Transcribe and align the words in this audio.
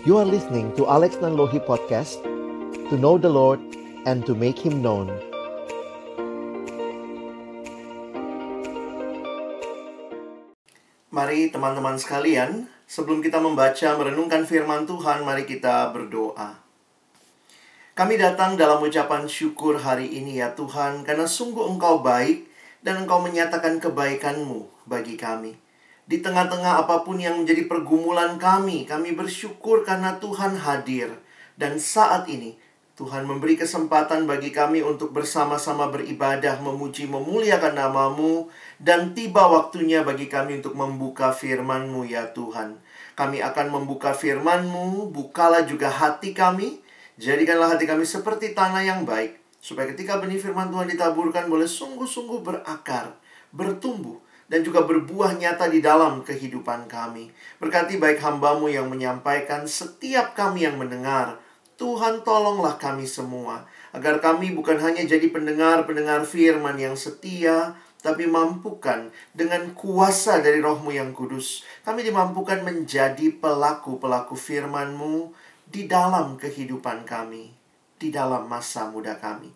You 0.00 0.16
are 0.16 0.24
listening 0.24 0.72
to 0.80 0.88
Alex 0.88 1.20
Nanlohi 1.20 1.60
Podcast 1.60 2.24
To 2.88 2.96
know 2.96 3.20
the 3.20 3.28
Lord 3.28 3.60
and 4.08 4.24
to 4.24 4.32
make 4.32 4.56
Him 4.56 4.80
known 4.80 5.12
Mari 11.12 11.52
teman-teman 11.52 12.00
sekalian, 12.00 12.64
sebelum 12.88 13.20
kita 13.20 13.44
membaca 13.44 14.00
merenungkan 14.00 14.48
firman 14.48 14.88
Tuhan, 14.88 15.20
mari 15.20 15.44
kita 15.44 15.92
berdoa. 15.92 16.56
Kami 17.92 18.16
datang 18.16 18.56
dalam 18.56 18.80
ucapan 18.80 19.28
syukur 19.28 19.84
hari 19.84 20.08
ini 20.16 20.40
ya 20.40 20.56
Tuhan, 20.56 21.04
karena 21.04 21.28
sungguh 21.28 21.68
Engkau 21.76 22.00
baik 22.00 22.48
dan 22.80 23.04
Engkau 23.04 23.20
menyatakan 23.20 23.76
kebaikan-Mu 23.76 24.88
bagi 24.88 25.20
kami. 25.20 25.60
Di 26.10 26.18
tengah-tengah 26.18 26.82
apa 26.82 27.06
pun 27.06 27.22
yang 27.22 27.38
menjadi 27.38 27.70
pergumulan 27.70 28.34
kami, 28.34 28.82
kami 28.82 29.14
bersyukur 29.14 29.86
karena 29.86 30.18
Tuhan 30.18 30.58
hadir. 30.58 31.14
Dan 31.54 31.78
saat 31.78 32.26
ini, 32.26 32.58
Tuhan 32.98 33.30
memberi 33.30 33.54
kesempatan 33.54 34.26
bagi 34.26 34.50
kami 34.50 34.82
untuk 34.82 35.14
bersama-sama 35.14 35.86
beribadah, 35.86 36.58
memuji, 36.58 37.06
memuliakan 37.06 37.78
namamu, 37.78 38.50
dan 38.82 39.14
tiba 39.14 39.46
waktunya 39.46 40.02
bagi 40.02 40.26
kami 40.26 40.58
untuk 40.58 40.74
membuka 40.74 41.30
firman-Mu 41.30 42.02
ya 42.02 42.34
Tuhan. 42.34 42.82
Kami 43.14 43.38
akan 43.38 43.70
membuka 43.70 44.10
firman-Mu, 44.10 45.14
bukalah 45.14 45.62
juga 45.62 45.94
hati 45.94 46.34
kami, 46.34 46.82
jadikanlah 47.22 47.78
hati 47.78 47.86
kami 47.86 48.02
seperti 48.02 48.50
tanah 48.50 48.82
yang 48.82 49.06
baik, 49.06 49.38
supaya 49.62 49.94
ketika 49.94 50.18
benih 50.18 50.42
firman 50.42 50.74
Tuhan 50.74 50.90
ditaburkan 50.90 51.46
boleh 51.46 51.70
sungguh-sungguh 51.70 52.42
berakar, 52.42 53.14
bertumbuh, 53.54 54.18
dan 54.50 54.66
juga 54.66 54.82
berbuah 54.82 55.38
nyata 55.38 55.70
di 55.70 55.78
dalam 55.78 56.26
kehidupan 56.26 56.90
kami. 56.90 57.30
Berkati 57.62 58.02
baik 58.02 58.18
hambamu 58.18 58.66
yang 58.66 58.90
menyampaikan 58.90 59.62
setiap 59.70 60.34
kami 60.34 60.66
yang 60.66 60.74
mendengar. 60.74 61.38
Tuhan 61.78 62.26
tolonglah 62.26 62.74
kami 62.76 63.06
semua. 63.06 63.64
Agar 63.94 64.18
kami 64.18 64.50
bukan 64.50 64.76
hanya 64.82 65.06
jadi 65.06 65.30
pendengar-pendengar 65.30 66.26
firman 66.26 66.76
yang 66.82 66.98
setia, 66.98 67.78
tapi 68.02 68.26
mampukan 68.26 69.14
dengan 69.30 69.70
kuasa 69.70 70.42
dari 70.42 70.58
rohmu 70.58 70.90
yang 70.90 71.14
kudus. 71.14 71.62
Kami 71.86 72.02
dimampukan 72.02 72.66
menjadi 72.66 73.30
pelaku-pelaku 73.38 74.34
firmanmu 74.34 75.30
di 75.70 75.86
dalam 75.86 76.34
kehidupan 76.34 77.06
kami. 77.06 77.54
Di 78.00 78.10
dalam 78.10 78.50
masa 78.50 78.90
muda 78.90 79.14
kami. 79.14 79.52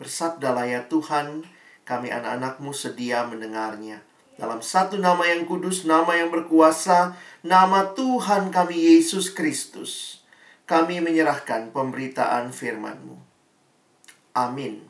Bersabdalah 0.00 0.64
ya 0.70 0.80
Tuhan, 0.86 1.42
kami 1.82 2.14
anak-anakmu 2.14 2.70
sedia 2.70 3.26
mendengarnya. 3.26 4.05
Dalam 4.36 4.60
satu 4.60 5.00
nama 5.00 5.24
yang 5.24 5.48
kudus, 5.48 5.88
nama 5.88 6.12
yang 6.12 6.28
berkuasa, 6.28 7.16
nama 7.40 7.96
Tuhan 7.96 8.52
kami 8.52 8.76
Yesus 8.76 9.32
Kristus. 9.32 10.20
Kami 10.68 11.00
menyerahkan 11.00 11.72
pemberitaan 11.72 12.52
firman-Mu. 12.52 13.16
Amin. 14.36 14.84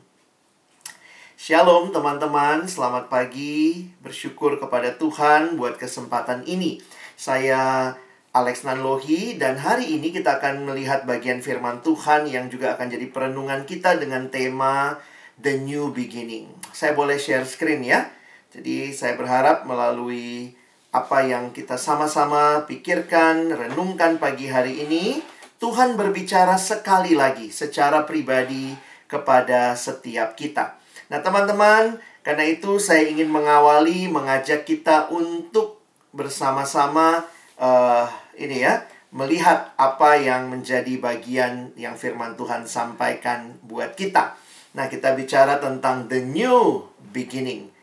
Shalom 1.39 1.95
teman-teman, 1.95 2.67
selamat 2.67 3.07
pagi. 3.07 3.87
Bersyukur 4.03 4.59
kepada 4.59 4.99
Tuhan 4.99 5.55
buat 5.55 5.79
kesempatan 5.79 6.43
ini. 6.43 6.83
Saya 7.15 7.95
Alex 8.35 8.67
Nanlohi 8.67 9.39
dan 9.39 9.55
hari 9.55 9.95
ini 9.95 10.11
kita 10.11 10.43
akan 10.43 10.67
melihat 10.67 11.07
bagian 11.07 11.39
firman 11.39 11.79
Tuhan 11.87 12.27
yang 12.27 12.51
juga 12.51 12.75
akan 12.75 12.91
jadi 12.91 13.07
perenungan 13.07 13.63
kita 13.63 13.95
dengan 13.95 14.27
tema 14.27 14.99
The 15.39 15.55
New 15.55 15.95
Beginning. 15.95 16.51
Saya 16.75 16.91
boleh 16.91 17.15
share 17.15 17.47
screen 17.47 17.87
ya. 17.87 18.16
Jadi 18.57 18.89
saya 18.89 19.13
berharap 19.13 19.69
melalui 19.69 20.49
apa 20.89 21.21
yang 21.21 21.53
kita 21.53 21.77
sama-sama 21.77 22.65
pikirkan, 22.65 23.53
renungkan 23.53 24.17
pagi 24.17 24.49
hari 24.49 24.81
ini, 24.81 25.21
Tuhan 25.61 25.93
berbicara 25.93 26.57
sekali 26.57 27.13
lagi 27.13 27.53
secara 27.53 28.01
pribadi 28.09 28.73
kepada 29.05 29.77
setiap 29.77 30.33
kita. 30.33 30.73
Nah, 31.13 31.21
teman-teman, 31.21 32.01
karena 32.25 32.49
itu 32.49 32.81
saya 32.81 33.05
ingin 33.05 33.29
mengawali 33.29 34.09
mengajak 34.09 34.65
kita 34.65 35.13
untuk 35.13 35.77
bersama-sama 36.09 37.29
uh, 37.61 38.09
ini 38.33 38.65
ya, 38.65 38.89
melihat 39.13 39.69
apa 39.77 40.17
yang 40.17 40.49
menjadi 40.49 40.97
bagian 40.97 41.77
yang 41.77 41.93
firman 41.93 42.33
Tuhan 42.33 42.65
sampaikan 42.65 43.53
buat 43.61 43.93
kita. 43.93 44.33
Nah, 44.73 44.89
kita 44.89 45.13
bicara 45.13 45.61
tentang 45.61 46.09
the 46.09 46.25
new 46.25 46.89
beginning. 47.13 47.76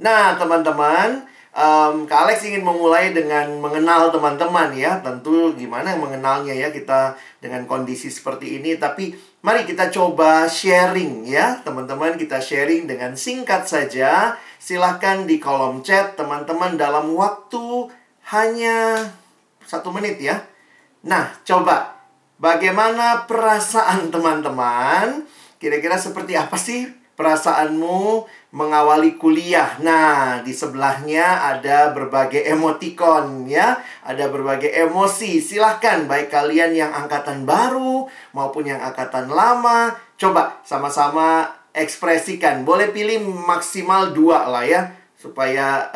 Nah, 0.00 0.32
teman-teman, 0.40 1.28
um, 1.52 2.08
Kak 2.08 2.24
Alex 2.24 2.48
ingin 2.48 2.64
memulai 2.64 3.12
dengan 3.12 3.52
mengenal 3.60 4.08
teman-teman 4.08 4.72
ya. 4.72 4.96
Tentu 5.04 5.52
gimana 5.52 5.92
mengenalnya 5.92 6.56
ya 6.56 6.72
kita 6.72 7.20
dengan 7.36 7.68
kondisi 7.68 8.08
seperti 8.08 8.56
ini. 8.56 8.80
Tapi 8.80 9.12
mari 9.44 9.68
kita 9.68 9.92
coba 9.92 10.48
sharing 10.48 11.28
ya. 11.28 11.60
Teman-teman 11.60 12.16
kita 12.16 12.40
sharing 12.40 12.88
dengan 12.88 13.12
singkat 13.12 13.68
saja. 13.68 14.40
Silahkan 14.56 15.28
di 15.28 15.36
kolom 15.36 15.84
chat 15.84 16.16
teman-teman 16.16 16.80
dalam 16.80 17.12
waktu 17.12 17.92
hanya 18.32 19.04
satu 19.68 19.92
menit 19.92 20.16
ya. 20.16 20.40
Nah, 21.04 21.28
coba 21.44 22.00
bagaimana 22.40 23.28
perasaan 23.28 24.08
teman-teman? 24.08 25.28
Kira-kira 25.60 26.00
seperti 26.00 26.40
apa 26.40 26.56
sih 26.56 26.88
perasaanmu 27.20 28.24
mengawali 28.50 29.14
kuliah. 29.14 29.78
Nah, 29.78 30.42
di 30.42 30.50
sebelahnya 30.50 31.54
ada 31.54 31.94
berbagai 31.94 32.42
emoticon 32.42 33.46
ya, 33.46 33.78
ada 34.02 34.26
berbagai 34.26 34.70
emosi. 34.70 35.38
Silahkan 35.38 36.10
baik 36.10 36.34
kalian 36.34 36.74
yang 36.74 36.90
angkatan 36.90 37.46
baru 37.46 38.10
maupun 38.34 38.66
yang 38.66 38.82
angkatan 38.82 39.30
lama, 39.30 39.94
coba 40.18 40.58
sama-sama 40.66 41.46
ekspresikan. 41.70 42.66
Boleh 42.66 42.90
pilih 42.90 43.22
maksimal 43.22 44.10
dua 44.10 44.50
lah 44.50 44.66
ya, 44.66 44.90
supaya 45.14 45.86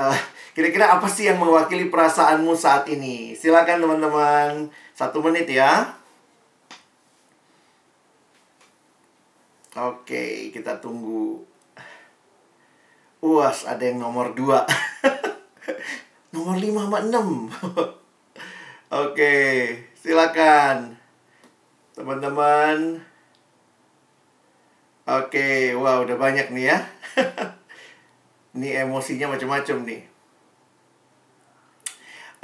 kira 0.55 0.71
kira-kira 0.71 0.87
apa 0.95 1.11
sih 1.11 1.27
yang 1.27 1.43
mewakili 1.43 1.91
perasaanmu 1.91 2.55
saat 2.55 2.87
ini? 2.87 3.35
Silakan 3.35 3.83
teman-teman, 3.83 4.71
satu 4.95 5.19
menit 5.19 5.51
ya. 5.51 5.99
Oke, 9.75 10.55
kita 10.55 10.79
tunggu. 10.79 11.54
Uas, 13.25 13.65
ada 13.65 13.81
yang 13.89 14.05
nomor 14.05 14.37
2. 14.37 14.45
nomor 16.37 16.61
5 16.61 16.77
sama 16.77 16.99
6. 17.09 17.49
Oke, 19.09 19.33
silakan. 19.97 21.01
Teman-teman. 21.97 23.01
Oke, 25.09 25.73
wow, 25.73 26.05
udah 26.05 26.21
banyak 26.21 26.53
nih 26.53 26.69
ya. 26.69 26.79
Ini 28.61 28.85
emosinya 28.85 29.33
macam-macam 29.33 29.89
nih. 29.89 30.05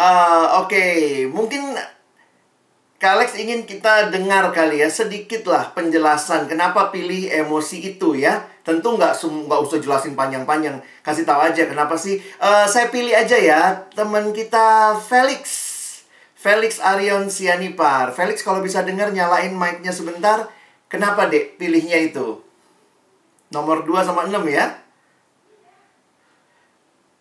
Uh, 0.01 0.65
Oke, 0.65 0.81
okay. 0.81 0.97
mungkin 1.29 1.77
Kak 3.01 3.21
Alex 3.21 3.37
ingin 3.37 3.69
kita 3.69 4.09
dengar 4.09 4.49
kali 4.53 4.81
ya 4.81 4.89
sedikit 4.89 5.45
lah 5.49 5.77
penjelasan 5.77 6.49
kenapa 6.49 6.89
pilih 6.89 7.29
emosi 7.29 7.97
itu 7.97 8.17
ya. 8.17 8.49
Tentu 8.71 8.95
nggak 8.95 9.19
nggak 9.19 9.61
usah 9.67 9.83
jelasin 9.83 10.15
panjang-panjang. 10.15 10.79
Kasih 11.03 11.27
tahu 11.27 11.43
aja 11.43 11.67
kenapa 11.67 11.99
sih. 11.99 12.23
Uh, 12.39 12.71
saya 12.71 12.87
pilih 12.87 13.11
aja 13.11 13.35
ya 13.35 13.91
teman 13.99 14.31
kita 14.31 14.95
Felix. 15.03 15.43
Felix 16.39 16.79
Arion 16.79 17.27
Sianipar. 17.27 18.15
Felix 18.15 18.47
kalau 18.47 18.63
bisa 18.63 18.87
dengar 18.87 19.11
nyalain 19.11 19.51
mic-nya 19.51 19.91
sebentar. 19.91 20.47
Kenapa 20.87 21.27
dek 21.27 21.59
pilihnya 21.59 21.99
itu? 21.99 22.39
Nomor 23.51 23.83
2 23.83 24.07
sama 24.07 24.31
6 24.31 24.39
ya. 24.47 24.71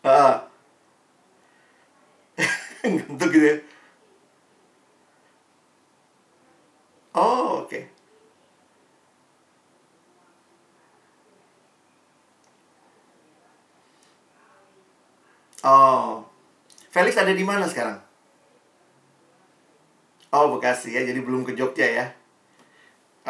Uh. 0.06 0.38
Gitu 3.18 3.26
ya. 3.42 3.58
Oh, 7.18 7.66
oke. 7.66 7.74
Okay. 7.74 7.89
Oh. 15.64 16.24
Felix 16.90 17.20
ada 17.20 17.36
di 17.36 17.46
mana 17.46 17.68
sekarang? 17.68 18.00
Oh, 20.32 20.56
Bekasi 20.56 20.96
ya. 20.96 21.02
Jadi 21.04 21.20
belum 21.22 21.44
ke 21.44 21.54
Jogja 21.58 21.86
ya. 21.86 22.08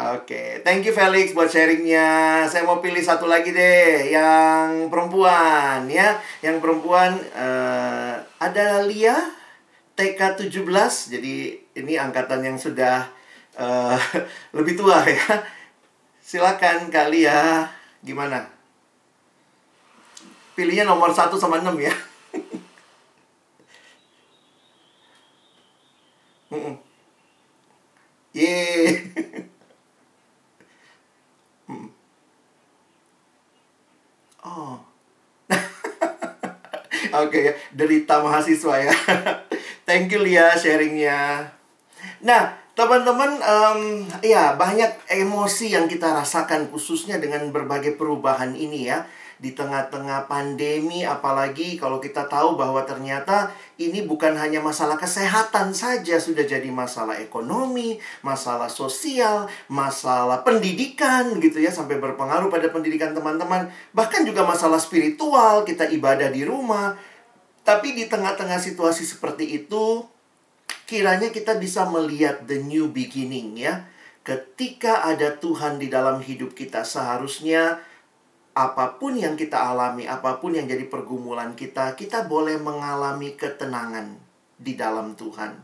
Oke, 0.00 0.32
okay. 0.32 0.48
thank 0.64 0.80
you 0.86 0.96
Felix 0.96 1.36
buat 1.36 1.52
sharingnya. 1.52 2.40
Saya 2.48 2.64
mau 2.64 2.80
pilih 2.80 3.04
satu 3.04 3.28
lagi 3.28 3.52
deh, 3.52 4.08
yang 4.08 4.88
perempuan 4.88 5.84
ya. 5.92 6.16
Yang 6.40 6.56
perempuan 6.64 7.20
uh, 7.36 8.16
ada 8.40 8.80
Lia 8.88 9.12
TK 10.00 10.48
17. 10.48 10.56
Jadi 11.12 11.52
ini 11.76 12.00
angkatan 12.00 12.40
yang 12.40 12.56
sudah 12.56 13.12
uh, 13.60 13.98
lebih 14.56 14.80
tua 14.80 15.04
ya. 15.04 15.44
Silakan 16.24 16.88
kali 16.88 17.28
ya. 17.28 17.68
Gimana? 18.00 18.48
Pilihnya 20.56 20.88
nomor 20.88 21.12
1 21.12 21.28
sama 21.36 21.60
6 21.60 21.76
ya. 21.76 21.92
Yeay. 28.30 29.12
Hmm. 31.66 31.90
Oh. 34.46 34.78
Oke 37.10 37.38
ya, 37.42 37.54
mahasiswa 38.22 38.74
ya. 38.80 38.94
Thank 39.88 40.14
you 40.14 40.22
Lia 40.22 40.54
sharingnya. 40.54 41.50
Nah, 42.22 42.54
teman-teman, 42.78 43.40
um, 43.42 43.80
ya 44.24 44.54
banyak 44.56 44.88
emosi 45.08 45.74
yang 45.74 45.90
kita 45.90 46.12
rasakan 46.12 46.70
khususnya 46.70 47.20
dengan 47.20 47.48
berbagai 47.50 47.98
perubahan 47.98 48.56
ini 48.56 48.88
ya 48.88 49.04
di 49.40 49.56
tengah-tengah 49.56 50.28
pandemi 50.28 51.00
apalagi 51.00 51.80
kalau 51.80 51.96
kita 51.96 52.28
tahu 52.28 52.60
bahwa 52.60 52.84
ternyata 52.84 53.48
ini 53.80 54.04
bukan 54.04 54.36
hanya 54.36 54.60
masalah 54.60 55.00
kesehatan 55.00 55.72
saja 55.72 56.20
sudah 56.20 56.44
jadi 56.44 56.68
masalah 56.68 57.16
ekonomi, 57.16 57.96
masalah 58.20 58.68
sosial, 58.68 59.48
masalah 59.72 60.44
pendidikan 60.44 61.40
gitu 61.40 61.56
ya 61.56 61.72
sampai 61.72 61.96
berpengaruh 61.96 62.52
pada 62.52 62.68
pendidikan 62.68 63.16
teman-teman, 63.16 63.72
bahkan 63.96 64.28
juga 64.28 64.44
masalah 64.44 64.76
spiritual, 64.76 65.64
kita 65.64 65.88
ibadah 65.88 66.28
di 66.28 66.44
rumah. 66.44 66.92
Tapi 67.70 67.94
di 67.94 68.10
tengah-tengah 68.10 68.58
situasi 68.58 69.06
seperti 69.06 69.62
itu 69.62 70.02
kiranya 70.90 71.30
kita 71.30 71.54
bisa 71.54 71.86
melihat 71.86 72.42
the 72.50 72.58
new 72.58 72.90
beginning 72.90 73.54
ya. 73.54 73.86
Ketika 74.26 75.06
ada 75.06 75.38
Tuhan 75.38 75.78
di 75.78 75.86
dalam 75.86 76.18
hidup 76.18 76.58
kita 76.58 76.82
seharusnya 76.82 77.78
apa 78.58 78.98
pun 78.98 79.14
yang 79.14 79.38
kita 79.38 79.54
alami, 79.54 80.10
apa 80.10 80.42
pun 80.42 80.58
yang 80.58 80.66
jadi 80.66 80.82
pergumulan 80.90 81.54
kita, 81.54 81.94
kita 81.94 82.26
boleh 82.26 82.58
mengalami 82.58 83.38
ketenangan 83.38 84.18
di 84.58 84.74
dalam 84.74 85.14
Tuhan. 85.14 85.54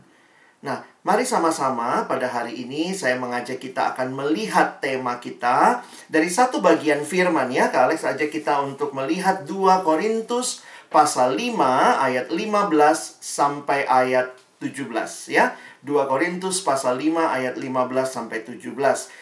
Nah, 0.63 0.87
mari 1.03 1.27
sama-sama 1.27 2.07
pada 2.07 2.31
hari 2.31 2.63
ini 2.63 2.95
saya 2.95 3.19
mengajak 3.19 3.59
kita 3.59 3.91
akan 3.91 4.15
melihat 4.15 4.79
tema 4.79 5.19
kita 5.19 5.83
dari 6.07 6.31
satu 6.31 6.63
bagian 6.63 7.03
firman 7.03 7.51
ya. 7.51 7.67
Kak 7.67 7.91
Alex 7.91 8.07
ajak 8.07 8.31
kita 8.31 8.63
untuk 8.63 8.95
melihat 8.95 9.43
2 9.43 9.83
Korintus 9.83 10.63
pasal 10.87 11.35
5 11.35 11.57
ayat 12.03 12.27
15 12.31 12.71
sampai 13.19 13.83
ayat 13.87 14.31
17 14.59 14.89
ya. 15.29 15.53
2 15.85 16.09
Korintus 16.09 16.65
pasal 16.65 16.97
5 16.97 17.21
ayat 17.21 17.55
15 17.55 17.69
sampai 18.09 18.41
17. 18.43 18.73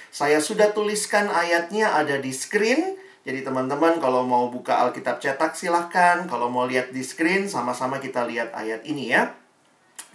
Saya 0.10 0.40
sudah 0.40 0.72
tuliskan 0.72 1.28
ayatnya 1.28 1.94
ada 1.94 2.16
di 2.18 2.32
screen. 2.32 2.96
Jadi 3.26 3.42
teman-teman 3.42 3.98
kalau 3.98 4.24
mau 4.24 4.48
buka 4.48 4.80
Alkitab 4.86 5.20
cetak 5.20 5.58
silahkan. 5.58 6.24
Kalau 6.30 6.48
mau 6.48 6.64
lihat 6.64 6.94
di 6.96 7.04
screen 7.04 7.50
sama-sama 7.52 8.00
kita 8.00 8.24
lihat 8.24 8.56
ayat 8.56 8.86
ini 8.88 9.12
ya. 9.12 9.36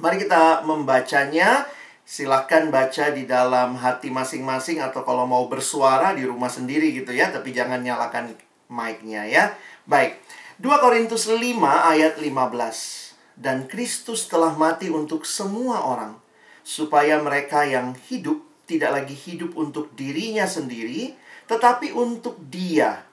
Mari 0.00 0.24
kita 0.24 0.64
membacanya. 0.64 1.68
Silahkan 2.10 2.74
baca 2.74 3.14
di 3.14 3.22
dalam 3.22 3.78
hati 3.78 4.10
masing-masing 4.10 4.82
atau 4.82 5.06
kalau 5.06 5.30
mau 5.30 5.46
bersuara 5.46 6.10
di 6.10 6.26
rumah 6.26 6.50
sendiri 6.50 6.90
gitu 6.90 7.14
ya. 7.14 7.30
Tapi 7.30 7.54
jangan 7.54 7.78
nyalakan 7.84 8.34
mic-nya 8.66 9.28
ya. 9.30 9.54
Baik. 9.86 10.18
2 10.60 10.68
Korintus 10.76 11.24
5 11.24 11.40
ayat 11.64 12.20
15. 12.20 13.16
Dan 13.32 13.64
Kristus 13.64 14.28
telah 14.28 14.52
mati 14.52 14.92
untuk 14.92 15.24
semua 15.24 15.88
orang. 15.88 16.20
Supaya 16.60 17.16
mereka 17.16 17.64
yang 17.64 17.96
hidup 18.12 18.44
tidak 18.68 18.92
lagi 18.92 19.16
hidup 19.16 19.56
untuk 19.56 19.88
dirinya 19.96 20.44
sendiri, 20.44 21.16
tetapi 21.48 21.96
untuk 21.96 22.36
Dia 22.52 23.08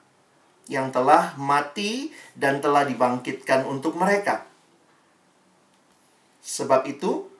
yang 0.68 0.92
telah 0.92 1.40
mati 1.40 2.12
dan 2.36 2.60
telah 2.60 2.84
dibangkitkan 2.84 3.64
untuk 3.64 3.96
mereka. 3.96 4.44
Sebab 6.44 6.84
itu, 6.84 7.32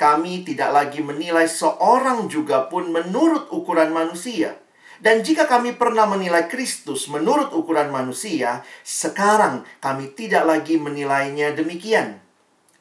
kami 0.00 0.40
tidak 0.40 0.72
lagi 0.72 1.04
menilai 1.04 1.44
seorang 1.44 2.32
juga 2.32 2.64
pun 2.64 2.88
menurut 2.88 3.52
ukuran 3.52 3.92
manusia. 3.92 4.56
Dan 5.00 5.24
jika 5.24 5.48
kami 5.48 5.74
pernah 5.80 6.04
menilai 6.04 6.44
Kristus 6.46 7.08
menurut 7.08 7.56
ukuran 7.56 7.88
manusia, 7.88 8.60
sekarang 8.84 9.64
kami 9.80 10.12
tidak 10.12 10.44
lagi 10.44 10.76
menilainya 10.76 11.56
demikian. 11.56 12.20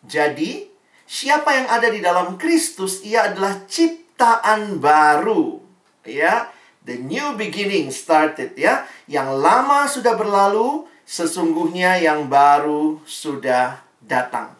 Jadi, 0.03 0.67
siapa 1.07 1.55
yang 1.55 1.67
ada 1.71 1.87
di 1.87 2.03
dalam 2.03 2.35
Kristus, 2.35 3.03
ia 3.07 3.31
adalah 3.31 3.63
ciptaan 3.67 4.83
baru. 4.83 5.63
Ya, 6.03 6.51
The 6.89 6.97
new 6.97 7.37
beginning 7.37 7.93
started 7.93 8.57
ya. 8.57 8.87
Yang 9.05 9.29
lama 9.37 9.85
sudah 9.85 10.17
berlalu, 10.17 10.89
sesungguhnya 11.05 12.01
yang 12.01 12.25
baru 12.25 12.97
sudah 13.05 13.83
datang. 14.01 14.57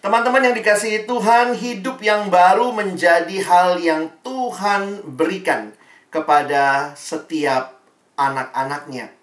Teman-teman 0.00 0.40
yang 0.46 0.54
dikasihi 0.54 1.10
Tuhan, 1.10 1.58
hidup 1.58 1.98
yang 1.98 2.30
baru 2.30 2.72
menjadi 2.72 3.36
hal 3.42 3.82
yang 3.82 4.08
Tuhan 4.22 5.02
berikan 5.04 5.74
kepada 6.10 6.94
setiap 6.98 7.78
anak-anaknya. 8.18 9.14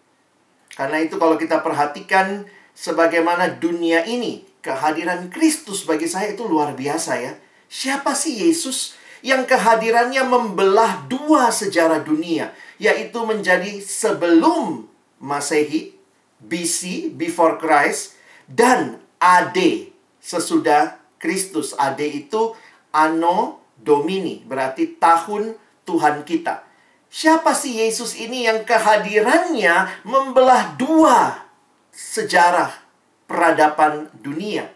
Karena 0.74 0.98
itu 1.04 1.20
kalau 1.20 1.36
kita 1.36 1.60
perhatikan 1.60 2.48
sebagaimana 2.74 3.60
dunia 3.60 4.08
ini, 4.08 4.48
kehadiran 4.64 5.28
Kristus 5.30 5.84
bagi 5.84 6.08
saya 6.08 6.34
itu 6.34 6.48
luar 6.48 6.74
biasa 6.74 7.12
ya. 7.20 7.34
Siapa 7.68 8.16
sih 8.16 8.48
Yesus? 8.48 8.98
yang 9.26 9.50
kehadirannya 9.50 10.24
membelah 10.26 11.06
dua 11.10 11.50
sejarah 11.50 12.06
dunia, 12.06 12.54
yaitu 12.78 13.18
menjadi 13.26 13.82
sebelum 13.82 14.86
Masehi, 15.18 15.98
BC, 16.38 17.14
before 17.18 17.58
Christ, 17.58 18.14
dan 18.46 19.02
AD, 19.18 19.90
sesudah 20.22 21.02
Kristus. 21.18 21.74
AD 21.74 21.98
itu 22.06 22.54
Anno 22.94 23.66
Domini, 23.74 24.46
berarti 24.46 24.94
tahun 25.02 25.58
Tuhan 25.90 26.22
kita. 26.22 26.67
Siapa 27.18 27.50
sih 27.58 27.82
Yesus 27.82 28.14
ini 28.14 28.46
yang 28.46 28.62
kehadirannya 28.62 30.06
membelah 30.06 30.78
dua 30.78 31.50
sejarah 31.90 32.70
peradaban 33.26 34.14
dunia? 34.22 34.70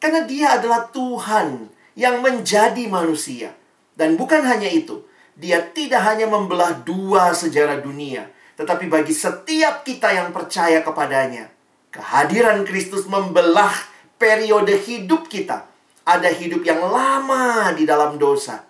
Karena 0.00 0.24
dia 0.24 0.56
adalah 0.56 0.88
Tuhan 0.88 1.68
yang 1.92 2.24
menjadi 2.24 2.88
manusia. 2.88 3.52
Dan 3.92 4.16
bukan 4.16 4.48
hanya 4.48 4.64
itu, 4.64 5.04
dia 5.36 5.60
tidak 5.60 6.08
hanya 6.08 6.24
membelah 6.24 6.72
dua 6.72 7.36
sejarah 7.36 7.84
dunia, 7.84 8.32
tetapi 8.56 8.88
bagi 8.88 9.12
setiap 9.12 9.84
kita 9.84 10.08
yang 10.08 10.32
percaya 10.32 10.80
kepadanya, 10.80 11.52
kehadiran 11.92 12.64
Kristus 12.64 13.04
membelah 13.04 13.76
periode 14.16 14.72
hidup 14.88 15.28
kita. 15.28 15.68
Ada 16.08 16.32
hidup 16.32 16.64
yang 16.64 16.80
lama 16.80 17.76
di 17.76 17.84
dalam 17.84 18.16
dosa, 18.16 18.64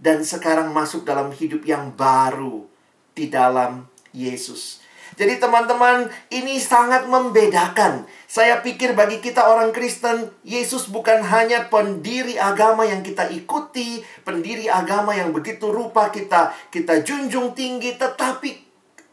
dan 0.00 0.24
sekarang 0.24 0.72
masuk 0.72 1.04
dalam 1.04 1.28
hidup 1.30 1.60
yang 1.68 1.92
baru 1.92 2.64
di 3.12 3.28
dalam 3.28 3.84
Yesus. 4.16 4.80
Jadi 5.20 5.36
teman-teman, 5.36 6.08
ini 6.32 6.56
sangat 6.56 7.04
membedakan. 7.04 8.08
Saya 8.24 8.64
pikir 8.64 8.96
bagi 8.96 9.20
kita 9.20 9.44
orang 9.44 9.68
Kristen, 9.68 10.32
Yesus 10.40 10.88
bukan 10.88 11.20
hanya 11.20 11.68
pendiri 11.68 12.40
agama 12.40 12.88
yang 12.88 13.04
kita 13.04 13.28
ikuti, 13.28 14.00
pendiri 14.24 14.72
agama 14.72 15.12
yang 15.12 15.34
begitu 15.36 15.68
rupa 15.68 16.08
kita 16.08 16.56
kita 16.72 17.04
junjung 17.04 17.52
tinggi, 17.52 18.00
tetapi 18.00 18.64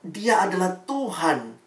dia 0.05 0.47
adalah 0.47 0.79
Tuhan 0.87 1.59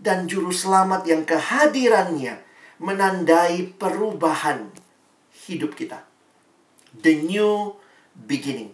dan 0.00 0.24
juru 0.24 0.54
selamat 0.54 1.04
yang 1.04 1.28
kehadirannya 1.28 2.40
menandai 2.80 3.76
perubahan 3.76 4.72
hidup 5.44 5.76
kita. 5.76 6.00
The 6.96 7.18
new 7.28 7.81
beginning. 8.16 8.72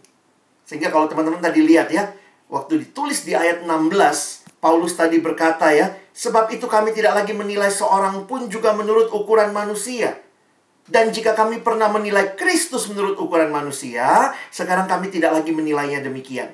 Sehingga 0.69 0.93
kalau 0.93 1.09
teman-teman 1.09 1.41
tadi 1.41 1.65
lihat 1.65 1.89
ya, 1.89 2.13
waktu 2.53 2.85
ditulis 2.85 3.25
di 3.25 3.33
ayat 3.33 3.65
16, 3.65 4.61
Paulus 4.61 4.99
tadi 4.99 5.23
berkata 5.23 5.71
ya, 5.73 5.95
sebab 6.13 6.51
itu 6.51 6.67
kami 6.67 6.91
tidak 6.93 7.15
lagi 7.15 7.33
menilai 7.33 7.71
seorang 7.71 8.27
pun 8.27 8.51
juga 8.51 8.75
menurut 8.75 9.09
ukuran 9.15 9.55
manusia. 9.55 10.19
Dan 10.89 11.13
jika 11.13 11.37
kami 11.37 11.61
pernah 11.61 11.93
menilai 11.93 12.33
Kristus 12.33 12.89
menurut 12.89 13.21
ukuran 13.21 13.53
manusia, 13.53 14.33
sekarang 14.49 14.89
kami 14.89 15.13
tidak 15.13 15.37
lagi 15.37 15.53
menilainya 15.53 16.01
demikian. 16.01 16.49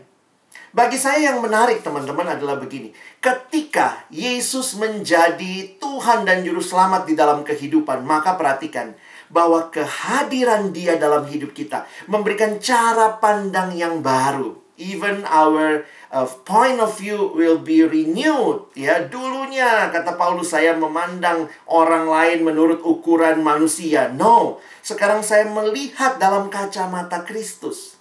Bagi 0.74 0.98
saya 0.98 1.30
yang 1.30 1.38
menarik 1.38 1.86
teman-teman 1.86 2.34
adalah 2.34 2.58
begini. 2.58 2.90
Ketika 3.22 4.10
Yesus 4.10 4.74
menjadi 4.74 5.78
Tuhan 5.78 6.26
dan 6.26 6.42
Juru 6.42 6.58
Selamat 6.58 7.06
di 7.06 7.14
dalam 7.14 7.46
kehidupan, 7.46 8.02
maka 8.02 8.34
perhatikan 8.34 8.90
bahwa 9.34 9.66
kehadiran 9.74 10.70
dia 10.70 10.94
dalam 10.94 11.26
hidup 11.26 11.50
kita 11.50 11.90
memberikan 12.06 12.62
cara 12.62 13.18
pandang 13.18 13.74
yang 13.74 13.98
baru. 13.98 14.62
Even 14.74 15.22
our 15.26 15.86
uh, 16.10 16.26
point 16.42 16.82
of 16.82 16.94
view 16.98 17.30
will 17.34 17.58
be 17.62 17.82
renewed. 17.82 18.66
Ya, 18.74 19.06
dulunya 19.06 19.90
kata 19.90 20.18
Paulus 20.18 20.50
saya 20.50 20.74
memandang 20.74 21.46
orang 21.70 22.10
lain 22.10 22.42
menurut 22.42 22.82
ukuran 22.82 23.42
manusia. 23.42 24.10
No, 24.10 24.58
sekarang 24.82 25.22
saya 25.22 25.46
melihat 25.46 26.18
dalam 26.18 26.50
kacamata 26.50 27.22
Kristus. 27.22 27.98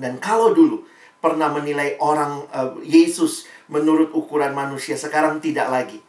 Dan 0.00 0.16
kalau 0.16 0.56
dulu 0.56 0.84
pernah 1.20 1.52
menilai 1.52 2.00
orang 2.00 2.48
uh, 2.56 2.80
Yesus 2.80 3.44
menurut 3.68 4.16
ukuran 4.16 4.56
manusia, 4.56 4.96
sekarang 4.96 5.44
tidak 5.44 5.68
lagi. 5.68 6.00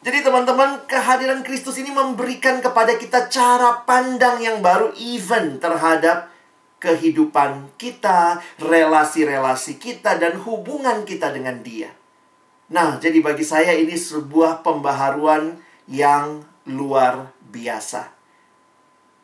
Jadi 0.00 0.24
teman-teman, 0.24 0.88
kehadiran 0.88 1.44
Kristus 1.44 1.76
ini 1.76 1.92
memberikan 1.92 2.64
kepada 2.64 2.96
kita 2.96 3.28
cara 3.28 3.84
pandang 3.84 4.40
yang 4.40 4.64
baru 4.64 4.96
even 4.96 5.60
terhadap 5.60 6.32
kehidupan 6.80 7.76
kita, 7.76 8.40
relasi-relasi 8.56 9.76
kita, 9.76 10.16
dan 10.16 10.40
hubungan 10.40 11.04
kita 11.04 11.28
dengan 11.28 11.60
Dia. 11.60 11.92
Nah, 12.72 12.96
jadi 12.96 13.20
bagi 13.20 13.44
saya 13.44 13.76
ini 13.76 13.92
sebuah 13.92 14.64
pembaharuan 14.64 15.60
yang 15.84 16.48
luar 16.64 17.36
biasa. 17.52 18.08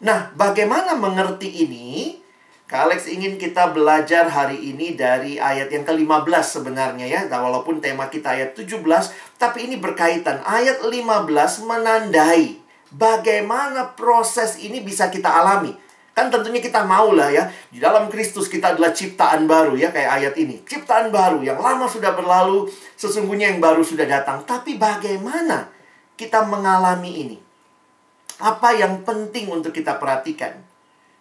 Nah, 0.05 0.29
bagaimana 0.37 0.93
mengerti 0.93 1.65
ini? 1.65 2.21
Kak 2.67 2.91
Alex 2.91 3.07
ingin 3.07 3.39
kita 3.39 3.71
belajar 3.71 4.27
hari 4.27 4.59
ini 4.59 4.99
dari 4.99 5.39
ayat 5.39 5.71
yang 5.71 5.87
ke-15 5.87 6.27
sebenarnya 6.43 7.07
ya. 7.07 7.21
Nah, 7.31 7.39
walaupun 7.47 7.79
tema 7.79 8.11
kita 8.11 8.35
ayat 8.35 8.59
17, 8.59 8.83
tapi 9.39 9.71
ini 9.71 9.79
berkaitan. 9.79 10.43
Ayat 10.43 10.83
15 10.83 11.63
menandai 11.63 12.59
bagaimana 12.91 13.95
proses 13.95 14.59
ini 14.59 14.83
bisa 14.83 15.07
kita 15.15 15.31
alami. 15.31 15.79
Kan 16.11 16.27
tentunya 16.27 16.59
kita 16.59 16.83
mau 16.83 17.15
lah 17.15 17.31
ya. 17.31 17.47
Di 17.71 17.79
dalam 17.79 18.11
Kristus 18.11 18.51
kita 18.51 18.75
adalah 18.75 18.91
ciptaan 18.91 19.47
baru 19.47 19.79
ya 19.79 19.95
kayak 19.95 20.11
ayat 20.19 20.35
ini. 20.35 20.59
Ciptaan 20.67 21.15
baru 21.15 21.47
yang 21.47 21.63
lama 21.63 21.87
sudah 21.87 22.19
berlalu, 22.19 22.67
sesungguhnya 22.99 23.55
yang 23.55 23.63
baru 23.63 23.87
sudah 23.87 24.11
datang. 24.11 24.43
Tapi 24.43 24.75
bagaimana 24.75 25.71
kita 26.19 26.43
mengalami 26.43 27.31
ini? 27.31 27.39
Apa 28.43 28.75
yang 28.75 29.07
penting 29.07 29.55
untuk 29.55 29.71
kita 29.71 30.03
perhatikan? 30.03 30.75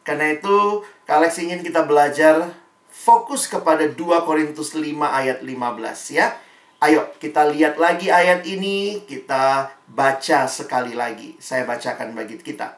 Karena 0.06 0.38
itu, 0.38 0.86
Kalex 1.10 1.42
ingin 1.42 1.66
kita 1.66 1.82
belajar 1.84 2.54
fokus 2.88 3.50
kepada 3.50 3.90
2 3.90 3.98
Korintus 4.24 4.78
5 4.78 4.86
ayat 5.02 5.44
15 5.44 6.16
ya. 6.16 6.38
Ayo 6.80 7.10
kita 7.18 7.50
lihat 7.50 7.82
lagi 7.82 8.14
ayat 8.14 8.46
ini, 8.46 9.02
kita 9.10 9.74
baca 9.90 10.46
sekali 10.46 10.94
lagi. 10.94 11.34
Saya 11.42 11.66
bacakan 11.66 12.14
bagi 12.14 12.38
kita. 12.38 12.78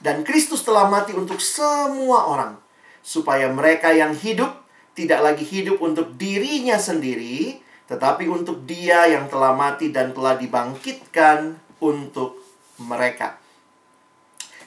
Dan 0.00 0.26
Kristus 0.26 0.66
telah 0.66 0.88
mati 0.88 1.12
untuk 1.14 1.38
semua 1.38 2.26
orang, 2.28 2.56
supaya 3.04 3.48
mereka 3.52 3.92
yang 3.92 4.16
hidup 4.16 4.60
tidak 4.96 5.20
lagi 5.24 5.44
hidup 5.44 5.80
untuk 5.80 6.16
dirinya 6.20 6.76
sendiri, 6.76 7.60
tetapi 7.88 8.28
untuk 8.28 8.68
Dia 8.68 9.08
yang 9.08 9.32
telah 9.32 9.56
mati 9.56 9.88
dan 9.88 10.12
telah 10.12 10.36
dibangkitkan 10.36 11.56
untuk 11.80 12.36
mereka. 12.80 13.39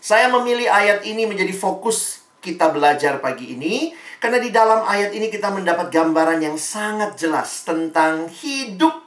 Saya 0.04 0.28
memilih 0.28 0.68
ayat 0.68 1.08
ini 1.08 1.24
menjadi 1.24 1.56
fokus 1.56 2.28
kita 2.44 2.76
belajar 2.76 3.24
pagi 3.24 3.56
ini 3.56 3.96
karena 4.20 4.36
di 4.36 4.52
dalam 4.52 4.84
ayat 4.84 5.16
ini 5.16 5.32
kita 5.32 5.48
mendapat 5.48 5.88
gambaran 5.88 6.44
yang 6.44 6.60
sangat 6.60 7.16
jelas 7.16 7.64
tentang 7.64 8.28
hidup 8.28 9.00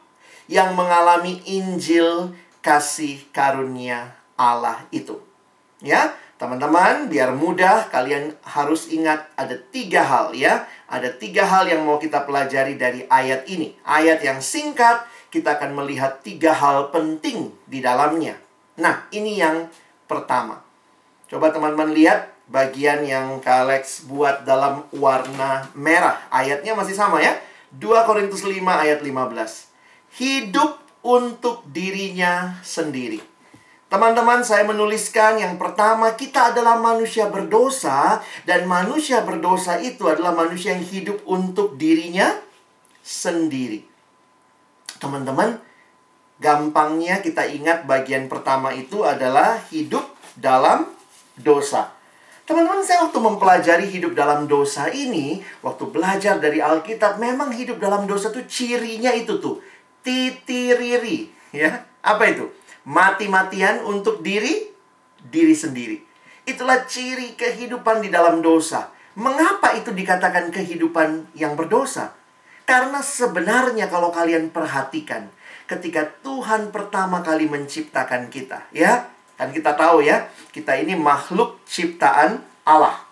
yang 0.48 0.72
mengalami 0.72 1.44
Injil 1.44 2.32
kasih 2.64 3.28
karunia 3.28 4.16
Allah 4.40 4.88
itu. 4.88 5.20
Ya, 5.84 6.16
teman-teman, 6.40 7.12
biar 7.12 7.36
mudah 7.36 7.92
kalian 7.92 8.32
harus 8.40 8.88
ingat 8.88 9.28
ada 9.36 9.60
tiga 9.68 10.00
hal 10.00 10.32
ya. 10.32 10.64
Ada 10.88 11.12
tiga 11.12 11.44
hal 11.44 11.68
yang 11.68 11.84
mau 11.84 12.00
kita 12.00 12.24
pelajari 12.24 12.80
dari 12.80 13.04
ayat 13.12 13.44
ini. 13.52 13.76
Ayat 13.84 14.24
yang 14.24 14.40
singkat, 14.40 15.04
kita 15.28 15.60
akan 15.60 15.76
melihat 15.76 16.24
tiga 16.24 16.56
hal 16.56 16.88
penting 16.88 17.52
di 17.68 17.84
dalamnya. 17.84 18.40
Nah, 18.80 19.04
ini 19.12 19.36
yang 19.36 19.68
pertama. 20.08 20.65
Coba 21.26 21.50
teman-teman 21.50 21.90
lihat 21.90 22.30
bagian 22.46 23.02
yang 23.02 23.42
Kak 23.42 23.66
Alex 23.66 24.06
buat 24.06 24.46
dalam 24.46 24.86
warna 24.94 25.66
merah. 25.74 26.22
Ayatnya 26.30 26.78
masih 26.78 26.94
sama 26.94 27.18
ya. 27.18 27.34
2 27.74 28.06
Korintus 28.06 28.46
5 28.46 28.54
ayat 28.62 29.02
15. 29.02 30.22
Hidup 30.22 30.78
untuk 31.02 31.66
dirinya 31.66 32.62
sendiri. 32.62 33.18
Teman-teman, 33.86 34.42
saya 34.42 34.66
menuliskan 34.66 35.38
yang 35.38 35.54
pertama, 35.62 36.18
kita 36.18 36.50
adalah 36.50 36.74
manusia 36.74 37.30
berdosa, 37.30 38.18
dan 38.42 38.66
manusia 38.66 39.22
berdosa 39.22 39.78
itu 39.78 40.10
adalah 40.10 40.34
manusia 40.34 40.74
yang 40.74 40.82
hidup 40.82 41.22
untuk 41.22 41.78
dirinya 41.78 42.34
sendiri. 43.06 43.86
Teman-teman, 44.98 45.62
gampangnya 46.42 47.22
kita 47.22 47.46
ingat 47.46 47.86
bagian 47.86 48.26
pertama 48.26 48.74
itu 48.74 49.06
adalah 49.06 49.62
hidup 49.70 50.02
dalam 50.34 50.95
dosa. 51.38 51.92
Teman-teman, 52.46 52.78
saya 52.86 53.02
waktu 53.02 53.18
mempelajari 53.18 53.86
hidup 53.90 54.14
dalam 54.14 54.46
dosa 54.46 54.86
ini, 54.86 55.42
waktu 55.66 55.90
belajar 55.90 56.38
dari 56.38 56.62
Alkitab, 56.62 57.18
memang 57.18 57.50
hidup 57.50 57.82
dalam 57.82 58.06
dosa 58.06 58.30
tuh 58.30 58.46
cirinya 58.46 59.10
itu 59.10 59.42
tuh, 59.42 59.58
titiriri, 60.06 61.26
ya. 61.50 61.82
Apa 62.06 62.30
itu? 62.30 62.46
Mati-matian 62.86 63.82
untuk 63.82 64.22
diri, 64.22 64.70
diri 65.26 65.58
sendiri. 65.58 65.98
Itulah 66.46 66.86
ciri 66.86 67.34
kehidupan 67.34 68.06
di 68.06 68.14
dalam 68.14 68.38
dosa. 68.38 68.94
Mengapa 69.18 69.74
itu 69.74 69.90
dikatakan 69.90 70.54
kehidupan 70.54 71.34
yang 71.34 71.58
berdosa? 71.58 72.14
Karena 72.62 73.02
sebenarnya 73.02 73.90
kalau 73.90 74.14
kalian 74.14 74.54
perhatikan, 74.54 75.26
ketika 75.66 76.06
Tuhan 76.22 76.70
pertama 76.70 77.26
kali 77.26 77.50
menciptakan 77.50 78.30
kita, 78.30 78.70
ya, 78.70 79.10
Kan 79.36 79.52
kita 79.52 79.76
tahu 79.76 80.00
ya, 80.00 80.32
kita 80.52 80.76
ini 80.80 80.96
makhluk 80.96 81.60
ciptaan 81.68 82.40
Allah. 82.64 83.04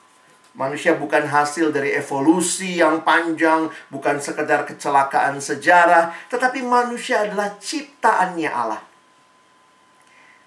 Manusia 0.55 0.95
bukan 0.97 1.27
hasil 1.27 1.75
dari 1.75 1.93
evolusi 1.99 2.79
yang 2.79 3.03
panjang, 3.03 3.69
bukan 3.91 4.23
sekedar 4.23 4.65
kecelakaan 4.65 5.43
sejarah, 5.43 6.15
tetapi 6.31 6.63
manusia 6.63 7.27
adalah 7.27 7.59
ciptaannya 7.59 8.51
Allah. 8.51 8.83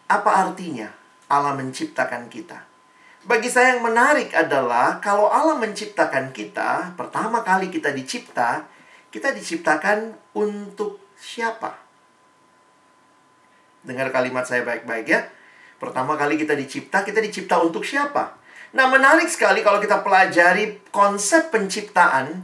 Apa 0.07 0.47
artinya 0.47 0.87
Allah 1.27 1.53
menciptakan 1.59 2.31
kita? 2.31 2.63
Bagi 3.27 3.51
saya 3.51 3.75
yang 3.75 3.83
menarik 3.83 4.31
adalah 4.31 5.03
kalau 5.03 5.27
Allah 5.27 5.59
menciptakan 5.59 6.31
kita, 6.31 6.95
pertama 6.95 7.43
kali 7.43 7.67
kita 7.67 7.91
dicipta, 7.91 8.63
kita 9.11 9.35
diciptakan 9.35 10.15
untuk 10.31 11.03
siapa? 11.19 11.75
Dengar 13.83 14.15
kalimat 14.15 14.47
saya 14.47 14.63
baik-baik 14.63 15.07
ya. 15.11 15.27
Pertama 15.77 16.17
kali 16.17 16.41
kita 16.41 16.57
dicipta, 16.57 17.05
kita 17.05 17.21
dicipta 17.21 17.61
untuk 17.61 17.85
siapa? 17.85 18.33
Nah, 18.73 18.89
menarik 18.89 19.29
sekali 19.29 19.61
kalau 19.61 19.77
kita 19.77 20.01
pelajari 20.01 20.81
konsep 20.89 21.53
penciptaan. 21.53 22.43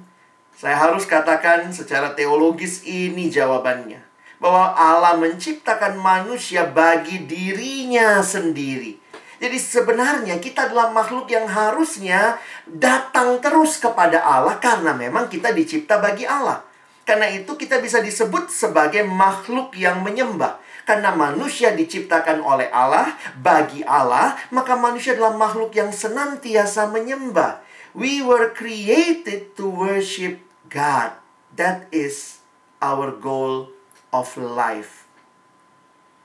Saya 0.54 0.80
harus 0.80 1.04
katakan 1.04 1.74
secara 1.74 2.14
teologis 2.14 2.86
ini 2.86 3.28
jawabannya. 3.28 4.00
Bahwa 4.38 4.72
Allah 4.78 5.18
menciptakan 5.18 5.98
manusia 5.98 6.64
bagi 6.70 7.26
dirinya 7.26 8.22
sendiri. 8.24 9.02
Jadi 9.44 9.60
sebenarnya 9.60 10.40
kita 10.40 10.72
adalah 10.72 10.96
makhluk 10.96 11.28
yang 11.28 11.44
harusnya 11.52 12.40
datang 12.64 13.44
terus 13.44 13.76
kepada 13.76 14.24
Allah 14.24 14.56
karena 14.56 14.96
memang 14.96 15.28
kita 15.28 15.52
dicipta 15.52 16.00
bagi 16.00 16.24
Allah. 16.24 16.64
Karena 17.04 17.28
itu 17.28 17.60
kita 17.60 17.84
bisa 17.84 18.00
disebut 18.00 18.48
sebagai 18.48 19.04
makhluk 19.04 19.76
yang 19.76 20.00
menyembah. 20.00 20.63
Karena 20.84 21.16
manusia 21.16 21.72
diciptakan 21.72 22.44
oleh 22.44 22.68
Allah, 22.68 23.16
bagi 23.40 23.88
Allah, 23.88 24.36
maka 24.52 24.76
manusia 24.76 25.16
adalah 25.16 25.36
makhluk 25.40 25.72
yang 25.72 25.96
senantiasa 25.96 26.92
menyembah. 26.92 27.64
We 27.96 28.26
were 28.26 28.52
created 28.52 29.54
to 29.56 29.70
worship 29.70 30.44
God. 30.68 31.16
That 31.54 31.88
is 31.94 32.42
our 32.82 33.14
goal 33.14 33.70
of 34.10 34.34
life. 34.36 35.06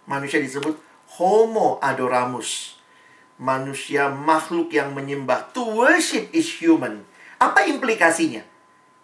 Manusia 0.09 0.41
disebut 0.41 0.81
homo 1.21 1.77
adoramus. 1.85 2.81
Manusia 3.37 4.09
makhluk 4.09 4.73
yang 4.73 4.97
menyembah. 4.97 5.53
To 5.53 5.77
worship 5.77 6.33
is 6.33 6.49
human. 6.59 7.05
Apa 7.37 7.69
implikasinya? 7.69 8.48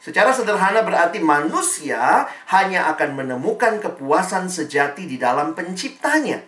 Secara 0.04 0.36
sederhana 0.36 0.84
berarti 0.84 1.16
manusia 1.16 2.28
hanya 2.52 2.92
akan 2.92 3.24
menemukan 3.24 3.80
kepuasan 3.80 4.52
sejati 4.52 5.08
di 5.08 5.16
dalam 5.16 5.56
penciptanya. 5.56 6.44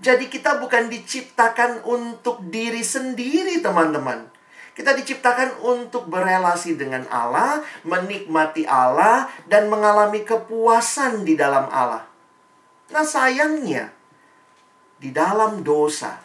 Jadi 0.00 0.32
kita 0.32 0.56
bukan 0.56 0.88
diciptakan 0.88 1.84
untuk 1.84 2.40
diri 2.48 2.80
sendiri, 2.80 3.60
teman-teman. 3.60 4.32
Kita 4.72 4.96
diciptakan 4.96 5.60
untuk 5.68 6.08
berelasi 6.08 6.80
dengan 6.80 7.04
Allah, 7.12 7.60
menikmati 7.84 8.64
Allah, 8.64 9.28
dan 9.44 9.68
mengalami 9.68 10.24
kepuasan 10.24 11.28
di 11.28 11.36
dalam 11.36 11.68
Allah. 11.68 12.08
Nah, 12.88 13.04
sayangnya, 13.04 13.92
di 14.96 15.12
dalam 15.12 15.60
dosa, 15.60 16.16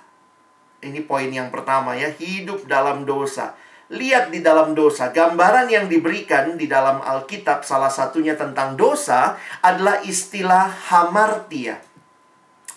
ini 0.79 1.03
poin 1.03 1.27
yang 1.27 1.51
pertama 1.51 1.91
ya, 1.99 2.07
hidup 2.07 2.71
dalam 2.71 3.03
dosa 3.03 3.51
lihat 3.93 4.33
di 4.33 4.41
dalam 4.41 4.73
dosa. 4.73 5.13
Gambaran 5.13 5.69
yang 5.69 5.85
diberikan 5.85 6.57
di 6.57 6.65
dalam 6.65 6.99
Alkitab 6.99 7.61
salah 7.61 7.93
satunya 7.93 8.33
tentang 8.33 8.73
dosa 8.73 9.37
adalah 9.61 10.01
istilah 10.01 10.73
hamartia. 10.89 11.77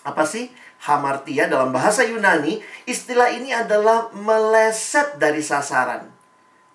Apa 0.05 0.23
sih 0.23 0.47
hamartia 0.85 1.49
dalam 1.49 1.73
bahasa 1.73 2.05
Yunani? 2.05 2.61
Istilah 2.85 3.33
ini 3.33 3.51
adalah 3.51 4.13
meleset 4.13 5.17
dari 5.17 5.41
sasaran. 5.41 6.07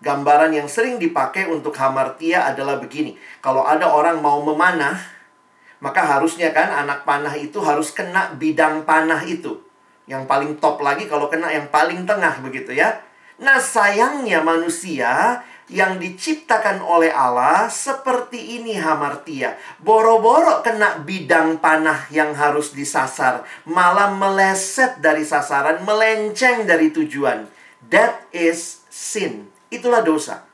Gambaran 0.02 0.50
yang 0.50 0.66
sering 0.66 0.98
dipakai 0.98 1.46
untuk 1.46 1.78
hamartia 1.78 2.42
adalah 2.50 2.82
begini. 2.82 3.14
Kalau 3.38 3.62
ada 3.62 3.86
orang 3.86 4.18
mau 4.18 4.42
memanah, 4.42 4.98
maka 5.78 6.02
harusnya 6.02 6.50
kan 6.50 6.74
anak 6.74 7.06
panah 7.06 7.38
itu 7.38 7.62
harus 7.62 7.94
kena 7.94 8.34
bidang 8.34 8.82
panah 8.82 9.22
itu. 9.22 9.62
Yang 10.10 10.26
paling 10.26 10.58
top 10.58 10.82
lagi 10.82 11.06
kalau 11.06 11.30
kena 11.30 11.54
yang 11.54 11.70
paling 11.70 12.02
tengah 12.02 12.42
begitu 12.42 12.74
ya. 12.74 12.98
Nah, 13.42 13.58
sayangnya 13.58 14.38
manusia 14.38 15.42
yang 15.66 15.98
diciptakan 15.98 16.78
oleh 16.78 17.10
Allah 17.10 17.66
seperti 17.66 18.62
ini 18.62 18.78
hamartia. 18.78 19.58
Boro-boro 19.82 20.62
kena 20.62 21.02
bidang 21.02 21.58
panah 21.58 22.06
yang 22.14 22.38
harus 22.38 22.70
disasar, 22.70 23.42
malah 23.66 24.14
meleset 24.14 25.02
dari 25.02 25.26
sasaran, 25.26 25.82
melenceng 25.82 26.70
dari 26.70 26.94
tujuan. 26.94 27.50
That 27.90 28.30
is 28.30 28.86
sin. 28.86 29.50
Itulah 29.74 30.06
dosa. 30.06 30.46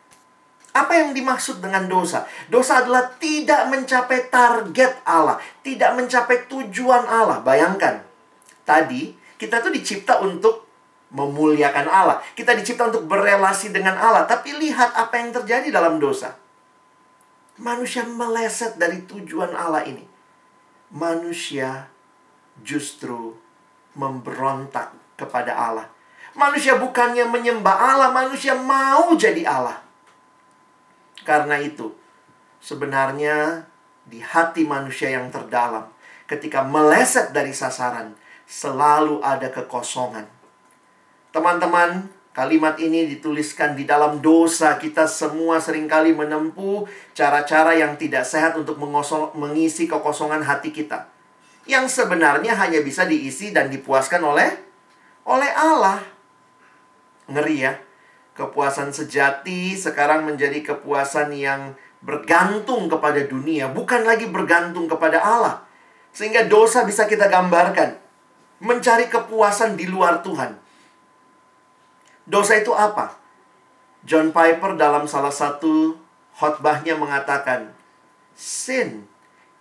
Apa 0.72 0.94
yang 0.96 1.10
dimaksud 1.12 1.58
dengan 1.58 1.90
dosa? 1.90 2.24
Dosa 2.48 2.86
adalah 2.86 3.10
tidak 3.20 3.68
mencapai 3.68 4.32
target 4.32 5.02
Allah, 5.04 5.36
tidak 5.60 5.92
mencapai 5.92 6.48
tujuan 6.48 7.04
Allah. 7.04 7.44
Bayangkan, 7.44 8.00
tadi 8.62 9.12
kita 9.36 9.58
tuh 9.60 9.74
dicipta 9.74 10.22
untuk 10.22 10.67
memuliakan 11.08 11.86
Allah. 11.88 12.20
Kita 12.36 12.52
dicipta 12.52 12.88
untuk 12.88 13.08
berelasi 13.08 13.72
dengan 13.72 13.96
Allah, 13.96 14.28
tapi 14.28 14.52
lihat 14.56 14.92
apa 14.92 15.14
yang 15.16 15.32
terjadi 15.32 15.68
dalam 15.72 15.96
dosa. 15.96 16.36
Manusia 17.58 18.06
meleset 18.06 18.78
dari 18.78 19.02
tujuan 19.08 19.50
Allah 19.50 19.82
ini. 19.88 20.04
Manusia 20.94 21.90
justru 22.62 23.34
memberontak 23.98 24.94
kepada 25.18 25.52
Allah. 25.56 25.86
Manusia 26.38 26.78
bukannya 26.78 27.26
menyembah 27.26 27.76
Allah, 27.76 28.10
manusia 28.14 28.54
mau 28.54 29.10
jadi 29.18 29.42
Allah. 29.42 29.82
Karena 31.26 31.58
itu, 31.58 31.90
sebenarnya 32.62 33.66
di 34.06 34.22
hati 34.22 34.62
manusia 34.62 35.10
yang 35.10 35.34
terdalam, 35.34 35.90
ketika 36.30 36.62
meleset 36.62 37.34
dari 37.34 37.50
sasaran, 37.50 38.14
selalu 38.46 39.18
ada 39.20 39.50
kekosongan. 39.50 40.37
Teman-teman, 41.28 42.08
kalimat 42.32 42.80
ini 42.80 43.04
dituliskan 43.04 43.76
di 43.76 43.84
dalam 43.84 44.24
dosa. 44.24 44.80
Kita 44.80 45.04
semua 45.04 45.60
sering 45.60 45.84
kali 45.84 46.16
menempuh 46.16 46.88
cara-cara 47.12 47.76
yang 47.76 48.00
tidak 48.00 48.24
sehat 48.24 48.56
untuk 48.56 48.80
mengosong, 48.80 49.36
mengisi 49.36 49.84
kekosongan 49.84 50.40
hati 50.40 50.72
kita. 50.72 51.10
Yang 51.68 52.00
sebenarnya 52.00 52.56
hanya 52.56 52.80
bisa 52.80 53.04
diisi 53.04 53.52
dan 53.52 53.68
dipuaskan 53.68 54.24
oleh 54.24 54.50
oleh 55.28 55.50
Allah. 55.52 56.00
Ngeri 57.28 57.56
ya. 57.60 57.76
Kepuasan 58.32 58.94
sejati 58.94 59.74
sekarang 59.74 60.24
menjadi 60.24 60.62
kepuasan 60.62 61.34
yang 61.34 61.74
bergantung 61.98 62.86
kepada 62.86 63.26
dunia, 63.26 63.66
bukan 63.66 64.06
lagi 64.06 64.30
bergantung 64.30 64.86
kepada 64.86 65.18
Allah. 65.18 65.66
Sehingga 66.14 66.46
dosa 66.46 66.86
bisa 66.86 67.04
kita 67.10 67.26
gambarkan. 67.26 67.98
Mencari 68.62 69.10
kepuasan 69.10 69.74
di 69.74 69.90
luar 69.90 70.22
Tuhan. 70.22 70.67
Dosa 72.28 72.60
itu 72.60 72.76
apa? 72.76 73.16
John 74.04 74.30
Piper 74.36 74.76
dalam 74.76 75.08
salah 75.08 75.32
satu 75.32 75.96
khotbahnya 76.36 76.94
mengatakan, 77.00 77.72
Sin 78.36 79.08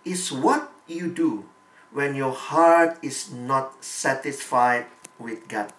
is 0.04 0.30
what 0.30 0.70
you 0.84 1.08
do 1.08 1.48
when 1.90 2.12
your 2.12 2.30
heart 2.30 3.00
is 3.00 3.32
not 3.32 3.80
satisfied 3.80 4.86
with 5.16 5.48
God. 5.48 5.72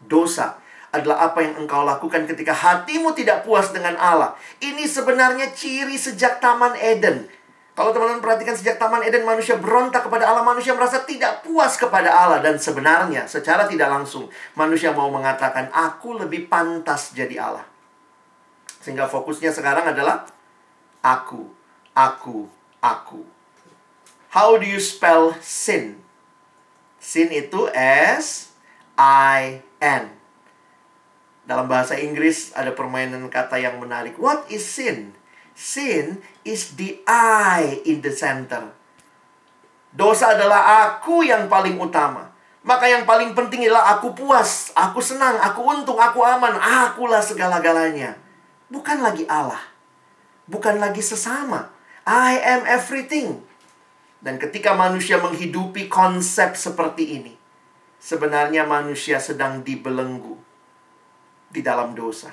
Dosa 0.00 0.56
adalah 0.90 1.30
apa 1.30 1.44
yang 1.44 1.54
engkau 1.54 1.86
lakukan 1.86 2.26
ketika 2.26 2.50
hatimu 2.50 3.14
tidak 3.14 3.46
puas 3.46 3.70
dengan 3.70 3.94
Allah. 4.00 4.34
Ini 4.58 4.88
sebenarnya 4.90 5.54
ciri 5.54 5.94
sejak 5.94 6.42
Taman 6.42 6.74
Eden. 6.80 7.30
Kalau 7.70 7.94
teman-teman 7.94 8.20
perhatikan 8.20 8.52
sejak 8.52 8.76
Taman 8.82 9.06
Eden 9.06 9.22
manusia 9.22 9.54
berontak 9.56 10.04
kepada 10.04 10.26
Allah, 10.26 10.42
manusia 10.42 10.74
merasa 10.74 11.06
tidak 11.06 11.46
puas 11.46 11.78
kepada 11.78 12.10
Allah 12.10 12.42
dan 12.42 12.58
sebenarnya 12.58 13.30
secara 13.30 13.64
tidak 13.70 13.88
langsung 13.88 14.26
manusia 14.58 14.90
mau 14.90 15.08
mengatakan 15.08 15.70
aku 15.70 16.18
lebih 16.18 16.50
pantas 16.50 17.14
jadi 17.14 17.38
Allah. 17.38 17.64
Sehingga 18.82 19.06
fokusnya 19.06 19.54
sekarang 19.54 19.86
adalah 19.86 20.26
aku, 21.00 21.46
aku, 21.94 22.50
aku. 22.82 23.22
How 24.34 24.58
do 24.58 24.66
you 24.66 24.82
spell 24.82 25.38
sin? 25.38 26.02
Sin 26.98 27.30
itu 27.30 27.70
S 27.76 28.52
I 28.98 29.62
N. 29.80 30.10
Dalam 31.48 31.66
bahasa 31.66 31.96
Inggris 31.96 32.52
ada 32.52 32.70
permainan 32.74 33.26
kata 33.32 33.58
yang 33.58 33.80
menarik. 33.80 34.14
What 34.20 34.46
is 34.52 34.62
sin? 34.62 35.16
Sin 35.60 36.24
is 36.40 36.72
the 36.80 37.04
I 37.04 37.84
in 37.84 38.00
the 38.00 38.08
center. 38.08 38.72
Dosa 39.92 40.32
adalah 40.32 40.88
aku 40.88 41.20
yang 41.20 41.52
paling 41.52 41.76
utama. 41.76 42.32
Maka 42.64 42.88
yang 42.88 43.04
paling 43.04 43.36
penting 43.36 43.68
adalah 43.68 44.00
aku 44.00 44.16
puas, 44.16 44.72
aku 44.72 45.04
senang, 45.04 45.36
aku 45.36 45.60
untung, 45.60 46.00
aku 46.00 46.24
aman. 46.24 46.56
Akulah 46.56 47.20
segala-galanya. 47.20 48.16
Bukan 48.72 49.04
lagi 49.04 49.28
Allah. 49.28 49.60
Bukan 50.48 50.80
lagi 50.80 51.04
sesama. 51.04 51.68
I 52.08 52.40
am 52.40 52.64
everything. 52.64 53.44
Dan 54.24 54.40
ketika 54.40 54.72
manusia 54.72 55.20
menghidupi 55.20 55.92
konsep 55.92 56.56
seperti 56.56 57.20
ini, 57.20 57.36
sebenarnya 58.00 58.64
manusia 58.64 59.20
sedang 59.20 59.60
dibelenggu 59.60 60.40
di 61.52 61.60
dalam 61.60 61.92
dosa. 61.92 62.32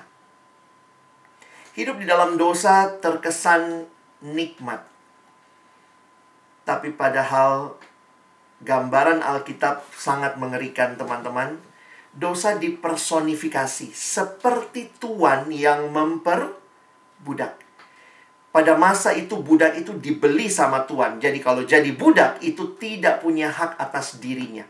Hidup 1.78 2.02
di 2.02 2.10
dalam 2.10 2.42
dosa 2.42 2.90
terkesan 2.98 3.86
nikmat. 4.26 4.82
Tapi 6.66 6.90
padahal 6.98 7.78
gambaran 8.66 9.22
Alkitab 9.22 9.86
sangat 9.94 10.42
mengerikan 10.42 10.98
teman-teman. 10.98 11.62
Dosa 12.18 12.58
dipersonifikasi 12.58 13.94
seperti 13.94 14.90
tuan 14.98 15.54
yang 15.54 15.94
memperbudak. 15.94 17.62
Pada 18.50 18.74
masa 18.74 19.14
itu 19.14 19.38
budak 19.38 19.78
itu 19.78 19.94
dibeli 20.02 20.50
sama 20.50 20.82
tuan. 20.90 21.22
Jadi 21.22 21.38
kalau 21.46 21.62
jadi 21.62 21.94
budak 21.94 22.42
itu 22.42 22.74
tidak 22.82 23.22
punya 23.22 23.54
hak 23.54 23.78
atas 23.78 24.18
dirinya 24.18 24.66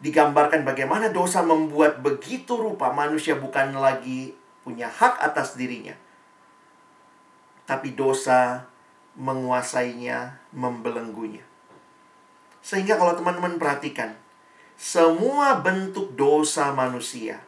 digambarkan 0.00 0.64
bagaimana 0.64 1.12
dosa 1.12 1.44
membuat 1.44 2.00
begitu 2.00 2.56
rupa 2.56 2.88
manusia 2.88 3.36
bukan 3.36 3.76
lagi 3.76 4.32
punya 4.64 4.88
hak 4.88 5.20
atas 5.20 5.60
dirinya. 5.60 5.92
Tapi 7.70 7.94
dosa 7.94 8.66
menguasainya, 9.14 10.42
membelenggunya. 10.50 11.46
Sehingga 12.58 12.98
kalau 12.98 13.14
teman-teman 13.14 13.62
perhatikan, 13.62 14.18
semua 14.74 15.62
bentuk 15.62 16.18
dosa 16.18 16.74
manusia, 16.74 17.38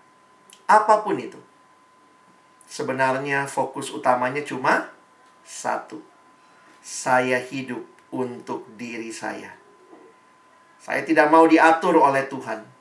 apa 0.71 1.03
pun 1.03 1.19
itu, 1.19 1.43
sebenarnya 2.71 3.51
fokus 3.51 3.91
utamanya 3.91 4.47
cuma 4.47 4.95
satu. 5.43 5.99
Saya 6.79 7.43
hidup 7.43 7.83
untuk 8.15 8.67
diri 8.79 9.11
saya. 9.11 9.59
Saya 10.79 11.03
tidak 11.03 11.31
mau 11.35 11.47
diatur 11.51 11.99
oleh 11.99 12.27
Tuhan. 12.31 12.72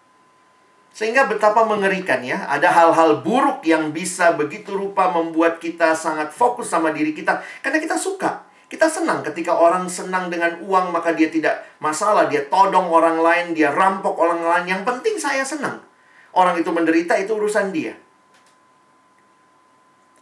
Sehingga 0.91 1.23
betapa 1.23 1.63
mengerikan 1.63 2.19
ya, 2.19 2.43
ada 2.51 2.67
hal-hal 2.67 3.23
buruk 3.23 3.63
yang 3.63 3.95
bisa 3.95 4.36
begitu 4.36 4.75
rupa 4.75 5.08
membuat 5.08 5.63
kita 5.63 5.95
sangat 5.95 6.36
fokus 6.36 6.67
sama 6.67 6.91
diri 6.91 7.15
kita 7.15 7.39
karena 7.63 7.80
kita 7.80 7.95
suka. 7.95 8.43
Kita 8.67 8.88
senang 8.88 9.19
ketika 9.19 9.51
orang 9.51 9.88
senang 9.91 10.32
dengan 10.32 10.63
uang 10.63 10.95
maka 10.95 11.12
dia 11.12 11.27
tidak 11.27 11.60
masalah, 11.84 12.32
dia 12.32 12.47
todong 12.47 12.88
orang 12.88 13.19
lain, 13.19 13.51
dia 13.51 13.67
rampok 13.71 14.15
orang 14.15 14.43
lain. 14.43 14.65
Yang 14.67 14.84
penting 14.88 15.15
saya 15.19 15.43
senang. 15.43 15.84
Orang 16.32 16.56
itu 16.56 16.71
menderita 16.71 17.19
itu 17.19 17.36
urusan 17.36 17.75
dia. 17.75 17.99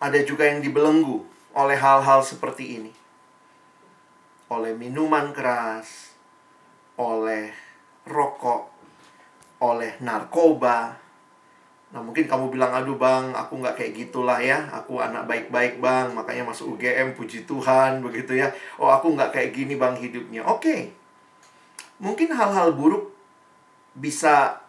Ada 0.02 0.26
juga 0.26 0.50
yang 0.50 0.66
dibelenggu 0.66 1.22
oleh 1.54 1.78
hal-hal 1.78 2.26
seperti 2.26 2.82
ini. 2.82 2.94
Oleh 4.50 4.74
minuman 4.74 5.30
keras, 5.30 6.18
oleh 6.98 7.54
rokok, 8.10 8.79
oleh 9.60 9.96
narkoba. 10.00 10.96
Nah 11.90 12.02
mungkin 12.06 12.30
kamu 12.30 12.54
bilang, 12.54 12.72
aduh 12.72 12.96
bang, 12.96 13.34
aku 13.34 13.60
nggak 13.60 13.76
kayak 13.76 13.94
gitulah 13.98 14.38
ya. 14.40 14.70
Aku 14.72 15.02
anak 15.02 15.26
baik-baik 15.26 15.82
bang, 15.84 16.14
makanya 16.14 16.48
masuk 16.48 16.78
UGM, 16.78 17.18
puji 17.18 17.44
Tuhan, 17.50 18.00
begitu 18.00 18.38
ya. 18.38 18.50
Oh 18.80 18.88
aku 18.88 19.14
nggak 19.14 19.34
kayak 19.34 19.52
gini 19.52 19.76
bang 19.76 19.98
hidupnya. 19.98 20.46
Oke, 20.46 20.60
okay. 20.62 20.82
mungkin 21.98 22.32
hal-hal 22.32 22.78
buruk 22.78 23.12
bisa 23.98 24.62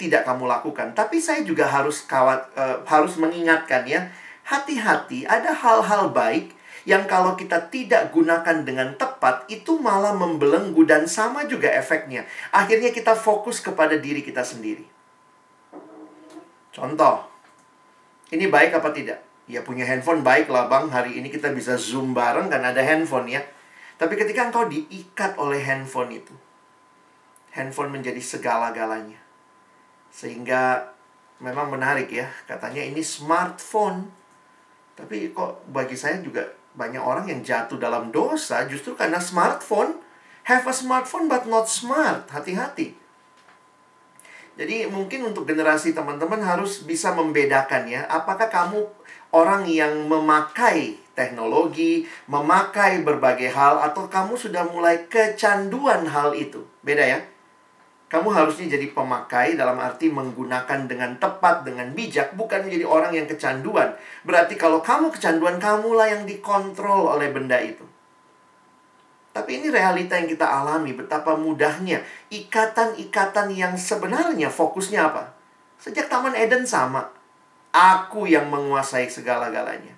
tidak 0.00 0.24
kamu 0.24 0.48
lakukan. 0.48 0.96
Tapi 0.96 1.20
saya 1.20 1.44
juga 1.44 1.68
harus 1.68 2.06
kawat, 2.08 2.40
uh, 2.56 2.80
harus 2.88 3.20
mengingatkan 3.20 3.84
ya, 3.84 4.08
hati-hati 4.46 5.28
ada 5.28 5.52
hal-hal 5.52 6.08
baik 6.10 6.56
yang 6.90 7.06
kalau 7.06 7.38
kita 7.38 7.70
tidak 7.70 8.10
gunakan 8.10 8.66
dengan 8.66 8.98
tepat 8.98 9.46
itu 9.46 9.78
malah 9.78 10.10
membelenggu 10.10 10.82
dan 10.82 11.06
sama 11.06 11.46
juga 11.46 11.70
efeknya. 11.70 12.26
Akhirnya 12.50 12.90
kita 12.90 13.14
fokus 13.14 13.62
kepada 13.62 13.94
diri 13.94 14.26
kita 14.26 14.42
sendiri. 14.42 14.82
Contoh, 16.74 17.30
ini 18.34 18.50
baik 18.50 18.74
apa 18.74 18.90
tidak? 18.90 19.22
Ya 19.46 19.62
punya 19.62 19.86
handphone 19.86 20.26
baik 20.26 20.50
lah 20.50 20.66
bang, 20.66 20.90
hari 20.90 21.22
ini 21.22 21.30
kita 21.30 21.54
bisa 21.54 21.78
zoom 21.78 22.10
bareng 22.10 22.50
kan 22.50 22.58
ada 22.58 22.82
handphone 22.82 23.30
ya. 23.30 23.42
Tapi 23.94 24.18
ketika 24.18 24.50
engkau 24.50 24.66
diikat 24.66 25.38
oleh 25.38 25.62
handphone 25.62 26.10
itu, 26.10 26.34
handphone 27.54 27.94
menjadi 27.94 28.18
segala-galanya. 28.18 29.18
Sehingga 30.10 30.90
memang 31.38 31.70
menarik 31.70 32.10
ya. 32.10 32.26
Katanya 32.50 32.82
ini 32.82 32.98
smartphone. 32.98 34.10
Tapi 34.98 35.30
kok 35.30 35.70
bagi 35.70 35.94
saya 35.94 36.18
juga 36.18 36.59
banyak 36.74 37.02
orang 37.02 37.26
yang 37.26 37.40
jatuh 37.42 37.76
dalam 37.76 38.14
dosa 38.14 38.66
justru 38.66 38.94
karena 38.94 39.18
smartphone. 39.18 39.98
Have 40.48 40.66
a 40.66 40.74
smartphone 40.74 41.28
but 41.28 41.46
not 41.46 41.68
smart. 41.68 42.26
Hati-hati. 42.32 42.96
Jadi 44.60 44.84
mungkin 44.92 45.30
untuk 45.30 45.48
generasi 45.48 45.96
teman-teman 45.96 46.42
harus 46.44 46.84
bisa 46.84 47.16
membedakan 47.16 47.88
ya. 47.88 48.04
Apakah 48.10 48.50
kamu 48.52 48.84
orang 49.32 49.64
yang 49.64 50.04
memakai 50.04 51.00
teknologi, 51.16 52.04
memakai 52.26 53.00
berbagai 53.00 53.52
hal, 53.52 53.80
atau 53.80 54.10
kamu 54.10 54.36
sudah 54.36 54.68
mulai 54.68 55.06
kecanduan 55.08 56.04
hal 56.08 56.36
itu? 56.36 56.66
Beda 56.84 57.04
ya. 57.04 57.24
Kamu 58.10 58.26
harusnya 58.34 58.74
jadi 58.74 58.90
pemakai 58.90 59.54
dalam 59.54 59.78
arti 59.78 60.10
menggunakan 60.10 60.90
dengan 60.90 61.14
tepat, 61.22 61.62
dengan 61.62 61.94
bijak, 61.94 62.34
bukan 62.34 62.66
menjadi 62.66 62.82
orang 62.82 63.14
yang 63.14 63.30
kecanduan. 63.30 63.94
Berarti 64.26 64.58
kalau 64.58 64.82
kamu 64.82 65.14
kecanduan, 65.14 65.62
kamulah 65.62 66.10
yang 66.10 66.26
dikontrol 66.26 67.06
oleh 67.06 67.30
benda 67.30 67.62
itu. 67.62 67.86
Tapi 69.30 69.62
ini 69.62 69.70
realita 69.70 70.18
yang 70.18 70.26
kita 70.26 70.42
alami, 70.42 70.90
betapa 70.90 71.38
mudahnya 71.38 72.02
ikatan-ikatan 72.34 73.54
yang 73.54 73.78
sebenarnya 73.78 74.50
fokusnya 74.50 75.06
apa? 75.06 75.30
Sejak 75.78 76.10
Taman 76.10 76.34
Eden 76.34 76.66
sama. 76.66 77.06
Aku 77.70 78.26
yang 78.26 78.50
menguasai 78.50 79.06
segala-galanya. 79.06 79.94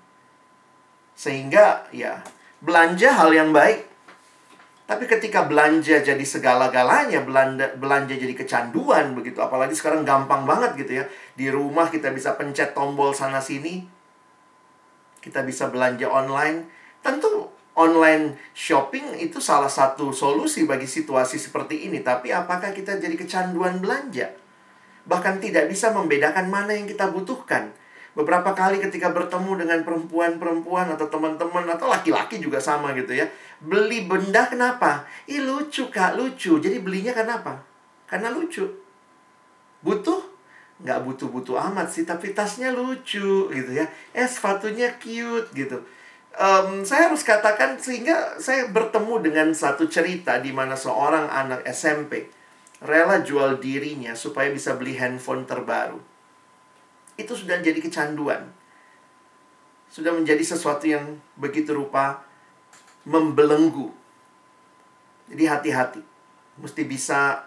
Sehingga 1.17 1.89
ya 1.97 2.21
belanja 2.61 3.09
hal 3.09 3.33
yang 3.33 3.57
baik, 3.57 3.89
tapi 4.93 5.09
ketika 5.09 5.49
belanja 5.49 6.05
jadi 6.05 6.21
segala-galanya, 6.21 7.25
belanja, 7.25 7.73
belanja 7.81 8.13
jadi 8.13 8.37
kecanduan 8.37 9.17
begitu. 9.17 9.41
Apalagi 9.41 9.73
sekarang 9.73 10.05
gampang 10.05 10.45
banget 10.45 10.77
gitu 10.85 11.01
ya. 11.01 11.09
Di 11.33 11.49
rumah 11.49 11.89
kita 11.89 12.13
bisa 12.13 12.37
pencet 12.37 12.77
tombol 12.77 13.17
sana 13.17 13.41
sini. 13.41 13.89
Kita 15.17 15.49
bisa 15.49 15.73
belanja 15.73 16.13
online. 16.13 16.69
Tentu 17.01 17.49
online 17.73 18.37
shopping 18.53 19.17
itu 19.17 19.41
salah 19.41 19.73
satu 19.73 20.13
solusi 20.13 20.69
bagi 20.69 20.85
situasi 20.85 21.41
seperti 21.41 21.89
ini. 21.89 22.05
Tapi 22.05 22.29
apakah 22.29 22.77
kita 22.77 23.01
jadi 23.01 23.17
kecanduan 23.17 23.81
belanja? 23.81 24.29
Bahkan 25.09 25.41
tidak 25.41 25.73
bisa 25.73 25.89
membedakan 25.97 26.53
mana 26.53 26.77
yang 26.77 26.85
kita 26.85 27.09
butuhkan. 27.09 27.73
Beberapa 28.13 28.53
kali 28.53 28.77
ketika 28.77 29.09
bertemu 29.09 29.65
dengan 29.65 29.81
perempuan-perempuan 29.89 30.93
atau 30.93 31.09
teman-teman 31.09 31.65
atau 31.65 31.89
laki-laki 31.89 32.37
juga 32.37 32.61
sama 32.61 32.93
gitu 32.93 33.17
ya. 33.17 33.25
Beli 33.65 34.05
benda 34.05 34.45
kenapa? 34.45 35.09
Ih 35.25 35.41
lucu 35.41 35.89
kak, 35.89 36.21
lucu. 36.21 36.61
Jadi 36.61 36.77
belinya 36.85 37.17
kenapa? 37.17 37.65
Karena 38.05 38.29
lucu. 38.29 38.69
Butuh? 39.81 40.21
Nggak 40.85 41.01
butuh-butuh 41.09 41.57
amat 41.73 41.89
sih, 41.89 42.05
tapi 42.05 42.37
tasnya 42.37 42.69
lucu 42.69 43.49
gitu 43.49 43.71
ya. 43.73 43.89
Eh 44.13 44.29
sepatunya 44.29 44.93
cute 45.01 45.49
gitu. 45.57 45.81
Um, 46.37 46.85
saya 46.85 47.09
harus 47.09 47.25
katakan 47.25 47.81
sehingga 47.81 48.37
saya 48.37 48.69
bertemu 48.69 49.25
dengan 49.25 49.49
satu 49.57 49.89
cerita 49.89 50.37
di 50.41 50.53
mana 50.53 50.77
seorang 50.77 51.29
anak 51.29 51.65
SMP 51.69 52.29
rela 52.81 53.21
jual 53.21 53.61
dirinya 53.61 54.17
supaya 54.17 54.49
bisa 54.49 54.75
beli 54.75 54.97
handphone 54.97 55.45
terbaru 55.45 56.12
itu 57.23 57.33
sudah 57.39 57.63
jadi 57.63 57.79
kecanduan. 57.79 58.51
Sudah 59.93 60.11
menjadi 60.11 60.41
sesuatu 60.41 60.89
yang 60.89 61.21
begitu 61.37 61.77
rupa 61.77 62.25
membelenggu. 63.05 63.93
Jadi 65.29 65.45
hati-hati. 65.47 66.01
Mesti 66.61 66.83
bisa 66.85 67.47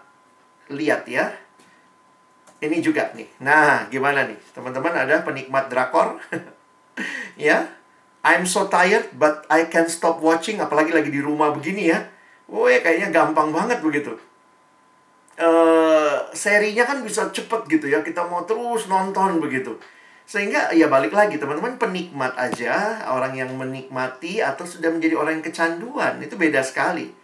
lihat 0.72 1.06
ya. 1.06 1.32
Ini 2.62 2.80
juga 2.80 3.12
nih. 3.12 3.28
Nah, 3.44 3.86
gimana 3.92 4.24
nih? 4.24 4.38
Teman-teman 4.56 4.94
ada 4.94 5.20
penikmat 5.22 5.68
drakor? 5.68 6.16
ya. 7.38 7.68
I'm 8.26 8.42
so 8.42 8.66
tired 8.66 9.14
but 9.14 9.46
I 9.46 9.70
can 9.70 9.86
stop 9.86 10.18
watching 10.18 10.58
apalagi 10.58 10.90
lagi 10.90 11.14
di 11.14 11.22
rumah 11.22 11.54
begini 11.54 11.94
ya. 11.94 12.02
Woi, 12.46 12.78
kayaknya 12.82 13.10
gampang 13.10 13.50
banget 13.50 13.82
begitu. 13.82 14.14
Uh, 15.38 16.05
serinya 16.32 16.84
kan 16.86 17.00
bisa 17.02 17.28
cepet 17.32 17.66
gitu 17.70 17.86
ya 17.90 18.04
kita 18.04 18.24
mau 18.26 18.44
terus 18.44 18.86
nonton 18.86 19.40
begitu. 19.42 19.76
Sehingga 20.26 20.74
ya 20.74 20.90
balik 20.90 21.14
lagi 21.14 21.38
teman-teman 21.38 21.78
penikmat 21.78 22.34
aja 22.34 23.06
orang 23.06 23.38
yang 23.38 23.54
menikmati 23.54 24.42
atau 24.42 24.66
sudah 24.66 24.90
menjadi 24.90 25.14
orang 25.14 25.38
yang 25.38 25.46
kecanduan 25.46 26.18
itu 26.18 26.34
beda 26.34 26.66
sekali 26.66 27.14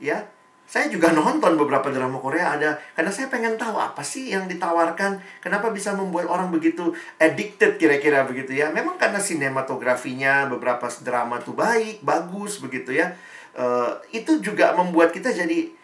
ya. 0.00 0.24
Saya 0.66 0.90
juga 0.90 1.14
nonton 1.14 1.54
beberapa 1.54 1.94
drama 1.94 2.18
Korea 2.18 2.58
ada 2.58 2.74
karena 2.98 3.12
saya 3.14 3.30
pengen 3.30 3.54
tahu 3.54 3.78
apa 3.78 4.02
sih 4.02 4.34
yang 4.34 4.50
ditawarkan 4.50 5.22
kenapa 5.38 5.70
bisa 5.70 5.94
membuat 5.94 6.26
orang 6.26 6.50
begitu 6.50 6.90
addicted 7.22 7.78
kira-kira 7.78 8.26
begitu 8.26 8.56
ya. 8.56 8.72
Memang 8.74 8.98
karena 8.98 9.22
sinematografinya 9.22 10.50
beberapa 10.50 10.90
drama 11.04 11.38
tuh 11.38 11.54
baik 11.54 12.02
bagus 12.02 12.58
begitu 12.58 12.98
ya. 12.98 13.14
Uh, 13.54 14.00
itu 14.10 14.42
juga 14.42 14.74
membuat 14.74 15.14
kita 15.14 15.30
jadi 15.30 15.75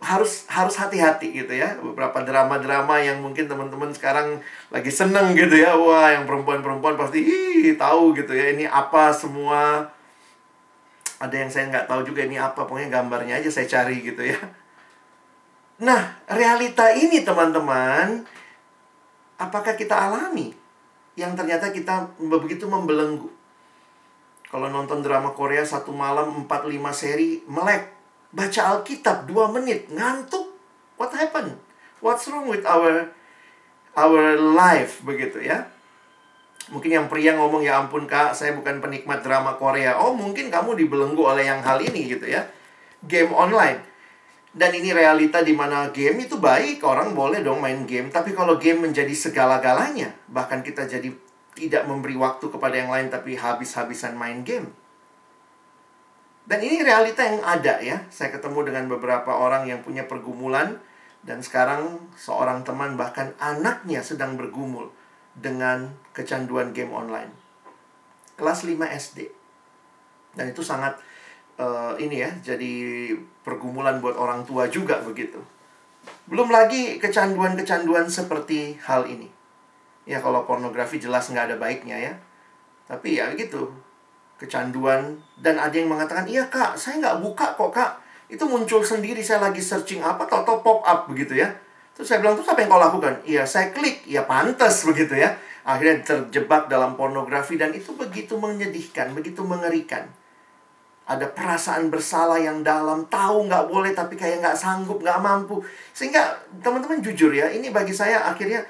harus 0.00 0.48
harus 0.48 0.74
hati-hati 0.80 1.44
gitu 1.44 1.52
ya. 1.52 1.76
Beberapa 1.76 2.24
drama-drama 2.24 2.96
yang 3.04 3.20
mungkin 3.20 3.44
teman-teman 3.44 3.92
sekarang 3.92 4.40
lagi 4.72 4.88
seneng 4.88 5.36
gitu 5.36 5.60
ya. 5.60 5.76
Wah 5.76 6.16
yang 6.16 6.24
perempuan-perempuan 6.24 6.96
pasti 6.96 7.20
ih 7.20 7.76
tahu 7.76 8.16
gitu 8.16 8.32
ya. 8.32 8.56
Ini 8.56 8.64
apa 8.66 9.12
semua? 9.12 9.92
Ada 11.20 11.36
yang 11.36 11.50
saya 11.52 11.68
nggak 11.68 11.86
tahu 11.86 12.00
juga 12.08 12.24
ini 12.24 12.40
apa? 12.40 12.64
Pokoknya 12.64 12.88
gambarnya 12.88 13.44
aja 13.44 13.52
saya 13.52 13.68
cari 13.68 14.00
gitu 14.00 14.24
ya. 14.24 14.40
Nah 15.84 16.16
realita 16.32 16.96
ini 16.96 17.20
teman-teman 17.20 18.24
apakah 19.36 19.76
kita 19.76 19.96
alami 19.96 20.56
yang 21.20 21.36
ternyata 21.36 21.68
kita 21.68 22.08
begitu 22.16 22.64
membelenggu? 22.64 23.28
Kalau 24.48 24.66
nonton 24.72 25.04
drama 25.04 25.36
Korea 25.36 25.62
satu 25.62 25.92
malam 25.92 26.48
4-5 26.48 26.72
seri 26.96 27.44
melek 27.44 27.99
baca 28.30 28.60
Alkitab 28.76 29.26
dua 29.26 29.50
menit 29.50 29.90
ngantuk. 29.90 30.50
What 31.00 31.14
happened? 31.16 31.56
What's 32.04 32.28
wrong 32.30 32.46
with 32.46 32.64
our 32.64 33.10
our 33.96 34.36
life? 34.36 35.02
Begitu 35.02 35.42
ya. 35.44 35.66
Mungkin 36.70 36.92
yang 36.92 37.06
pria 37.10 37.34
ngomong 37.34 37.66
ya 37.66 37.82
ampun 37.82 38.06
kak 38.06 38.36
saya 38.36 38.54
bukan 38.54 38.78
penikmat 38.78 39.26
drama 39.26 39.58
Korea. 39.58 39.98
Oh 39.98 40.14
mungkin 40.14 40.52
kamu 40.52 40.78
dibelenggu 40.78 41.24
oleh 41.24 41.48
yang 41.48 41.60
hal 41.64 41.82
ini 41.82 42.06
gitu 42.06 42.30
ya. 42.30 42.46
Game 43.04 43.34
online. 43.34 43.82
Dan 44.50 44.74
ini 44.74 44.90
realita 44.90 45.46
di 45.46 45.54
mana 45.54 45.94
game 45.94 46.26
itu 46.26 46.34
baik 46.38 46.82
orang 46.82 47.14
boleh 47.14 47.42
dong 47.42 47.62
main 47.62 47.86
game. 47.86 48.10
Tapi 48.10 48.34
kalau 48.34 48.58
game 48.58 48.86
menjadi 48.86 49.14
segala-galanya 49.14 50.14
bahkan 50.30 50.62
kita 50.62 50.86
jadi 50.86 51.10
tidak 51.54 51.82
memberi 51.86 52.14
waktu 52.14 52.46
kepada 52.46 52.74
yang 52.78 52.90
lain 52.90 53.10
tapi 53.10 53.34
habis-habisan 53.34 54.14
main 54.14 54.46
game 54.46 54.70
dan 56.48 56.58
ini 56.64 56.80
realita 56.80 57.22
yang 57.22 57.44
ada 57.44 57.78
ya. 57.82 58.00
Saya 58.08 58.32
ketemu 58.32 58.72
dengan 58.72 58.84
beberapa 58.88 59.36
orang 59.36 59.68
yang 59.68 59.84
punya 59.84 60.08
pergumulan 60.08 60.80
dan 61.20 61.44
sekarang 61.44 62.00
seorang 62.16 62.64
teman 62.64 62.96
bahkan 62.96 63.36
anaknya 63.36 64.00
sedang 64.00 64.40
bergumul 64.40 64.88
dengan 65.36 65.92
kecanduan 66.16 66.72
game 66.72 66.90
online. 66.90 67.30
Kelas 68.40 68.64
5 68.64 68.72
SD. 68.88 69.28
Dan 70.32 70.54
itu 70.54 70.64
sangat 70.64 70.96
uh, 71.60 71.92
ini 72.00 72.24
ya, 72.24 72.30
jadi 72.40 72.72
pergumulan 73.44 74.00
buat 74.00 74.16
orang 74.16 74.46
tua 74.48 74.70
juga 74.72 75.02
begitu. 75.04 75.42
Belum 76.24 76.48
lagi 76.48 76.96
kecanduan-kecanduan 76.96 78.08
seperti 78.08 78.80
hal 78.88 79.04
ini. 79.04 79.28
Ya 80.08 80.24
kalau 80.24 80.48
pornografi 80.48 80.96
jelas 80.96 81.28
nggak 81.28 81.52
ada 81.52 81.56
baiknya 81.60 82.00
ya. 82.00 82.14
Tapi 82.88 83.20
ya 83.20 83.28
begitu, 83.30 83.70
kecanduan. 84.40 85.20
Dan 85.36 85.60
ada 85.60 85.76
yang 85.76 85.92
mengatakan 85.92 86.24
iya 86.24 86.48
kak 86.48 86.80
saya 86.80 86.96
nggak 86.96 87.20
buka 87.20 87.46
kok 87.54 87.70
kak. 87.70 88.00
Itu 88.32 88.48
muncul 88.48 88.80
sendiri 88.80 89.20
saya 89.20 89.44
lagi 89.44 89.60
searching 89.60 90.00
apa 90.00 90.24
atau 90.24 90.64
pop 90.64 90.80
up 90.80 91.04
begitu 91.12 91.36
ya. 91.36 91.52
Terus 91.92 92.08
saya 92.08 92.24
bilang 92.24 92.40
terus 92.40 92.48
apa 92.48 92.64
yang 92.64 92.72
kau 92.72 92.80
lakukan? 92.80 93.14
Iya 93.28 93.44
saya 93.44 93.68
klik. 93.76 94.08
Ya 94.08 94.24
pantas 94.24 94.80
begitu 94.88 95.20
ya. 95.20 95.36
Akhirnya 95.68 96.00
terjebak 96.00 96.72
dalam 96.72 96.96
pornografi 96.96 97.60
dan 97.60 97.76
itu 97.76 97.92
begitu 97.92 98.40
menyedihkan 98.40 99.12
begitu 99.12 99.44
mengerikan. 99.44 100.08
Ada 101.04 101.26
perasaan 101.34 101.90
bersalah 101.90 102.38
yang 102.38 102.62
dalam 102.62 103.04
tahu 103.10 103.50
nggak 103.50 103.66
boleh 103.66 103.92
tapi 103.92 104.14
kayak 104.14 104.40
nggak 104.40 104.56
sanggup 104.56 105.04
nggak 105.04 105.20
mampu. 105.20 105.60
Sehingga 105.92 106.38
teman-teman 106.64 107.04
jujur 107.04 107.34
ya 107.34 107.52
ini 107.52 107.68
bagi 107.68 107.92
saya 107.92 108.24
akhirnya 108.24 108.64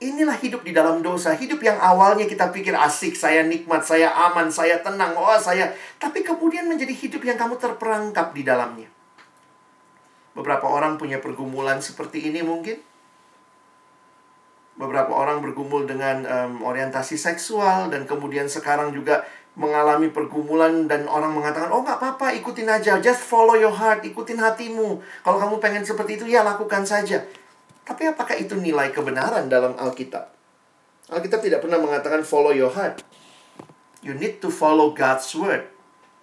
Inilah 0.00 0.40
hidup 0.40 0.64
di 0.64 0.72
dalam 0.72 1.04
dosa. 1.04 1.36
Hidup 1.36 1.60
yang 1.60 1.76
awalnya 1.76 2.24
kita 2.24 2.48
pikir 2.48 2.72
asik, 2.72 3.12
saya 3.12 3.44
nikmat, 3.44 3.84
saya 3.84 4.08
aman, 4.08 4.48
saya 4.48 4.80
tenang, 4.80 5.12
oh 5.12 5.36
saya. 5.36 5.76
Tapi 6.00 6.24
kemudian 6.24 6.64
menjadi 6.64 6.96
hidup 6.96 7.20
yang 7.20 7.36
kamu 7.36 7.60
terperangkap 7.60 8.32
di 8.32 8.40
dalamnya. 8.40 8.88
Beberapa 10.32 10.64
orang 10.64 10.96
punya 10.96 11.20
pergumulan 11.20 11.84
seperti 11.84 12.32
ini 12.32 12.40
mungkin. 12.40 12.80
Beberapa 14.80 15.12
orang 15.12 15.44
bergumul 15.44 15.84
dengan 15.84 16.24
um, 16.24 16.64
orientasi 16.64 17.20
seksual 17.20 17.92
dan 17.92 18.08
kemudian 18.08 18.48
sekarang 18.48 18.96
juga 18.96 19.28
mengalami 19.52 20.08
pergumulan 20.08 20.88
dan 20.88 21.04
orang 21.12 21.36
mengatakan, 21.36 21.68
oh 21.68 21.84
nggak 21.84 22.00
apa-apa, 22.00 22.32
ikutin 22.40 22.72
aja, 22.72 22.96
just 23.04 23.20
follow 23.20 23.52
your 23.52 23.74
heart, 23.74 24.00
ikutin 24.00 24.40
hatimu. 24.40 24.96
Kalau 25.20 25.36
kamu 25.36 25.60
pengen 25.60 25.84
seperti 25.84 26.16
itu, 26.16 26.24
ya 26.32 26.40
lakukan 26.40 26.88
saja. 26.88 27.20
Tapi 27.90 28.06
apakah 28.06 28.38
itu 28.38 28.54
nilai 28.54 28.94
kebenaran 28.94 29.50
dalam 29.50 29.74
Alkitab? 29.74 30.30
Alkitab 31.10 31.42
tidak 31.42 31.58
pernah 31.66 31.82
mengatakan 31.82 32.22
follow 32.22 32.54
your 32.54 32.70
heart. 32.70 33.02
You 34.06 34.14
need 34.14 34.38
to 34.38 34.48
follow 34.48 34.94
God's 34.94 35.26
word. 35.34 35.66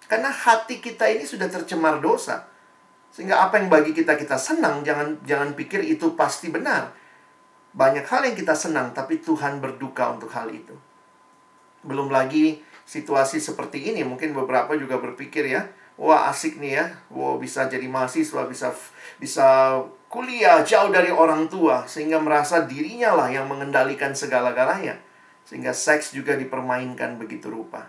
Karena 0.08 0.32
hati 0.32 0.80
kita 0.80 1.04
ini 1.12 1.28
sudah 1.28 1.44
tercemar 1.52 2.00
dosa. 2.00 2.48
Sehingga 3.12 3.44
apa 3.44 3.60
yang 3.60 3.68
bagi 3.68 3.92
kita 3.92 4.16
kita 4.16 4.40
senang, 4.40 4.80
jangan 4.80 5.20
jangan 5.28 5.52
pikir 5.52 5.84
itu 5.84 6.16
pasti 6.16 6.48
benar. 6.48 6.96
Banyak 7.76 8.08
hal 8.08 8.24
yang 8.24 8.32
kita 8.32 8.56
senang, 8.56 8.96
tapi 8.96 9.20
Tuhan 9.20 9.60
berduka 9.60 10.08
untuk 10.16 10.32
hal 10.32 10.48
itu. 10.48 10.72
Belum 11.84 12.08
lagi 12.08 12.64
situasi 12.88 13.44
seperti 13.44 13.92
ini, 13.92 14.00
mungkin 14.08 14.32
beberapa 14.32 14.72
juga 14.72 14.96
berpikir 14.96 15.52
ya, 15.52 15.68
wah 15.98 16.30
asik 16.30 16.62
nih 16.62 16.78
ya, 16.78 16.84
wah 17.10 17.36
bisa 17.36 17.66
jadi 17.66 17.84
mahasiswa, 17.90 18.46
bisa 18.46 18.70
bisa 19.18 19.76
kuliah 20.08 20.62
jauh 20.64 20.88
dari 20.88 21.10
orang 21.10 21.50
tua 21.50 21.84
sehingga 21.84 22.16
merasa 22.22 22.64
dirinya 22.64 23.12
lah 23.18 23.28
yang 23.28 23.50
mengendalikan 23.50 24.14
segala-galanya 24.14 24.96
sehingga 25.44 25.72
seks 25.72 26.12
juga 26.12 26.36
dipermainkan 26.36 27.16
begitu 27.16 27.48
rupa. 27.48 27.88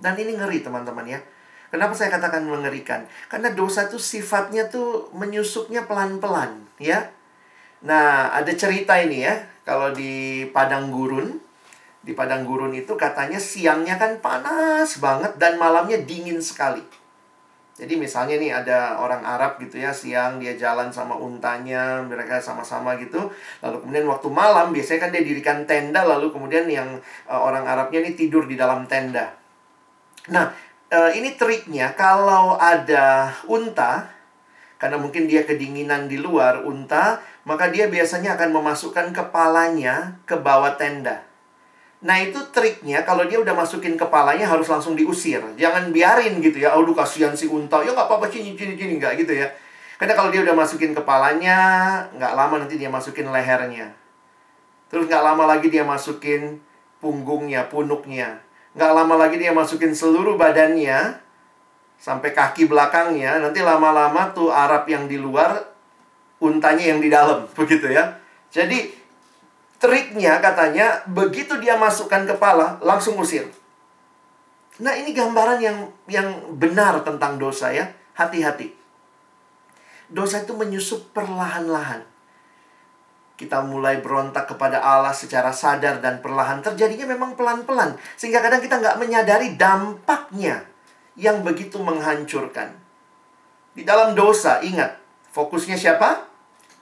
Dan 0.00 0.16
ini 0.16 0.32
ngeri 0.32 0.64
teman-teman 0.64 1.04
ya. 1.04 1.20
Kenapa 1.68 1.92
saya 1.92 2.08
katakan 2.08 2.48
mengerikan? 2.48 3.04
Karena 3.28 3.52
dosa 3.52 3.84
itu 3.84 4.00
sifatnya 4.00 4.72
tuh 4.72 5.12
menyusupnya 5.12 5.84
pelan-pelan 5.84 6.64
ya. 6.80 7.12
Nah, 7.84 8.32
ada 8.32 8.48
cerita 8.56 8.96
ini 8.96 9.28
ya. 9.28 9.36
Kalau 9.68 9.92
di 9.92 10.48
padang 10.48 10.88
gurun, 10.88 11.36
di 12.02 12.14
padang 12.14 12.46
gurun 12.46 12.72
itu 12.72 12.94
katanya 12.94 13.42
siangnya 13.42 13.98
kan 13.98 14.22
panas 14.22 15.02
banget 15.02 15.34
dan 15.36 15.58
malamnya 15.58 15.98
dingin 16.02 16.38
sekali. 16.38 16.80
Jadi 17.78 17.94
misalnya 17.94 18.42
nih 18.42 18.50
ada 18.50 18.98
orang 18.98 19.22
Arab 19.22 19.62
gitu 19.62 19.78
ya 19.78 19.94
siang 19.94 20.42
dia 20.42 20.58
jalan 20.58 20.90
sama 20.90 21.14
untanya 21.14 22.02
mereka 22.02 22.42
sama-sama 22.42 22.98
gitu 22.98 23.30
lalu 23.62 23.76
kemudian 23.86 24.06
waktu 24.10 24.28
malam 24.34 24.74
biasanya 24.74 25.06
kan 25.06 25.10
dia 25.14 25.22
dirikan 25.22 25.62
tenda 25.62 26.02
lalu 26.02 26.34
kemudian 26.34 26.66
yang 26.66 26.98
uh, 27.30 27.38
orang 27.38 27.62
Arabnya 27.62 28.02
ini 28.02 28.18
tidur 28.18 28.50
di 28.50 28.58
dalam 28.58 28.90
tenda. 28.90 29.30
Nah 30.34 30.50
uh, 30.90 31.10
ini 31.14 31.38
triknya 31.38 31.94
kalau 31.94 32.58
ada 32.58 33.30
unta 33.46 34.10
karena 34.82 34.98
mungkin 34.98 35.30
dia 35.30 35.46
kedinginan 35.46 36.10
di 36.10 36.18
luar 36.18 36.66
unta 36.66 37.22
maka 37.46 37.70
dia 37.70 37.86
biasanya 37.86 38.34
akan 38.34 38.58
memasukkan 38.58 39.14
kepalanya 39.14 40.18
ke 40.26 40.34
bawah 40.34 40.74
tenda. 40.74 41.27
Nah 41.98 42.16
itu 42.22 42.38
triknya 42.54 43.02
kalau 43.02 43.26
dia 43.26 43.42
udah 43.42 43.54
masukin 43.58 43.98
kepalanya 43.98 44.46
harus 44.46 44.70
langsung 44.70 44.94
diusir. 44.94 45.42
Jangan 45.58 45.90
biarin 45.90 46.38
gitu 46.38 46.62
ya. 46.62 46.78
Aduh 46.78 46.94
kasihan 46.94 47.34
si 47.34 47.50
unta. 47.50 47.82
Ya 47.82 47.90
nggak 47.90 48.06
apa-apa 48.06 48.30
cini 48.30 48.54
cini 48.54 48.78
cini 48.78 49.02
nggak 49.02 49.18
gitu 49.26 49.34
ya. 49.34 49.50
Karena 49.98 50.14
kalau 50.14 50.30
dia 50.30 50.46
udah 50.46 50.54
masukin 50.54 50.94
kepalanya, 50.94 51.58
nggak 52.14 52.32
lama 52.38 52.62
nanti 52.62 52.78
dia 52.78 52.86
masukin 52.86 53.34
lehernya. 53.34 53.90
Terus 54.86 55.10
nggak 55.10 55.24
lama 55.26 55.44
lagi 55.50 55.66
dia 55.74 55.82
masukin 55.82 56.62
punggungnya, 57.02 57.66
punuknya. 57.66 58.38
Nggak 58.78 58.92
lama 58.94 59.14
lagi 59.18 59.42
dia 59.42 59.50
masukin 59.50 59.90
seluruh 59.90 60.38
badannya 60.38 61.18
sampai 61.98 62.30
kaki 62.30 62.70
belakangnya. 62.70 63.42
Nanti 63.42 63.58
lama-lama 63.58 64.30
tuh 64.30 64.54
Arab 64.54 64.86
yang 64.86 65.10
di 65.10 65.18
luar, 65.18 65.66
untanya 66.38 66.94
yang 66.94 67.02
di 67.02 67.10
dalam, 67.10 67.50
begitu 67.58 67.90
ya. 67.90 68.22
Jadi 68.54 68.97
triknya 69.78 70.42
katanya 70.42 71.06
begitu 71.06 71.58
dia 71.62 71.78
masukkan 71.78 72.26
kepala 72.26 72.82
langsung 72.82 73.18
usir. 73.18 73.46
Nah, 74.78 74.94
ini 74.94 75.10
gambaran 75.10 75.58
yang 75.58 75.78
yang 76.06 76.28
benar 76.54 77.02
tentang 77.02 77.38
dosa 77.38 77.74
ya. 77.74 77.90
Hati-hati. 78.14 78.74
Dosa 80.10 80.42
itu 80.42 80.54
menyusup 80.54 81.14
perlahan-lahan. 81.14 82.02
Kita 83.38 83.62
mulai 83.62 84.02
berontak 84.02 84.50
kepada 84.50 84.82
Allah 84.82 85.14
secara 85.14 85.54
sadar 85.54 86.02
dan 86.02 86.18
perlahan. 86.18 86.58
Terjadinya 86.58 87.14
memang 87.14 87.38
pelan-pelan. 87.38 87.94
Sehingga 88.18 88.42
kadang 88.42 88.58
kita 88.58 88.82
nggak 88.82 88.98
menyadari 88.98 89.54
dampaknya 89.54 90.66
yang 91.14 91.46
begitu 91.46 91.78
menghancurkan. 91.78 92.74
Di 93.78 93.86
dalam 93.86 94.18
dosa, 94.18 94.58
ingat, 94.58 94.98
fokusnya 95.30 95.78
siapa? 95.78 96.26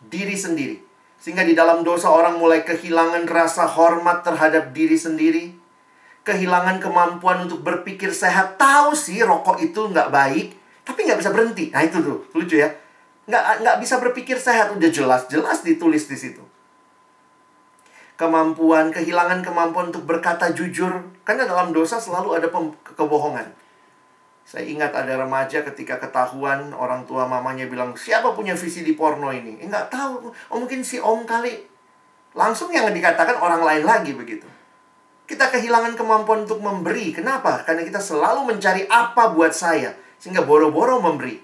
Diri 0.00 0.32
sendiri. 0.32 0.85
Sehingga 1.26 1.42
di 1.42 1.58
dalam 1.58 1.82
dosa 1.82 2.06
orang 2.06 2.38
mulai 2.38 2.62
kehilangan 2.62 3.26
rasa 3.26 3.66
hormat 3.66 4.22
terhadap 4.22 4.70
diri 4.70 4.94
sendiri. 4.94 5.58
Kehilangan 6.22 6.78
kemampuan 6.78 7.50
untuk 7.50 7.66
berpikir 7.66 8.14
sehat. 8.14 8.54
Tahu 8.62 8.94
sih 8.94 9.18
rokok 9.26 9.58
itu 9.58 9.90
nggak 9.90 10.14
baik. 10.14 10.54
Tapi 10.86 11.02
nggak 11.02 11.18
bisa 11.18 11.34
berhenti. 11.34 11.74
Nah 11.74 11.82
itu 11.82 11.98
tuh, 11.98 12.30
lucu 12.30 12.62
ya. 12.62 12.70
Nggak, 13.26 13.42
nggak 13.58 13.76
bisa 13.82 13.98
berpikir 13.98 14.38
sehat. 14.38 14.70
Udah 14.70 14.86
jelas-jelas 14.86 15.66
ditulis 15.66 16.06
di 16.06 16.14
situ. 16.14 16.46
Kemampuan, 18.14 18.94
kehilangan 18.94 19.42
kemampuan 19.42 19.90
untuk 19.90 20.06
berkata 20.06 20.54
jujur. 20.54 21.10
Karena 21.26 21.42
dalam 21.42 21.74
dosa 21.74 21.98
selalu 21.98 22.38
ada 22.38 22.46
kebohongan. 22.94 23.50
Saya 24.46 24.62
ingat 24.62 24.94
ada 24.94 25.18
remaja 25.18 25.66
ketika 25.66 25.98
ketahuan 25.98 26.70
orang 26.70 27.02
tua 27.02 27.26
mamanya 27.26 27.66
bilang, 27.66 27.98
siapa 27.98 28.30
punya 28.30 28.54
visi 28.54 28.86
di 28.86 28.94
porno 28.94 29.34
ini? 29.34 29.58
Eh, 29.58 29.66
tahu. 29.66 30.30
Oh 30.30 30.56
mungkin 30.62 30.86
si 30.86 31.02
om 31.02 31.26
kali. 31.26 31.66
Langsung 32.30 32.70
yang 32.70 32.86
dikatakan 32.94 33.42
orang 33.42 33.66
lain 33.66 33.82
lagi 33.82 34.14
begitu. 34.14 34.46
Kita 35.26 35.50
kehilangan 35.50 35.98
kemampuan 35.98 36.46
untuk 36.46 36.62
memberi. 36.62 37.10
Kenapa? 37.10 37.66
Karena 37.66 37.82
kita 37.82 37.98
selalu 37.98 38.54
mencari 38.54 38.86
apa 38.86 39.34
buat 39.34 39.50
saya. 39.50 39.98
Sehingga 40.22 40.46
boro-boro 40.46 41.02
memberi. 41.02 41.42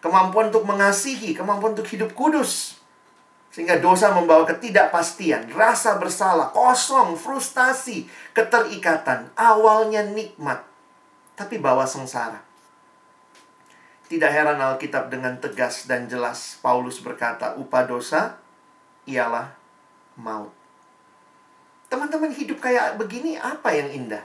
Kemampuan 0.00 0.48
untuk 0.48 0.64
mengasihi, 0.64 1.36
kemampuan 1.36 1.76
untuk 1.76 1.84
hidup 1.92 2.16
kudus. 2.16 2.80
Sehingga 3.52 3.76
dosa 3.76 4.14
membawa 4.14 4.48
ketidakpastian, 4.48 5.52
rasa 5.52 6.00
bersalah, 6.00 6.48
kosong, 6.54 7.18
frustasi, 7.18 8.08
keterikatan. 8.32 9.32
Awalnya 9.34 10.06
nikmat, 10.06 10.67
tapi 11.38 11.62
bawa 11.62 11.86
sengsara. 11.86 12.42
Tidak 14.10 14.26
heran 14.26 14.58
Alkitab 14.58 15.06
dengan 15.06 15.38
tegas 15.38 15.86
dan 15.86 16.10
jelas 16.10 16.58
Paulus 16.58 16.98
berkata, 16.98 17.54
upah 17.54 17.86
dosa 17.86 18.42
ialah 19.06 19.54
maut. 20.18 20.50
Teman-teman 21.86 22.34
hidup 22.34 22.58
kayak 22.58 22.98
begini 22.98 23.38
apa 23.38 23.70
yang 23.70 23.94
indah? 23.94 24.24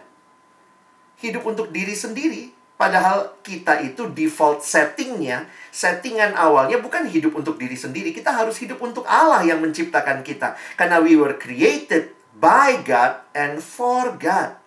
Hidup 1.22 1.46
untuk 1.46 1.70
diri 1.70 1.94
sendiri, 1.94 2.50
padahal 2.76 3.38
kita 3.46 3.84
itu 3.86 4.10
default 4.12 4.66
settingnya, 4.66 5.48
settingan 5.70 6.34
awalnya 6.34 6.82
bukan 6.82 7.06
hidup 7.06 7.38
untuk 7.38 7.62
diri 7.62 7.78
sendiri. 7.78 8.16
Kita 8.16 8.34
harus 8.34 8.58
hidup 8.58 8.82
untuk 8.82 9.06
Allah 9.06 9.44
yang 9.46 9.62
menciptakan 9.62 10.26
kita. 10.26 10.58
Karena 10.80 11.00
we 11.00 11.14
were 11.16 11.36
created 11.36 12.12
by 12.40 12.80
God 12.84 13.24
and 13.36 13.60
for 13.60 14.16
God. 14.16 14.63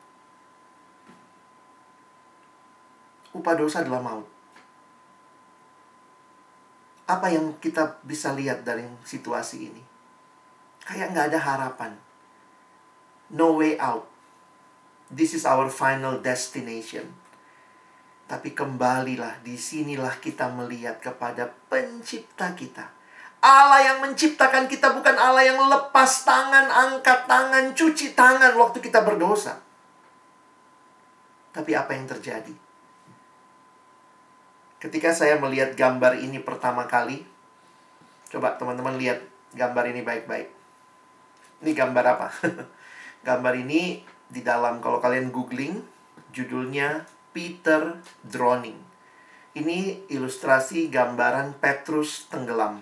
Upah 3.37 3.55
dosa 3.55 3.85
adalah 3.85 4.03
maut. 4.03 4.29
Apa 7.07 7.31
yang 7.31 7.55
kita 7.63 8.03
bisa 8.03 8.35
lihat 8.35 8.67
dari 8.67 8.83
situasi 9.07 9.71
ini? 9.71 9.83
Kayak 10.83 11.15
nggak 11.15 11.27
ada 11.31 11.41
harapan. 11.41 11.93
No 13.31 13.55
way 13.59 13.79
out. 13.79 14.11
This 15.07 15.39
is 15.39 15.47
our 15.47 15.71
final 15.71 16.19
destination. 16.19 17.15
Tapi 18.27 18.51
kembalilah, 18.51 19.39
di 19.47 19.55
sinilah 19.55 20.19
kita 20.19 20.51
melihat 20.51 20.99
kepada 20.99 21.47
pencipta 21.71 22.51
kita. 22.59 22.91
Allah 23.39 23.95
yang 23.95 23.99
menciptakan 24.03 24.67
kita 24.67 24.91
bukan 24.91 25.15
Allah 25.15 25.47
yang 25.47 25.63
lepas 25.63 26.27
tangan, 26.27 26.67
angkat 26.67 27.31
tangan, 27.31 27.71
cuci 27.71 28.19
tangan 28.19 28.51
waktu 28.59 28.83
kita 28.83 29.07
berdosa. 29.07 29.63
Tapi 31.55 31.71
apa 31.79 31.95
yang 31.95 32.11
terjadi? 32.11 32.66
Ketika 34.87 35.11
saya 35.11 35.35
melihat 35.43 35.75
gambar 35.75 36.15
ini 36.15 36.39
pertama 36.39 36.87
kali, 36.87 37.27
coba 38.31 38.55
teman-teman 38.55 38.95
lihat 38.95 39.19
gambar 39.51 39.91
ini 39.91 40.07
baik-baik. 40.07 40.47
Ini 41.59 41.75
gambar 41.75 42.05
apa? 42.07 42.31
gambar 43.27 43.67
ini 43.67 44.07
di 44.31 44.47
dalam 44.47 44.79
kalau 44.79 45.03
kalian 45.03 45.35
googling, 45.35 45.83
judulnya 46.31 47.03
Peter 47.35 47.99
Drowning. 48.23 48.79
Ini 49.59 50.07
ilustrasi 50.07 50.87
gambaran 50.87 51.59
Petrus 51.59 52.31
tenggelam. 52.31 52.79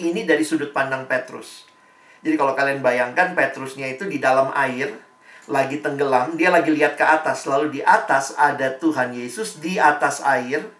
Ini 0.00 0.24
dari 0.24 0.48
sudut 0.48 0.72
pandang 0.72 1.04
Petrus. 1.04 1.68
Jadi 2.24 2.40
kalau 2.40 2.56
kalian 2.56 2.80
bayangkan 2.80 3.36
Petrusnya 3.36 3.84
itu 3.92 4.08
di 4.08 4.16
dalam 4.16 4.48
air, 4.56 4.96
lagi 5.44 5.76
tenggelam, 5.84 6.40
dia 6.40 6.48
lagi 6.48 6.72
lihat 6.72 6.96
ke 6.96 7.04
atas. 7.04 7.44
Lalu 7.44 7.68
di 7.68 7.80
atas 7.84 8.32
ada 8.40 8.72
Tuhan 8.80 9.12
Yesus 9.12 9.60
di 9.60 9.76
atas 9.76 10.24
air 10.24 10.75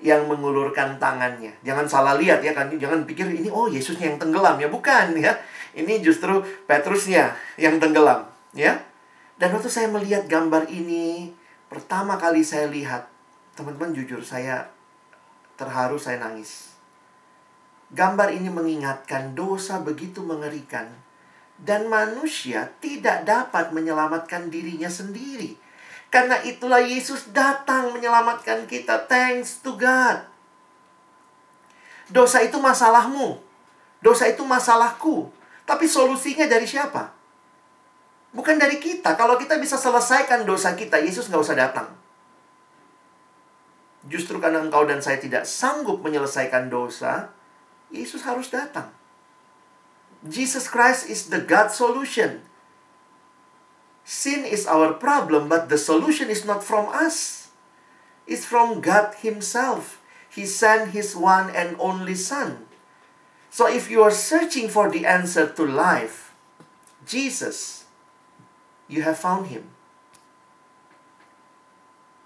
yang 0.00 0.26
mengulurkan 0.26 0.96
tangannya. 0.96 1.52
Jangan 1.64 1.86
salah 1.86 2.14
lihat 2.16 2.40
ya 2.40 2.56
kan. 2.56 2.72
Jangan 2.72 3.04
pikir 3.04 3.28
ini 3.28 3.48
oh 3.52 3.68
Yesusnya 3.68 4.12
yang 4.12 4.18
tenggelam 4.20 4.56
ya, 4.56 4.68
bukan 4.68 5.16
ya. 5.24 5.32
Ini 5.70 6.02
justru 6.02 6.42
Petrusnya 6.66 7.30
yang 7.54 7.78
tenggelam, 7.78 8.26
ya. 8.56 8.74
Dan 9.38 9.54
waktu 9.54 9.70
saya 9.70 9.86
melihat 9.86 10.26
gambar 10.26 10.66
ini, 10.66 11.30
pertama 11.70 12.18
kali 12.18 12.42
saya 12.42 12.66
lihat, 12.66 13.06
teman-teman 13.54 13.94
jujur 13.94 14.20
saya 14.20 14.66
terharu, 15.54 15.94
saya 15.96 16.18
nangis. 16.18 16.74
Gambar 17.94 18.34
ini 18.34 18.50
mengingatkan 18.50 19.38
dosa 19.38 19.78
begitu 19.82 20.22
mengerikan 20.26 20.90
dan 21.60 21.92
manusia 21.92 22.72
tidak 22.80 23.28
dapat 23.28 23.70
menyelamatkan 23.76 24.48
dirinya 24.48 24.88
sendiri. 24.88 25.56
Karena 26.10 26.42
itulah 26.42 26.82
Yesus 26.82 27.30
datang 27.30 27.94
menyelamatkan 27.94 28.66
kita. 28.66 29.06
Thanks 29.06 29.62
to 29.62 29.78
God. 29.78 30.26
Dosa 32.10 32.42
itu 32.42 32.58
masalahmu. 32.58 33.38
Dosa 34.02 34.26
itu 34.26 34.42
masalahku. 34.42 35.30
Tapi 35.62 35.86
solusinya 35.86 36.50
dari 36.50 36.66
siapa? 36.66 37.14
Bukan 38.34 38.58
dari 38.58 38.82
kita. 38.82 39.14
Kalau 39.14 39.38
kita 39.38 39.54
bisa 39.62 39.78
selesaikan 39.78 40.42
dosa 40.42 40.74
kita, 40.74 40.98
Yesus 40.98 41.30
nggak 41.30 41.42
usah 41.46 41.54
datang. 41.54 41.88
Justru 44.10 44.42
karena 44.42 44.66
engkau 44.66 44.82
dan 44.82 44.98
saya 44.98 45.22
tidak 45.22 45.46
sanggup 45.46 46.02
menyelesaikan 46.02 46.66
dosa, 46.66 47.30
Yesus 47.94 48.26
harus 48.26 48.50
datang. 48.50 48.90
Jesus 50.26 50.66
Christ 50.66 51.06
is 51.06 51.30
the 51.30 51.38
God 51.38 51.70
solution. 51.70 52.42
Sin 54.10 54.42
is 54.42 54.66
our 54.66 54.90
problem, 54.98 55.46
but 55.46 55.70
the 55.70 55.78
solution 55.78 56.34
is 56.34 56.42
not 56.42 56.66
from 56.66 56.90
us. 56.90 57.46
It's 58.26 58.42
from 58.42 58.82
God 58.82 59.14
Himself. 59.22 60.02
He 60.26 60.50
sent 60.50 60.90
His 60.90 61.14
one 61.14 61.46
and 61.54 61.78
only 61.78 62.18
Son. 62.18 62.66
So 63.54 63.70
if 63.70 63.86
you 63.86 64.02
are 64.02 64.10
searching 64.10 64.66
for 64.66 64.90
the 64.90 65.06
answer 65.06 65.46
to 65.54 65.62
life, 65.62 66.34
Jesus, 67.06 67.86
you 68.90 69.06
have 69.06 69.14
found 69.14 69.46
Him. 69.46 69.70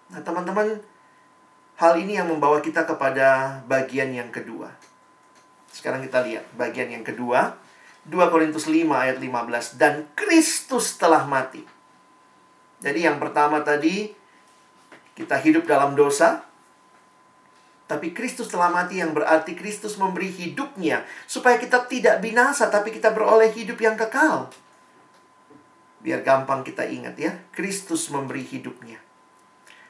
Nah, 0.08 0.24
teman-teman, 0.24 0.80
hal 1.76 2.00
ini 2.00 2.16
yang 2.16 2.32
membawa 2.32 2.64
kita 2.64 2.88
kepada 2.88 3.60
bagian 3.68 4.08
yang 4.08 4.32
kedua. 4.32 4.72
Sekarang 5.68 6.00
kita 6.00 6.24
lihat 6.24 6.48
bagian 6.56 6.88
yang 6.88 7.04
kedua. 7.04 7.60
2 8.08 8.32
Korintus 8.32 8.72
5 8.72 8.88
ayat 8.88 9.20
15. 9.20 9.76
Dan 9.76 10.08
Kristus 10.16 10.96
telah 10.96 11.28
mati. 11.28 11.73
Jadi 12.84 13.08
yang 13.08 13.16
pertama 13.16 13.64
tadi, 13.64 14.12
kita 15.16 15.40
hidup 15.40 15.64
dalam 15.64 15.96
dosa. 15.96 16.44
Tapi 17.88 18.12
Kristus 18.12 18.52
telah 18.52 18.68
mati 18.68 19.00
yang 19.00 19.16
berarti 19.16 19.56
Kristus 19.56 19.96
memberi 19.96 20.28
hidupnya. 20.28 21.04
Supaya 21.24 21.56
kita 21.56 21.88
tidak 21.88 22.20
binasa, 22.20 22.68
tapi 22.68 22.92
kita 22.92 23.12
beroleh 23.16 23.48
hidup 23.56 23.80
yang 23.80 23.96
kekal. 23.96 24.52
Biar 26.04 26.20
gampang 26.20 26.60
kita 26.60 26.84
ingat 26.84 27.16
ya. 27.16 27.32
Kristus 27.56 28.12
memberi 28.12 28.44
hidupnya. 28.44 29.00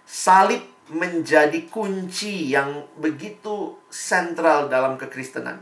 Salib 0.07 0.63
menjadi 0.95 1.67
kunci 1.67 2.55
yang 2.55 2.87
begitu 3.01 3.75
sentral 3.91 4.71
dalam 4.71 4.95
kekristenan. 4.95 5.59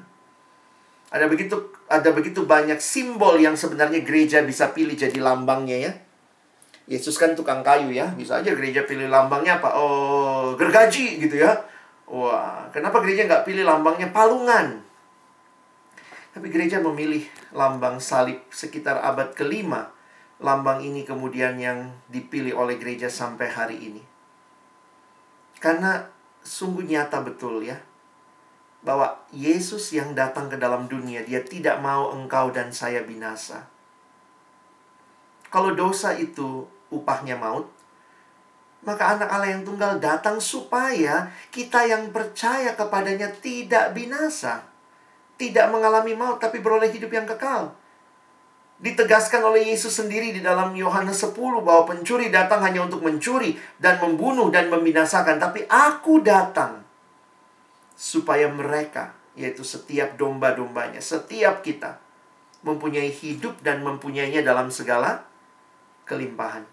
Ada 1.13 1.29
begitu 1.29 1.73
ada 1.89 2.11
begitu 2.13 2.45
banyak 2.49 2.81
simbol 2.81 3.37
yang 3.37 3.57
sebenarnya 3.57 4.01
gereja 4.01 4.41
bisa 4.45 4.73
pilih 4.73 4.97
jadi 4.97 5.17
lambangnya 5.21 5.79
ya. 5.79 5.93
Yesus 6.91 7.15
kan 7.15 7.39
tukang 7.39 7.63
kayu 7.63 7.95
ya, 7.95 8.11
bisa 8.19 8.43
aja 8.43 8.51
gereja 8.53 8.83
pilih 8.83 9.07
lambangnya 9.07 9.63
apa? 9.63 9.71
Oh, 9.79 10.59
gergaji 10.59 11.23
gitu 11.23 11.39
ya. 11.39 11.55
Wah, 12.11 12.67
kenapa 12.75 12.99
gereja 13.01 13.25
nggak 13.25 13.47
pilih 13.47 13.63
lambangnya 13.63 14.11
palungan? 14.11 14.83
Tapi 16.33 16.49
gereja 16.49 16.81
memilih 16.81 17.23
lambang 17.53 18.01
salib 18.03 18.41
sekitar 18.49 18.99
abad 18.99 19.37
kelima. 19.37 19.93
Lambang 20.43 20.83
ini 20.83 21.07
kemudian 21.07 21.55
yang 21.61 21.95
dipilih 22.11 22.59
oleh 22.59 22.81
gereja 22.81 23.07
sampai 23.07 23.47
hari 23.47 23.79
ini. 23.79 24.03
Karena 25.63 26.03
sungguh 26.43 26.83
nyata 26.83 27.23
betul 27.23 27.63
ya 27.63 27.79
bahwa 28.83 29.15
Yesus 29.31 29.95
yang 29.95 30.13
datang 30.13 30.51
ke 30.51 30.59
dalam 30.59 30.91
dunia, 30.91 31.23
dia 31.23 31.39
tidak 31.47 31.79
mau 31.79 32.11
engkau 32.11 32.51
dan 32.51 32.75
saya 32.75 33.07
binasa. 33.07 33.71
Kalau 35.53 35.77
dosa 35.77 36.17
itu 36.17 36.65
upahnya 36.89 37.37
maut, 37.37 37.69
maka 38.89 39.15
anak 39.15 39.29
Allah 39.29 39.53
yang 39.53 39.63
tunggal 39.63 40.01
datang 40.01 40.41
supaya 40.41 41.29
kita 41.53 41.85
yang 41.85 42.09
percaya 42.09 42.73
kepadanya 42.73 43.29
tidak 43.39 43.93
binasa. 43.93 44.65
Tidak 45.37 45.69
mengalami 45.69 46.17
maut, 46.17 46.41
tapi 46.41 46.59
beroleh 46.59 46.89
hidup 46.89 47.13
yang 47.13 47.29
kekal. 47.29 47.77
Ditegaskan 48.83 49.45
oleh 49.45 49.71
Yesus 49.71 49.95
sendiri 49.95 50.35
di 50.35 50.43
dalam 50.43 50.75
Yohanes 50.75 51.23
10 51.23 51.37
bahwa 51.63 51.87
pencuri 51.87 52.35
datang 52.35 52.65
hanya 52.67 52.83
untuk 52.89 53.05
mencuri 53.05 53.55
dan 53.79 54.03
membunuh 54.03 54.51
dan 54.51 54.73
membinasakan. 54.73 55.39
Tapi 55.39 55.69
aku 55.69 56.19
datang 56.25 56.83
supaya 57.95 58.51
mereka, 58.51 59.15
yaitu 59.39 59.63
setiap 59.63 60.19
domba-dombanya, 60.19 60.99
setiap 60.99 61.63
kita, 61.63 62.03
mempunyai 62.67 63.13
hidup 63.15 63.63
dan 63.63 63.87
mempunyainya 63.87 64.43
dalam 64.43 64.73
segala 64.75 65.31
kelimpahan. 66.13 66.69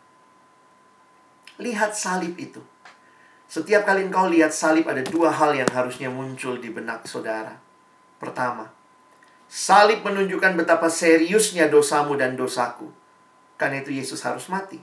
Lihat 1.63 1.95
salib 1.95 2.35
itu. 2.35 2.59
Setiap 3.47 3.87
kali 3.87 4.05
engkau 4.05 4.27
lihat 4.27 4.51
salib 4.51 4.83
ada 4.91 4.99
dua 4.99 5.31
hal 5.31 5.55
yang 5.55 5.71
harusnya 5.71 6.11
muncul 6.11 6.59
di 6.59 6.67
benak 6.67 7.07
saudara. 7.07 7.55
Pertama, 8.19 8.67
salib 9.47 10.03
menunjukkan 10.03 10.59
betapa 10.59 10.91
seriusnya 10.91 11.71
dosamu 11.71 12.19
dan 12.19 12.35
dosaku. 12.35 12.91
Karena 13.55 13.79
itu 13.79 13.95
Yesus 13.95 14.19
harus 14.27 14.51
mati. 14.51 14.77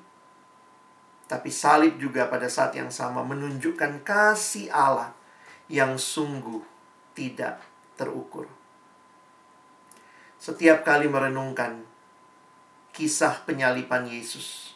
Tapi 1.28 1.52
salib 1.52 2.00
juga 2.00 2.26
pada 2.32 2.48
saat 2.48 2.72
yang 2.72 2.88
sama 2.88 3.20
menunjukkan 3.22 4.02
kasih 4.02 4.72
Allah 4.72 5.12
yang 5.68 6.00
sungguh 6.00 6.64
tidak 7.12 7.60
terukur. 7.94 8.46
Setiap 10.36 10.86
kali 10.86 11.10
merenungkan 11.10 11.82
kisah 12.96 13.44
penyalipan 13.44 14.08
Yesus, 14.08 14.72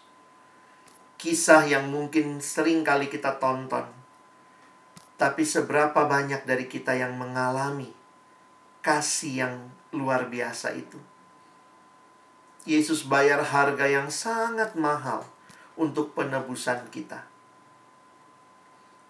kisah 1.16 1.64
yang 1.64 1.88
mungkin 1.88 2.44
sering 2.44 2.84
kali 2.84 3.08
kita 3.08 3.40
tonton, 3.40 3.88
tapi 5.16 5.48
seberapa 5.48 6.04
banyak 6.04 6.44
dari 6.44 6.68
kita 6.68 6.92
yang 6.92 7.16
mengalami 7.16 7.88
kasih 8.84 9.48
yang 9.48 9.54
luar 9.96 10.28
biasa 10.28 10.76
itu. 10.76 11.00
Yesus 12.68 13.08
bayar 13.08 13.40
harga 13.40 13.88
yang 13.88 14.12
sangat 14.12 14.76
mahal 14.76 15.24
untuk 15.80 16.12
penebusan 16.12 16.92
kita 16.92 17.30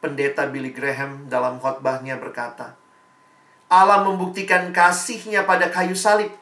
pendeta 0.00 0.48
Billy 0.48 0.72
Graham 0.72 1.28
dalam 1.28 1.60
khotbahnya 1.60 2.16
berkata, 2.16 2.74
Allah 3.70 4.02
membuktikan 4.02 4.72
kasihnya 4.74 5.46
pada 5.46 5.70
kayu 5.70 5.94
salib. 5.94 6.32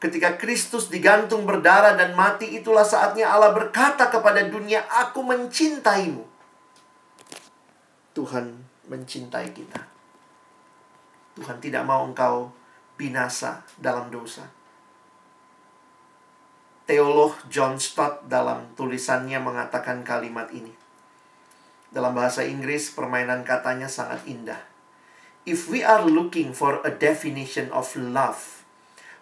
Ketika 0.00 0.40
Kristus 0.40 0.88
digantung 0.88 1.44
berdarah 1.44 1.92
dan 1.92 2.16
mati, 2.16 2.56
itulah 2.56 2.88
saatnya 2.88 3.28
Allah 3.28 3.52
berkata 3.52 4.08
kepada 4.08 4.40
dunia, 4.48 4.80
Aku 4.88 5.20
mencintaimu. 5.20 6.24
Tuhan 8.16 8.64
mencintai 8.88 9.52
kita. 9.52 9.84
Tuhan 11.36 11.60
tidak 11.60 11.84
mau 11.84 12.08
engkau 12.08 12.48
binasa 12.96 13.60
dalam 13.76 14.08
dosa. 14.08 14.48
Teolog 16.88 17.36
John 17.52 17.76
Stott 17.78 18.26
dalam 18.26 18.72
tulisannya 18.74 19.36
mengatakan 19.38 20.00
kalimat 20.02 20.48
ini. 20.50 20.72
Dalam 21.92 22.16
bahasa 22.16 22.42
Inggris, 22.42 22.88
permainan 22.90 23.44
katanya 23.44 23.86
sangat 23.86 24.24
indah. 24.26 24.58
If 25.44 25.68
we 25.68 25.84
are 25.84 26.02
looking 26.02 26.56
for 26.56 26.82
a 26.82 26.90
definition 26.90 27.70
of 27.70 27.94
love, 27.94 28.59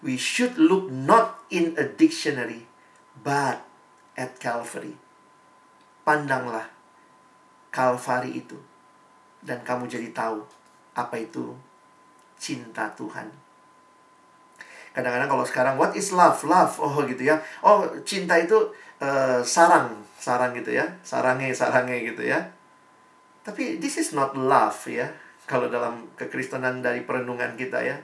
we 0.03 0.15
should 0.19 0.59
look 0.59 0.87
not 0.91 1.43
in 1.51 1.75
a 1.79 1.85
dictionary, 1.85 2.67
but 3.23 3.65
at 4.15 4.39
Calvary. 4.39 4.95
Pandanglah 6.07 6.73
Calvary 7.69 8.41
itu, 8.41 8.57
dan 9.45 9.61
kamu 9.61 9.87
jadi 9.87 10.09
tahu 10.11 10.41
apa 10.97 11.15
itu 11.21 11.53
cinta 12.41 12.91
Tuhan. 12.97 13.29
Kadang-kadang 14.97 15.31
kalau 15.31 15.45
sekarang, 15.47 15.75
what 15.79 15.95
is 15.95 16.11
love? 16.11 16.41
Love, 16.43 16.81
oh 16.83 16.97
gitu 17.07 17.23
ya. 17.23 17.39
Oh, 17.63 17.87
cinta 18.03 18.35
itu 18.41 18.57
uh, 18.99 19.39
sarang, 19.45 19.95
sarang 20.19 20.57
gitu 20.57 20.75
ya. 20.75 20.89
Sarangnya, 21.07 21.55
sarangnya 21.55 22.03
gitu 22.03 22.25
ya. 22.27 22.41
Tapi 23.47 23.79
this 23.79 24.01
is 24.01 24.11
not 24.17 24.35
love 24.35 24.81
ya. 24.91 25.07
Kalau 25.47 25.71
dalam 25.71 26.09
kekristenan 26.19 26.83
dari 26.83 27.07
perenungan 27.07 27.55
kita 27.55 27.79
ya. 27.85 27.97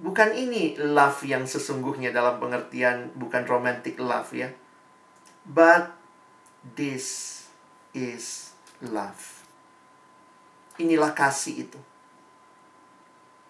Bukan 0.00 0.32
ini 0.32 0.78
love 0.80 1.20
yang 1.28 1.44
sesungguhnya 1.44 2.14
dalam 2.14 2.40
pengertian 2.40 3.12
bukan 3.18 3.44
romantic 3.44 4.00
love 4.00 4.32
ya. 4.32 4.48
But 5.44 5.92
this 6.78 7.42
is 7.92 8.54
love. 8.80 9.42
Inilah 10.80 11.12
kasih 11.12 11.68
itu. 11.68 11.80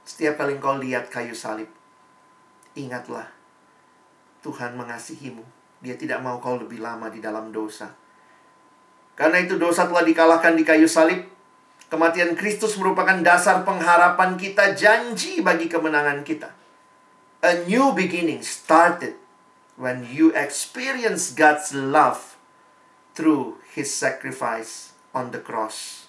Setiap 0.02 0.42
kali 0.42 0.58
engkau 0.58 0.76
lihat 0.82 1.08
kayu 1.08 1.32
salib, 1.32 1.70
ingatlah 2.74 3.30
Tuhan 4.42 4.74
mengasihimu. 4.74 5.46
Dia 5.82 5.94
tidak 5.94 6.20
mau 6.22 6.42
kau 6.42 6.58
lebih 6.58 6.82
lama 6.82 7.06
di 7.06 7.22
dalam 7.22 7.54
dosa. 7.54 7.90
Karena 9.14 9.38
itu 9.38 9.58
dosa 9.58 9.86
telah 9.86 10.02
dikalahkan 10.02 10.58
di 10.58 10.66
kayu 10.66 10.90
salib. 10.90 11.22
Kematian 11.92 12.32
Kristus 12.32 12.80
merupakan 12.80 13.20
dasar 13.20 13.68
pengharapan 13.68 14.40
kita, 14.40 14.72
janji 14.72 15.44
bagi 15.44 15.68
kemenangan 15.68 16.24
kita. 16.24 16.48
A 17.44 17.68
new 17.68 17.92
beginning 17.92 18.40
started 18.40 19.12
when 19.76 20.08
you 20.08 20.32
experience 20.32 21.36
God's 21.36 21.76
love 21.76 22.40
through 23.12 23.60
His 23.76 23.92
sacrifice 23.92 24.96
on 25.12 25.36
the 25.36 25.44
cross. 25.44 26.08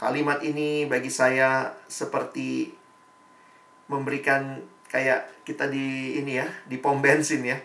Kalimat 0.00 0.40
ini 0.40 0.88
bagi 0.88 1.12
saya 1.12 1.76
seperti 1.84 2.72
memberikan 3.84 4.64
kayak 4.88 5.44
kita 5.44 5.68
di 5.68 6.16
ini 6.16 6.40
ya, 6.40 6.48
di 6.64 6.80
pom 6.80 7.04
bensin 7.04 7.44
ya. 7.44 7.60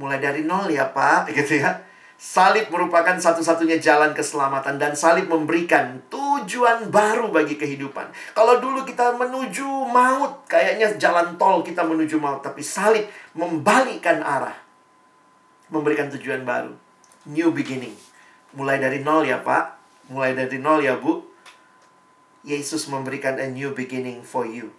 Mulai 0.00 0.24
dari 0.24 0.40
nol 0.40 0.72
ya, 0.72 0.88
Pak, 0.88 1.28
gitu 1.36 1.60
ya 1.60 1.85
Salib 2.16 2.72
merupakan 2.72 3.12
satu-satunya 3.20 3.76
jalan 3.76 4.16
keselamatan 4.16 4.80
dan 4.80 4.96
salib 4.96 5.28
memberikan 5.28 6.00
tujuan 6.08 6.88
baru 6.88 7.28
bagi 7.28 7.60
kehidupan. 7.60 8.08
Kalau 8.32 8.56
dulu 8.56 8.88
kita 8.88 9.12
menuju 9.20 9.68
maut, 9.92 10.48
kayaknya 10.48 10.96
jalan 10.96 11.36
tol 11.36 11.60
kita 11.60 11.84
menuju 11.84 12.16
maut, 12.16 12.40
tapi 12.40 12.64
salib 12.64 13.04
membalikkan 13.36 14.24
arah. 14.24 14.56
Memberikan 15.68 16.08
tujuan 16.16 16.40
baru. 16.48 16.72
New 17.28 17.52
beginning. 17.52 17.92
Mulai 18.56 18.80
dari 18.80 19.04
nol 19.04 19.28
ya, 19.28 19.44
Pak. 19.44 19.76
Mulai 20.08 20.32
dari 20.32 20.56
nol 20.56 20.80
ya, 20.80 20.96
Bu. 20.96 21.20
Yesus 22.48 22.88
memberikan 22.88 23.36
a 23.36 23.44
new 23.44 23.76
beginning 23.76 24.24
for 24.24 24.48
you. 24.48 24.72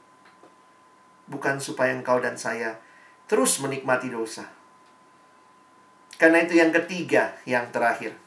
Bukan 1.29 1.61
supaya 1.61 1.93
engkau 1.93 2.17
dan 2.17 2.33
saya 2.33 2.81
terus 3.27 3.59
menikmati 3.59 4.07
dosa 4.07 4.57
karena 6.18 6.41
itu 6.41 6.57
yang 6.57 6.74
ketiga, 6.74 7.38
yang 7.45 7.70
terakhir. 7.70 8.18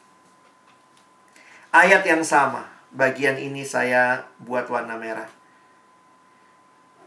Ayat 1.75 2.03
yang 2.07 2.23
sama, 2.23 2.67
bagian 2.95 3.39
ini 3.39 3.67
saya 3.67 4.27
buat 4.43 4.67
warna 4.71 4.95
merah. 4.99 5.27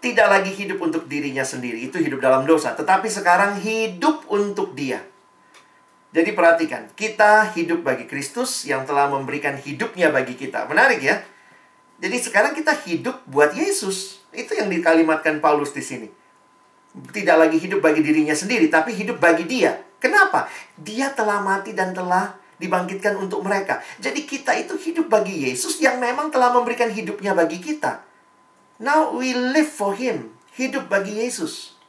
Tidak 0.04 0.28
lagi 0.28 0.52
hidup 0.52 0.84
untuk 0.84 1.08
dirinya 1.08 1.48
sendiri, 1.48 1.88
itu 1.88 1.96
hidup 2.00 2.20
dalam 2.20 2.44
dosa. 2.44 2.76
Tetapi 2.76 3.08
sekarang 3.08 3.64
hidup 3.64 4.28
untuk 4.28 4.76
dia. 4.76 5.00
Jadi 6.12 6.36
perhatikan, 6.36 6.92
kita 6.94 7.56
hidup 7.56 7.82
bagi 7.88 8.04
Kristus 8.04 8.68
yang 8.68 8.84
telah 8.84 9.08
memberikan 9.08 9.56
hidupnya 9.56 10.12
bagi 10.12 10.36
kita. 10.36 10.68
Menarik 10.68 11.00
ya? 11.00 11.24
Jadi 12.04 12.20
sekarang 12.20 12.52
kita 12.52 12.76
hidup 12.84 13.24
buat 13.32 13.56
Yesus. 13.56 14.20
Itu 14.36 14.60
yang 14.60 14.68
dikalimatkan 14.68 15.40
Paulus 15.40 15.72
di 15.72 15.80
sini. 15.80 16.08
Tidak 16.94 17.34
lagi 17.40 17.58
hidup 17.58 17.80
bagi 17.80 18.04
dirinya 18.04 18.36
sendiri, 18.36 18.68
tapi 18.68 18.92
hidup 18.92 19.18
bagi 19.24 19.48
dia. 19.48 19.80
Kenapa? 20.04 20.52
Dia 20.76 21.16
telah 21.16 21.40
mati 21.40 21.72
dan 21.72 21.96
telah 21.96 22.36
dibangkitkan 22.60 23.16
untuk 23.16 23.40
mereka. 23.40 23.80
Jadi 24.04 24.28
kita 24.28 24.52
itu 24.60 24.76
hidup 24.76 25.08
bagi 25.08 25.48
Yesus 25.48 25.80
yang 25.80 26.04
memang 26.04 26.28
telah 26.28 26.52
memberikan 26.52 26.92
hidupnya 26.92 27.32
bagi 27.32 27.64
kita. 27.64 28.04
Now 28.84 29.16
we 29.16 29.32
live 29.32 29.72
for 29.72 29.96
him. 29.96 30.36
Hidup 30.60 30.92
bagi 30.92 31.24
Yesus. 31.24 31.80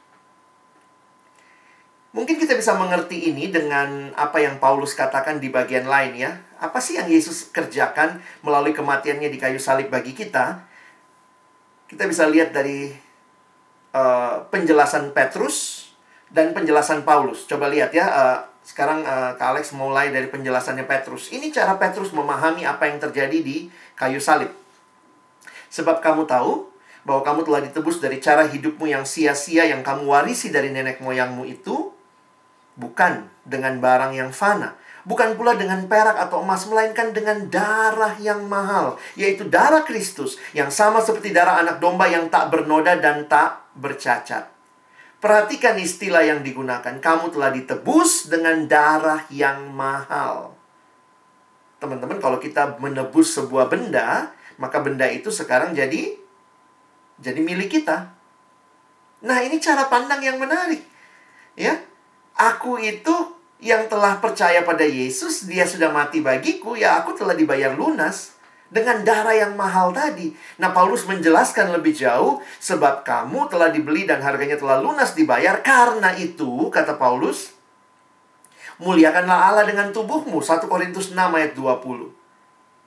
Mungkin 2.15 2.39
kita 2.39 2.55
bisa 2.55 2.79
mengerti 2.79 3.27
ini 3.27 3.51
dengan 3.51 4.15
apa 4.15 4.39
yang 4.39 4.63
Paulus 4.63 4.95
katakan 4.95 5.43
di 5.43 5.51
bagian 5.51 5.83
lain 5.83 6.15
ya. 6.15 6.39
Apa 6.63 6.79
sih 6.79 6.95
yang 6.95 7.11
Yesus 7.11 7.51
kerjakan 7.51 8.23
melalui 8.39 8.71
kematiannya 8.71 9.27
di 9.27 9.35
kayu 9.35 9.59
salib 9.59 9.91
bagi 9.91 10.15
kita? 10.15 10.63
Kita 11.91 12.07
bisa 12.07 12.23
lihat 12.31 12.55
dari 12.55 12.95
uh, 13.91 14.47
penjelasan 14.47 15.11
Petrus 15.11 15.84
dan 16.31 16.55
penjelasan 16.55 17.05
Paulus. 17.05 17.45
Coba 17.45 17.69
lihat 17.69 17.93
ya, 17.93 18.05
uh, 18.07 18.37
sekarang 18.65 19.05
uh, 19.05 19.37
Kak 19.37 19.53
Alex 19.53 19.77
mulai 19.77 20.09
dari 20.09 20.25
penjelasannya 20.25 20.89
Petrus. 20.89 21.29
Ini 21.29 21.53
cara 21.53 21.77
Petrus 21.77 22.09
memahami 22.09 22.65
apa 22.65 22.89
yang 22.89 22.97
terjadi 22.97 23.37
di 23.45 23.69
kayu 23.93 24.17
salib. 24.17 24.49
Sebab 25.69 26.01
kamu 26.01 26.25
tahu 26.25 26.65
bahwa 27.05 27.21
kamu 27.21 27.41
telah 27.45 27.61
ditebus 27.69 28.01
dari 28.01 28.17
cara 28.17 28.49
hidupmu 28.49 28.89
yang 28.89 29.05
sia-sia 29.05 29.69
yang 29.69 29.85
kamu 29.85 30.09
warisi 30.09 30.49
dari 30.49 30.73
nenek 30.73 30.97
moyangmu 31.05 31.45
itu 31.45 31.93
bukan 32.73 33.29
dengan 33.45 33.77
barang 33.77 34.17
yang 34.17 34.33
fana, 34.33 34.73
bukan 35.05 35.37
pula 35.37 35.53
dengan 35.53 35.85
perak 35.85 36.17
atau 36.17 36.41
emas 36.41 36.65
melainkan 36.65 37.13
dengan 37.13 37.45
darah 37.47 38.17
yang 38.17 38.49
mahal, 38.49 38.97
yaitu 39.13 39.45
darah 39.45 39.85
Kristus 39.85 40.41
yang 40.57 40.73
sama 40.73 41.05
seperti 41.05 41.29
darah 41.29 41.61
anak 41.61 41.77
domba 41.77 42.09
yang 42.09 42.27
tak 42.33 42.49
bernoda 42.49 42.97
dan 42.97 43.29
tak 43.29 43.61
bercacat. 43.77 44.54
Perhatikan 45.23 45.79
istilah 45.79 46.21
yang 46.21 46.45
digunakan. 46.45 46.95
Kamu 47.01 47.33
telah 47.33 47.49
ditebus 47.49 48.29
dengan 48.29 48.67
darah 48.69 49.25
yang 49.31 49.71
mahal. 49.73 50.53
Teman-teman, 51.79 52.19
kalau 52.21 52.37
kita 52.37 52.77
menebus 52.77 53.33
sebuah 53.35 53.71
benda, 53.71 54.35
maka 54.61 54.79
benda 54.83 55.07
itu 55.09 55.31
sekarang 55.31 55.75
jadi 55.75 56.15
jadi 57.15 57.39
milik 57.39 57.79
kita. 57.79 58.11
Nah, 59.23 59.39
ini 59.41 59.57
cara 59.63 59.87
pandang 59.87 60.19
yang 60.19 60.37
menarik. 60.37 60.83
Ya. 61.55 61.79
Aku 62.35 62.75
itu 62.75 63.35
yang 63.63 63.87
telah 63.87 64.19
percaya 64.19 64.67
pada 64.67 64.83
Yesus, 64.83 65.47
dia 65.47 65.63
sudah 65.63 65.87
mati 65.87 66.19
bagiku, 66.19 66.75
ya 66.75 66.99
aku 66.99 67.15
telah 67.15 67.31
dibayar 67.31 67.71
lunas 67.71 68.34
dengan 68.69 69.05
darah 69.05 69.35
yang 69.37 69.53
mahal 69.53 69.93
tadi. 69.93 70.33
Nah, 70.57 70.73
Paulus 70.73 71.05
menjelaskan 71.05 71.69
lebih 71.75 71.93
jauh 71.93 72.41
sebab 72.57 73.05
kamu 73.05 73.47
telah 73.47 73.69
dibeli 73.69 74.09
dan 74.09 74.19
harganya 74.25 74.57
telah 74.57 74.81
lunas 74.81 75.13
dibayar. 75.13 75.61
Karena 75.61 76.17
itu, 76.17 76.67
kata 76.73 76.97
Paulus, 76.97 77.53
muliakanlah 78.81 79.53
Allah 79.53 79.65
dengan 79.69 79.93
tubuhmu. 79.93 80.41
1 80.41 80.65
Korintus 80.65 81.13
6 81.13 81.17
ayat 81.17 81.53
20. 81.53 82.09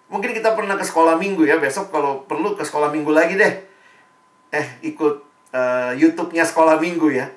Mungkin 0.08 0.30
kita 0.32 0.56
pernah 0.56 0.74
ke 0.74 0.84
sekolah 0.84 1.20
minggu 1.20 1.46
ya. 1.46 1.60
Besok 1.60 1.92
kalau 1.94 2.24
perlu 2.24 2.56
ke 2.56 2.64
sekolah 2.64 2.90
minggu 2.90 3.12
lagi 3.12 3.36
deh. 3.36 3.54
Eh, 4.48 4.66
ikut 4.82 5.14
uh, 5.52 5.92
YouTube-nya 5.94 6.42
sekolah 6.48 6.80
minggu 6.80 7.12
ya. 7.12 7.28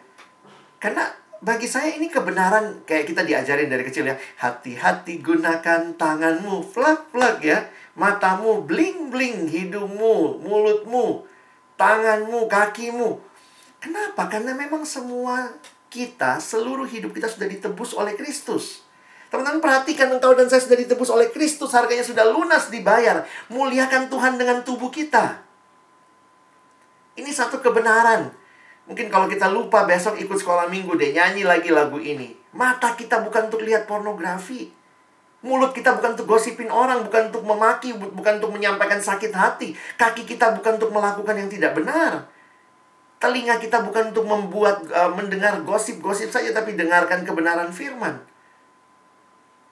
Karena 0.79 1.03
bagi 1.43 1.67
saya 1.67 1.91
ini 1.93 2.07
kebenaran 2.07 2.87
kayak 2.87 3.11
kita 3.11 3.27
diajarin 3.27 3.67
dari 3.67 3.83
kecil 3.83 4.07
ya. 4.07 4.15
Hati-hati 4.39 5.19
gunakan 5.19 5.99
tanganmu. 5.99 6.63
Flak-flak 6.63 7.43
ya 7.43 7.67
matamu 7.95 8.63
bling-bling, 8.63 9.47
hidungmu, 9.51 10.39
mulutmu, 10.43 11.27
tanganmu, 11.75 12.47
kakimu. 12.47 13.19
Kenapa? 13.81 14.29
Karena 14.29 14.53
memang 14.53 14.85
semua 14.85 15.51
kita, 15.91 16.39
seluruh 16.39 16.85
hidup 16.87 17.11
kita 17.11 17.27
sudah 17.27 17.49
ditebus 17.49 17.97
oleh 17.97 18.13
Kristus. 18.15 18.85
Teman-teman 19.31 19.63
perhatikan 19.63 20.11
engkau 20.11 20.35
dan 20.35 20.51
saya 20.51 20.59
sudah 20.59 20.75
ditebus 20.75 21.07
oleh 21.07 21.31
Kristus, 21.31 21.71
harganya 21.71 22.03
sudah 22.03 22.27
lunas 22.27 22.67
dibayar. 22.67 23.23
Muliakan 23.47 24.11
Tuhan 24.11 24.35
dengan 24.35 24.59
tubuh 24.63 24.91
kita. 24.91 25.39
Ini 27.15 27.31
satu 27.31 27.63
kebenaran. 27.63 28.31
Mungkin 28.91 29.07
kalau 29.07 29.31
kita 29.31 29.47
lupa 29.47 29.87
besok 29.87 30.19
ikut 30.19 30.35
sekolah 30.35 30.67
minggu 30.67 30.99
deh, 30.99 31.15
nyanyi 31.15 31.47
lagi 31.47 31.71
lagu 31.71 31.95
ini. 31.95 32.35
Mata 32.51 32.91
kita 32.91 33.23
bukan 33.23 33.47
untuk 33.47 33.63
lihat 33.63 33.87
pornografi. 33.87 34.80
Mulut 35.41 35.73
kita 35.73 35.97
bukan 35.97 36.13
untuk 36.13 36.37
gosipin 36.37 36.69
orang, 36.69 37.01
bukan 37.01 37.33
untuk 37.33 37.41
memaki, 37.41 37.97
bukan 37.97 38.37
untuk 38.37 38.53
menyampaikan 38.53 39.01
sakit 39.01 39.33
hati. 39.33 39.73
Kaki 39.97 40.29
kita 40.29 40.53
bukan 40.53 40.77
untuk 40.77 40.93
melakukan 40.93 41.33
yang 41.33 41.49
tidak 41.49 41.73
benar. 41.73 42.29
Telinga 43.17 43.57
kita 43.57 43.81
bukan 43.81 44.13
untuk 44.13 44.25
membuat 44.29 44.85
uh, 44.93 45.09
mendengar 45.17 45.57
gosip-gosip 45.65 46.29
saja 46.29 46.53
tapi 46.53 46.77
dengarkan 46.77 47.25
kebenaran 47.25 47.73
firman. 47.73 48.21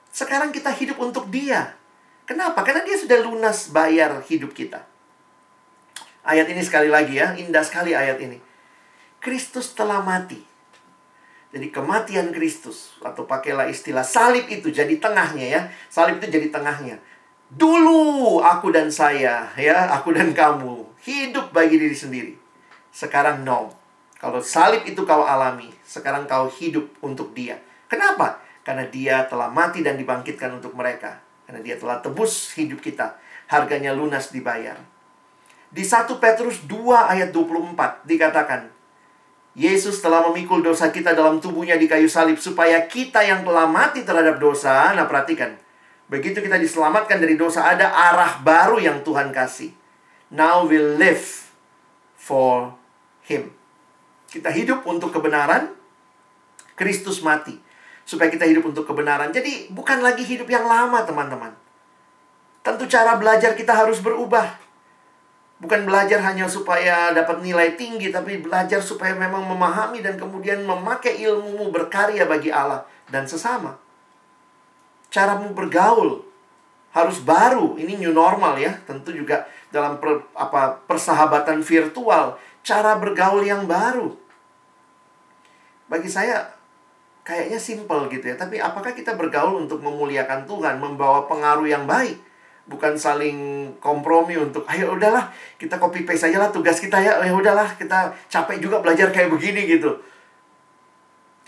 Sekarang 0.09 0.49
kita 0.49 0.73
hidup 0.73 0.97
untuk 0.97 1.29
Dia. 1.29 1.77
Kenapa? 2.25 2.65
Karena 2.65 2.81
Dia 2.81 2.97
sudah 2.97 3.21
lunas 3.21 3.69
bayar 3.69 4.25
hidup 4.25 4.57
kita. 4.57 4.81
Ayat 6.25 6.49
ini 6.49 6.65
sekali 6.65 6.89
lagi 6.89 7.21
ya, 7.21 7.37
indah 7.37 7.61
sekali 7.61 7.93
ayat 7.93 8.17
ini. 8.17 8.41
Kristus 9.21 9.77
telah 9.77 10.01
mati 10.01 10.48
jadi 11.49 11.73
kematian 11.73 12.29
Kristus 12.29 12.93
atau 13.01 13.25
pakailah 13.25 13.65
istilah 13.73 14.05
salib 14.05 14.45
itu 14.53 14.69
jadi 14.69 15.01
tengahnya 15.01 15.47
ya. 15.49 15.61
Salib 15.89 16.21
itu 16.21 16.29
jadi 16.29 16.53
tengahnya. 16.53 17.01
Dulu 17.49 18.37
aku 18.45 18.69
dan 18.69 18.93
saya 18.93 19.49
ya, 19.57 19.89
aku 19.89 20.13
dan 20.13 20.37
kamu 20.37 20.85
hidup 21.01 21.49
bagi 21.49 21.81
diri 21.81 21.97
sendiri. 21.97 22.33
Sekarang 22.93 23.41
no. 23.41 23.73
Kalau 24.21 24.43
salib 24.45 24.85
itu 24.85 25.01
kau 25.07 25.25
alami, 25.25 25.73
sekarang 25.81 26.29
kau 26.29 26.45
hidup 26.53 26.85
untuk 27.01 27.33
dia. 27.33 27.57
Kenapa? 27.89 28.37
Karena 28.61 28.85
dia 28.85 29.25
telah 29.25 29.49
mati 29.49 29.81
dan 29.81 29.97
dibangkitkan 29.97 30.53
untuk 30.53 30.77
mereka. 30.77 31.17
Karena 31.49 31.65
dia 31.65 31.79
telah 31.81 31.97
tebus 31.97 32.53
hidup 32.53 32.77
kita. 32.83 33.17
Harganya 33.49 33.95
lunas 33.97 34.29
dibayar. 34.29 34.77
Di 35.73 35.81
1 35.81 36.05
Petrus 36.21 36.61
2 36.69 36.77
ayat 36.93 37.33
24 37.33 38.05
dikatakan, 38.05 38.69
Yesus 39.59 39.99
telah 39.99 40.23
memikul 40.31 40.63
dosa 40.63 40.87
kita 40.87 41.11
dalam 41.11 41.43
tubuhnya 41.43 41.75
di 41.75 41.83
kayu 41.83 42.07
salib 42.07 42.39
supaya 42.39 42.79
kita 42.87 43.19
yang 43.27 43.43
telah 43.43 43.67
mati 43.67 44.07
terhadap 44.07 44.39
dosa, 44.39 44.95
nah 44.95 45.03
perhatikan, 45.03 45.59
begitu 46.07 46.39
kita 46.39 46.55
diselamatkan 46.55 47.19
dari 47.19 47.35
dosa 47.35 47.67
ada 47.67 47.91
arah 47.91 48.39
baru 48.39 48.79
yang 48.79 49.03
Tuhan 49.03 49.35
kasih. 49.35 49.75
Now 50.31 50.63
we 50.63 50.79
live 50.79 51.51
for 52.15 52.71
him. 53.27 53.51
Kita 54.31 54.47
hidup 54.47 54.87
untuk 54.87 55.11
kebenaran, 55.11 55.75
Kristus 56.79 57.19
mati 57.19 57.59
supaya 58.07 58.31
kita 58.31 58.47
hidup 58.47 58.71
untuk 58.71 58.87
kebenaran. 58.87 59.35
Jadi 59.35 59.67
bukan 59.75 59.99
lagi 59.99 60.23
hidup 60.23 60.47
yang 60.47 60.63
lama, 60.63 61.03
teman-teman. 61.03 61.51
Tentu 62.63 62.87
cara 62.87 63.19
belajar 63.19 63.59
kita 63.59 63.75
harus 63.75 63.99
berubah. 63.99 64.68
Bukan 65.59 65.83
belajar 65.83 66.23
hanya 66.23 66.47
supaya 66.47 67.11
dapat 67.11 67.43
nilai 67.43 67.75
tinggi, 67.75 68.15
tapi 68.15 68.39
belajar 68.39 68.79
supaya 68.79 69.11
memang 69.11 69.43
memahami 69.43 69.99
dan 69.99 70.15
kemudian 70.15 70.63
memakai 70.63 71.19
ilmumu 71.19 71.67
berkarya 71.67 72.23
bagi 72.23 72.47
Allah 72.47 72.87
dan 73.11 73.27
sesama. 73.27 73.75
Caramu 75.11 75.51
bergaul 75.51 76.23
harus 76.95 77.19
baru. 77.19 77.75
Ini 77.75 77.99
new 77.99 78.15
normal 78.15 78.55
ya. 78.55 78.71
Tentu 78.87 79.11
juga 79.11 79.43
dalam 79.67 79.99
per, 79.99 80.23
apa 80.31 80.79
persahabatan 80.87 81.59
virtual, 81.59 82.39
cara 82.63 82.95
bergaul 82.95 83.43
yang 83.43 83.67
baru. 83.67 84.15
Bagi 85.91 86.07
saya 86.07 86.55
kayaknya 87.27 87.59
simple 87.59 88.07
gitu 88.07 88.31
ya. 88.31 88.39
Tapi 88.39 88.63
apakah 88.63 88.95
kita 88.95 89.13
bergaul 89.19 89.59
untuk 89.67 89.83
memuliakan 89.83 90.47
Tuhan, 90.47 90.79
membawa 90.79 91.27
pengaruh 91.27 91.67
yang 91.67 91.83
baik? 91.83 92.28
Bukan 92.69 92.93
saling 92.93 93.67
kompromi 93.81 94.37
untuk 94.37 94.61
ayo 94.69 94.93
udahlah 94.93 95.33
kita 95.57 95.81
copy 95.81 96.05
paste 96.05 96.29
aja 96.29 96.37
lah 96.37 96.53
tugas 96.53 96.77
kita 96.77 97.01
ya. 97.01 97.17
Ya 97.25 97.33
udahlah 97.33 97.73
kita 97.75 98.13
capek 98.29 98.61
juga 98.61 98.79
belajar 98.79 99.09
kayak 99.09 99.33
begini 99.33 99.65
gitu. 99.65 99.97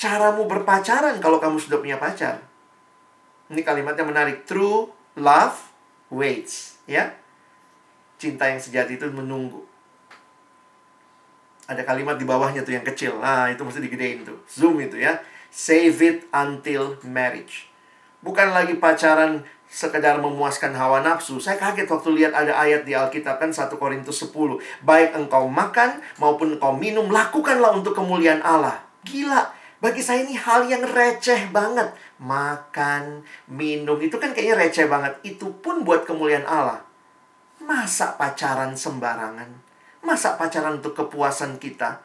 Caramu 0.01 0.49
berpacaran 0.49 1.21
kalau 1.21 1.37
kamu 1.37 1.61
sudah 1.61 1.77
punya 1.77 2.01
pacar. 2.01 2.41
Ini 3.53 3.61
kalimatnya 3.61 4.01
menarik. 4.01 4.49
True 4.49 4.89
love 5.21 5.61
waits 6.09 6.81
ya. 6.89 7.13
Cinta 8.17 8.49
yang 8.49 8.57
sejati 8.57 8.97
itu 8.97 9.05
menunggu. 9.13 9.61
Ada 11.69 11.85
kalimat 11.85 12.17
di 12.17 12.25
bawahnya 12.25 12.65
tuh 12.65 12.73
yang 12.73 12.83
kecil. 12.83 13.21
Nah 13.21 13.53
itu 13.53 13.61
mesti 13.61 13.77
digedein 13.77 14.25
tuh. 14.25 14.41
Zoom 14.49 14.81
itu 14.81 14.97
ya. 14.97 15.21
Save 15.53 16.01
it 16.01 16.19
until 16.33 16.97
marriage. 17.05 17.69
Bukan 18.25 18.53
lagi 18.53 18.77
pacaran 18.81 19.45
sekedar 19.71 20.19
memuaskan 20.19 20.75
hawa 20.75 20.99
nafsu. 20.99 21.39
Saya 21.39 21.55
kaget 21.55 21.87
waktu 21.87 22.11
lihat 22.19 22.35
ada 22.35 22.51
ayat 22.59 22.83
di 22.83 22.91
Alkitab 22.91 23.39
kan 23.39 23.55
1 23.55 23.71
Korintus 23.79 24.19
10. 24.19 24.59
Baik 24.83 25.15
engkau 25.15 25.47
makan 25.47 26.03
maupun 26.19 26.59
engkau 26.59 26.75
minum, 26.75 27.07
lakukanlah 27.07 27.71
untuk 27.71 27.95
kemuliaan 27.95 28.43
Allah. 28.43 28.83
Gila, 29.07 29.47
bagi 29.79 30.03
saya 30.03 30.27
ini 30.27 30.35
hal 30.35 30.67
yang 30.67 30.83
receh 30.83 31.47
banget. 31.55 31.95
Makan, 32.19 33.23
minum, 33.47 33.95
itu 34.03 34.19
kan 34.19 34.35
kayaknya 34.35 34.59
receh 34.59 34.85
banget. 34.91 35.15
Itu 35.23 35.55
pun 35.63 35.87
buat 35.87 36.03
kemuliaan 36.03 36.43
Allah. 36.43 36.83
Masa 37.63 38.19
pacaran 38.19 38.75
sembarangan? 38.75 39.47
Masa 40.03 40.35
pacaran 40.35 40.83
untuk 40.83 40.99
kepuasan 40.99 41.55
kita? 41.63 42.03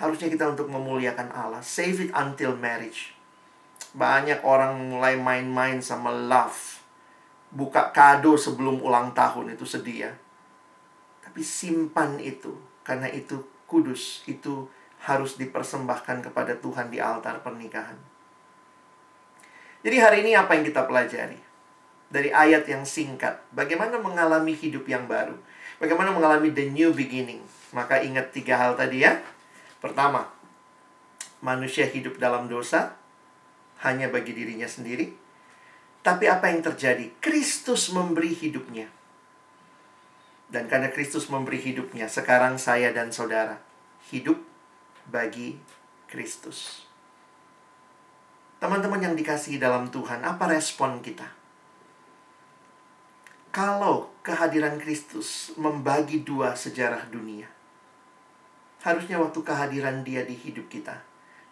Harusnya 0.00 0.32
kita 0.32 0.48
untuk 0.48 0.72
memuliakan 0.72 1.28
Allah. 1.36 1.60
Save 1.60 2.08
it 2.08 2.10
until 2.16 2.56
marriage. 2.56 3.12
Banyak 3.92 4.40
orang 4.40 4.88
mulai 4.88 5.20
main-main 5.20 5.84
sama 5.84 6.08
love 6.08 6.81
buka 7.52 7.92
kado 7.92 8.34
sebelum 8.34 8.80
ulang 8.80 9.12
tahun 9.12 9.52
itu 9.52 9.68
sedih 9.68 10.08
ya. 10.08 10.12
Tapi 11.20 11.44
simpan 11.44 12.16
itu 12.18 12.56
karena 12.82 13.06
itu 13.12 13.44
kudus, 13.68 14.24
itu 14.26 14.66
harus 15.04 15.36
dipersembahkan 15.36 16.30
kepada 16.30 16.56
Tuhan 16.58 16.88
di 16.88 16.98
altar 16.98 17.40
pernikahan. 17.44 17.96
Jadi 19.82 19.96
hari 19.98 20.16
ini 20.22 20.32
apa 20.38 20.54
yang 20.54 20.64
kita 20.64 20.86
pelajari? 20.86 21.38
Dari 22.12 22.30
ayat 22.30 22.68
yang 22.68 22.84
singkat, 22.84 23.40
bagaimana 23.50 23.98
mengalami 23.98 24.52
hidup 24.52 24.84
yang 24.86 25.08
baru? 25.08 25.34
Bagaimana 25.82 26.14
mengalami 26.14 26.52
the 26.54 26.70
new 26.70 26.94
beginning? 26.94 27.42
Maka 27.74 28.04
ingat 28.04 28.30
tiga 28.30 28.60
hal 28.60 28.78
tadi 28.78 29.02
ya. 29.02 29.18
Pertama, 29.82 30.28
manusia 31.42 31.88
hidup 31.88 32.20
dalam 32.22 32.46
dosa 32.46 32.94
hanya 33.82 34.06
bagi 34.06 34.30
dirinya 34.36 34.68
sendiri. 34.68 35.10
Tapi 36.02 36.26
apa 36.26 36.50
yang 36.50 36.66
terjadi? 36.66 37.14
Kristus 37.22 37.94
memberi 37.94 38.34
hidupnya. 38.34 38.90
Dan 40.50 40.66
karena 40.66 40.90
Kristus 40.90 41.30
memberi 41.30 41.62
hidupnya, 41.62 42.10
sekarang 42.10 42.58
saya 42.58 42.90
dan 42.90 43.14
saudara 43.14 43.62
hidup 44.10 44.36
bagi 45.06 45.62
Kristus. 46.10 46.90
Teman-teman 48.58 48.98
yang 48.98 49.14
dikasihi 49.14 49.62
dalam 49.62 49.94
Tuhan, 49.94 50.26
apa 50.26 50.50
respon 50.50 50.98
kita? 50.98 51.24
Kalau 53.54 54.10
kehadiran 54.26 54.82
Kristus 54.82 55.54
membagi 55.54 56.26
dua 56.26 56.58
sejarah 56.58 57.06
dunia, 57.14 57.46
harusnya 58.82 59.22
waktu 59.22 59.38
kehadiran 59.38 60.02
Dia 60.02 60.26
di 60.26 60.34
hidup 60.34 60.66
kita 60.66 60.98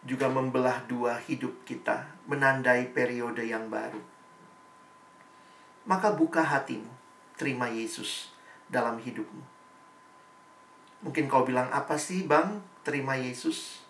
juga 0.00 0.32
membelah 0.32 0.80
dua 0.88 1.20
hidup 1.20 1.60
kita, 1.68 2.08
menandai 2.24 2.88
periode 2.88 3.44
yang 3.44 3.68
baru 3.68 4.00
maka 5.90 6.14
buka 6.14 6.38
hatimu, 6.38 6.86
terima 7.34 7.66
Yesus 7.66 8.30
dalam 8.70 9.02
hidupmu. 9.02 9.42
Mungkin 11.02 11.26
kau 11.26 11.42
bilang, 11.42 11.66
apa 11.74 11.98
sih 11.98 12.30
bang, 12.30 12.62
terima 12.86 13.18
Yesus? 13.18 13.82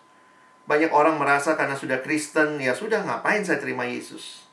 Banyak 0.65 0.89
orang 0.89 1.21
merasa 1.21 1.53
karena 1.53 1.77
sudah 1.77 2.01
Kristen, 2.01 2.57
ya 2.57 2.73
sudah 2.73 3.05
ngapain 3.05 3.45
saya 3.45 3.61
terima 3.61 3.85
Yesus? 3.85 4.49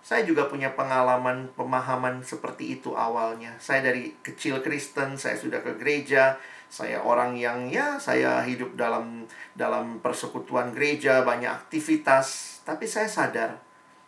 Saya 0.00 0.24
juga 0.24 0.48
punya 0.48 0.72
pengalaman, 0.72 1.52
pemahaman 1.52 2.24
seperti 2.24 2.80
itu 2.80 2.96
awalnya. 2.96 3.52
Saya 3.60 3.92
dari 3.92 4.16
kecil 4.24 4.64
Kristen, 4.64 5.20
saya 5.20 5.36
sudah 5.36 5.60
ke 5.60 5.76
gereja, 5.76 6.40
saya 6.72 7.04
orang 7.04 7.36
yang 7.36 7.68
ya 7.68 8.00
saya 8.00 8.40
hidup 8.48 8.80
dalam 8.80 9.28
dalam 9.52 10.00
persekutuan 10.00 10.72
gereja, 10.72 11.20
banyak 11.20 11.52
aktivitas, 11.52 12.58
tapi 12.64 12.88
saya 12.88 13.06
sadar 13.06 13.60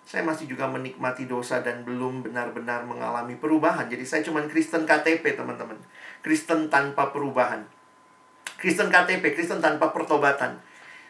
saya 0.04 0.20
masih 0.20 0.44
juga 0.44 0.68
menikmati 0.68 1.24
dosa 1.24 1.64
dan 1.64 1.80
belum 1.80 2.28
benar-benar 2.28 2.84
mengalami 2.84 3.40
perubahan. 3.40 3.88
Jadi 3.88 4.04
saya 4.04 4.20
cuma 4.20 4.44
Kristen 4.44 4.84
KTP, 4.84 5.32
teman-teman. 5.32 5.80
Kristen 6.20 6.68
tanpa 6.68 7.08
perubahan. 7.08 7.64
Kristen 8.60 8.92
KTP, 8.92 9.32
Kristen 9.32 9.64
tanpa 9.64 9.96
pertobatan. 9.96 10.60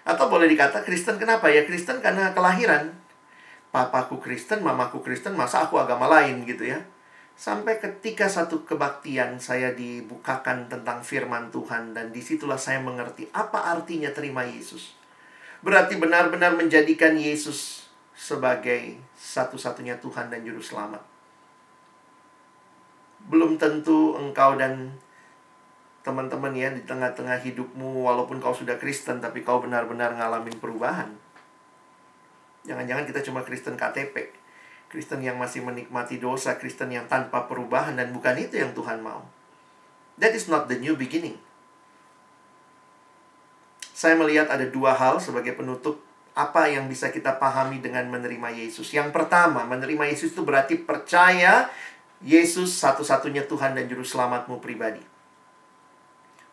Atau 0.07 0.31
boleh 0.31 0.47
dikata 0.47 0.87
Kristen 0.87 1.19
kenapa 1.19 1.51
ya? 1.51 1.67
Kristen 1.67 1.99
karena 1.99 2.31
kelahiran. 2.31 2.95
Papaku 3.75 4.23
Kristen, 4.23 4.63
mamaku 4.63 5.03
Kristen, 5.03 5.35
masa 5.35 5.67
aku 5.67 5.75
agama 5.75 6.07
lain 6.07 6.47
gitu 6.47 6.63
ya. 6.63 6.79
Sampai 7.35 7.83
ketika 7.83 8.31
satu 8.31 8.63
kebaktian 8.63 9.43
saya 9.43 9.75
dibukakan 9.75 10.71
tentang 10.71 11.03
firman 11.03 11.51
Tuhan 11.51 11.91
dan 11.91 12.15
di 12.15 12.23
situlah 12.23 12.55
saya 12.55 12.79
mengerti 12.79 13.27
apa 13.35 13.75
artinya 13.75 14.15
terima 14.15 14.47
Yesus. 14.47 14.95
Berarti 15.67 15.99
benar-benar 15.99 16.55
menjadikan 16.55 17.19
Yesus 17.19 17.84
sebagai 18.15 18.95
satu-satunya 19.19 19.99
Tuhan 19.99 20.31
dan 20.31 20.47
Juru 20.47 20.63
Selamat. 20.63 21.03
Belum 23.27 23.59
tentu 23.59 24.15
engkau 24.15 24.55
dan 24.55 24.95
teman-teman 26.07 26.53
ya 26.55 26.71
di 26.71 26.85
tengah-tengah 26.85 27.41
hidupmu 27.43 28.05
walaupun 28.05 28.39
kau 28.39 28.55
sudah 28.55 28.77
Kristen 28.79 29.19
tapi 29.19 29.43
kau 29.43 29.59
benar-benar 29.59 30.15
ngalamin 30.15 30.55
perubahan. 30.63 31.11
Jangan-jangan 32.65 33.05
kita 33.05 33.21
cuma 33.25 33.45
Kristen 33.45 33.77
KTP. 33.77 34.31
Kristen 34.89 35.25
yang 35.27 35.41
masih 35.41 35.65
menikmati 35.65 36.23
dosa, 36.23 36.55
Kristen 36.55 36.93
yang 36.95 37.11
tanpa 37.11 37.51
perubahan 37.51 37.99
dan 37.99 38.15
bukan 38.15 38.39
itu 38.39 38.63
yang 38.63 38.71
Tuhan 38.77 39.03
mau. 39.03 39.27
That 40.21 40.37
is 40.37 40.47
not 40.47 40.71
the 40.71 40.79
new 40.79 40.95
beginning. 40.95 41.41
Saya 43.91 44.15
melihat 44.15 44.47
ada 44.53 44.69
dua 44.69 44.95
hal 44.95 45.19
sebagai 45.19 45.57
penutup 45.57 45.99
apa 46.35 46.67
yang 46.67 46.91
bisa 46.91 47.15
kita 47.15 47.39
pahami 47.39 47.79
dengan 47.79 48.11
menerima 48.11 48.51
Yesus. 48.51 48.91
Yang 48.91 49.15
pertama, 49.15 49.63
menerima 49.63 50.11
Yesus 50.11 50.35
itu 50.35 50.43
berarti 50.43 50.75
percaya 50.83 51.71
Yesus 52.27 52.75
satu-satunya 52.83 53.47
Tuhan 53.47 53.79
dan 53.79 53.87
Juru 53.87 54.03
Selamatmu 54.03 54.59
pribadi. 54.59 54.99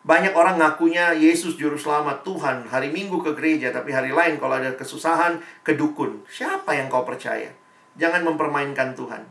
Banyak 0.02 0.34
orang 0.34 0.58
ngakunya 0.58 1.14
Yesus 1.14 1.58
Juru 1.58 1.78
Selamat 1.78 2.22
Tuhan. 2.22 2.66
Hari 2.70 2.94
Minggu 2.94 3.22
ke 3.22 3.34
gereja, 3.34 3.74
tapi 3.74 3.94
hari 3.94 4.14
lain 4.14 4.38
kalau 4.38 4.58
ada 4.58 4.70
kesusahan, 4.74 5.42
ke 5.66 5.74
dukun. 5.74 6.22
Siapa 6.30 6.74
yang 6.74 6.86
kau 6.86 7.02
percaya? 7.02 7.50
Jangan 7.98 8.22
mempermainkan 8.26 8.94
Tuhan. 8.94 9.22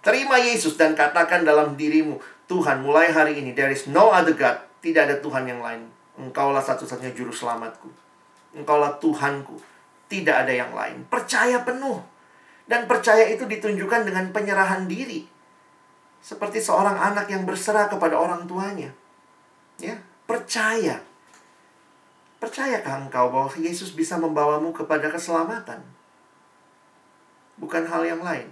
Terima 0.00 0.40
Yesus 0.40 0.76
dan 0.80 0.96
katakan 0.96 1.44
dalam 1.44 1.76
dirimu, 1.76 2.20
Tuhan 2.48 2.80
mulai 2.80 3.12
hari 3.12 3.40
ini, 3.40 3.52
there 3.52 3.72
is 3.72 3.88
no 3.88 4.08
other 4.08 4.32
God. 4.32 4.56
Tidak 4.80 5.04
ada 5.04 5.16
Tuhan 5.20 5.48
yang 5.48 5.60
lain. 5.60 5.84
Engkaulah 6.16 6.64
satu-satunya 6.64 7.12
Juru 7.12 7.32
Selamatku. 7.32 7.88
Engkaulah 8.56 8.96
Tuhanku 9.00 9.77
tidak 10.08 10.44
ada 10.44 10.52
yang 10.52 10.72
lain. 10.72 11.04
Percaya 11.06 11.62
penuh. 11.62 12.00
Dan 12.68 12.84
percaya 12.84 13.24
itu 13.28 13.48
ditunjukkan 13.48 14.08
dengan 14.08 14.28
penyerahan 14.32 14.84
diri. 14.84 15.24
Seperti 16.20 16.60
seorang 16.60 16.96
anak 16.96 17.30
yang 17.32 17.48
berserah 17.48 17.88
kepada 17.88 18.18
orang 18.18 18.44
tuanya. 18.44 18.92
Ya, 19.78 19.96
percaya. 20.28 21.00
Percayakah 22.38 23.08
engkau 23.08 23.32
bahwa 23.32 23.50
Yesus 23.56 23.94
bisa 23.96 24.20
membawamu 24.20 24.70
kepada 24.74 25.08
keselamatan? 25.08 25.80
Bukan 27.56 27.88
hal 27.88 28.04
yang 28.04 28.22
lain. 28.22 28.46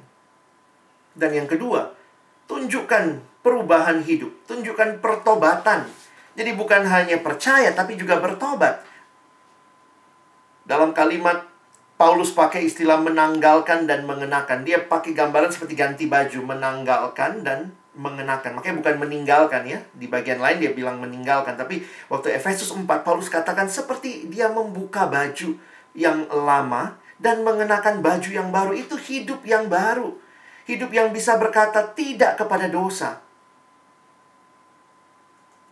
Dan 1.16 1.32
yang 1.32 1.48
kedua, 1.48 1.94
tunjukkan 2.50 3.20
perubahan 3.40 4.02
hidup, 4.02 4.32
tunjukkan 4.50 4.98
pertobatan. 4.98 5.86
Jadi 6.36 6.50
bukan 6.52 6.84
hanya 6.84 7.22
percaya 7.22 7.72
tapi 7.72 7.96
juga 7.96 8.18
bertobat. 8.18 8.82
Dalam 10.66 10.90
kalimat 10.90 11.46
Paulus 11.96 12.34
pakai 12.34 12.68
istilah 12.68 13.00
menanggalkan 13.00 13.88
dan 13.88 14.04
mengenakan. 14.04 14.66
Dia 14.68 14.84
pakai 14.84 15.16
gambaran 15.16 15.48
seperti 15.48 15.72
ganti 15.72 16.04
baju, 16.04 16.44
menanggalkan 16.44 17.40
dan 17.40 17.72
mengenakan. 17.96 18.60
Makanya 18.60 18.76
bukan 18.84 18.96
meninggalkan 19.00 19.64
ya. 19.64 19.80
Di 19.96 20.04
bagian 20.04 20.44
lain 20.44 20.60
dia 20.60 20.76
bilang 20.76 21.00
meninggalkan. 21.00 21.56
Tapi 21.56 21.80
waktu 22.12 22.36
Efesus 22.36 22.68
4, 22.68 22.84
Paulus 23.00 23.32
katakan 23.32 23.64
seperti 23.72 24.28
dia 24.28 24.52
membuka 24.52 25.08
baju 25.08 25.56
yang 25.96 26.28
lama 26.28 27.00
dan 27.16 27.40
mengenakan 27.40 28.04
baju 28.04 28.28
yang 28.28 28.52
baru. 28.52 28.76
Itu 28.76 29.00
hidup 29.00 29.40
yang 29.48 29.72
baru. 29.72 30.12
Hidup 30.68 30.92
yang 30.92 31.08
bisa 31.16 31.40
berkata 31.40 31.80
tidak 31.96 32.36
kepada 32.36 32.68
dosa. 32.68 33.24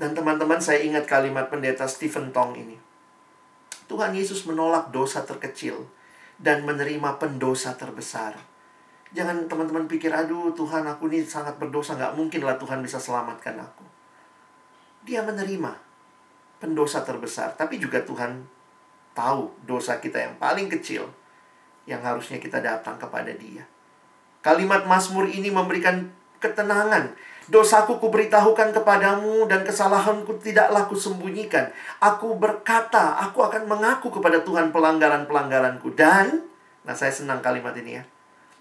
Dan 0.00 0.16
teman-teman 0.16 0.58
saya 0.58 0.80
ingat 0.80 1.04
kalimat 1.04 1.52
pendeta 1.52 1.84
Stephen 1.84 2.32
Tong 2.32 2.56
ini. 2.56 2.93
Tuhan 3.86 4.16
Yesus 4.16 4.48
menolak 4.48 4.90
dosa 4.90 5.22
terkecil 5.22 5.84
dan 6.40 6.64
menerima 6.64 7.20
pendosa 7.20 7.76
terbesar. 7.76 8.36
Jangan 9.14 9.46
teman-teman 9.46 9.86
pikir, 9.86 10.10
aduh 10.10 10.50
Tuhan 10.56 10.82
aku 10.90 11.06
ini 11.06 11.22
sangat 11.22 11.54
berdosa, 11.60 11.94
nggak 11.94 12.18
mungkin 12.18 12.42
lah 12.42 12.58
Tuhan 12.58 12.82
bisa 12.82 12.98
selamatkan 12.98 13.54
aku. 13.62 13.86
Dia 15.06 15.22
menerima 15.22 15.70
pendosa 16.58 17.06
terbesar, 17.06 17.54
tapi 17.54 17.78
juga 17.78 18.02
Tuhan 18.02 18.42
tahu 19.14 19.54
dosa 19.62 20.02
kita 20.02 20.18
yang 20.18 20.34
paling 20.42 20.66
kecil 20.66 21.06
yang 21.86 22.02
harusnya 22.02 22.42
kita 22.42 22.58
datang 22.58 22.98
kepada 22.98 23.30
dia. 23.30 23.62
Kalimat 24.42 24.84
Mazmur 24.84 25.30
ini 25.30 25.48
memberikan 25.48 26.10
ketenangan. 26.42 27.14
Dosaku 27.44 28.00
kuberitahukan 28.00 28.72
kepadamu 28.72 29.44
dan 29.44 29.68
kesalahanku 29.68 30.40
tidaklah 30.40 30.88
kusembunyikan. 30.88 31.68
Aku 32.00 32.40
berkata, 32.40 33.20
aku 33.20 33.44
akan 33.44 33.68
mengaku 33.68 34.08
kepada 34.08 34.40
Tuhan 34.40 34.72
pelanggaran-pelanggaranku. 34.72 35.92
Dan, 35.92 36.40
nah 36.88 36.96
saya 36.96 37.12
senang 37.12 37.44
kalimat 37.44 37.76
ini 37.76 38.00
ya 38.00 38.04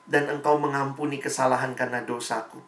dan 0.08 0.28
engkau 0.28 0.60
mengampuni 0.60 1.20
kesalahan 1.20 1.72
karena 1.76 2.04
dosaku. 2.04 2.60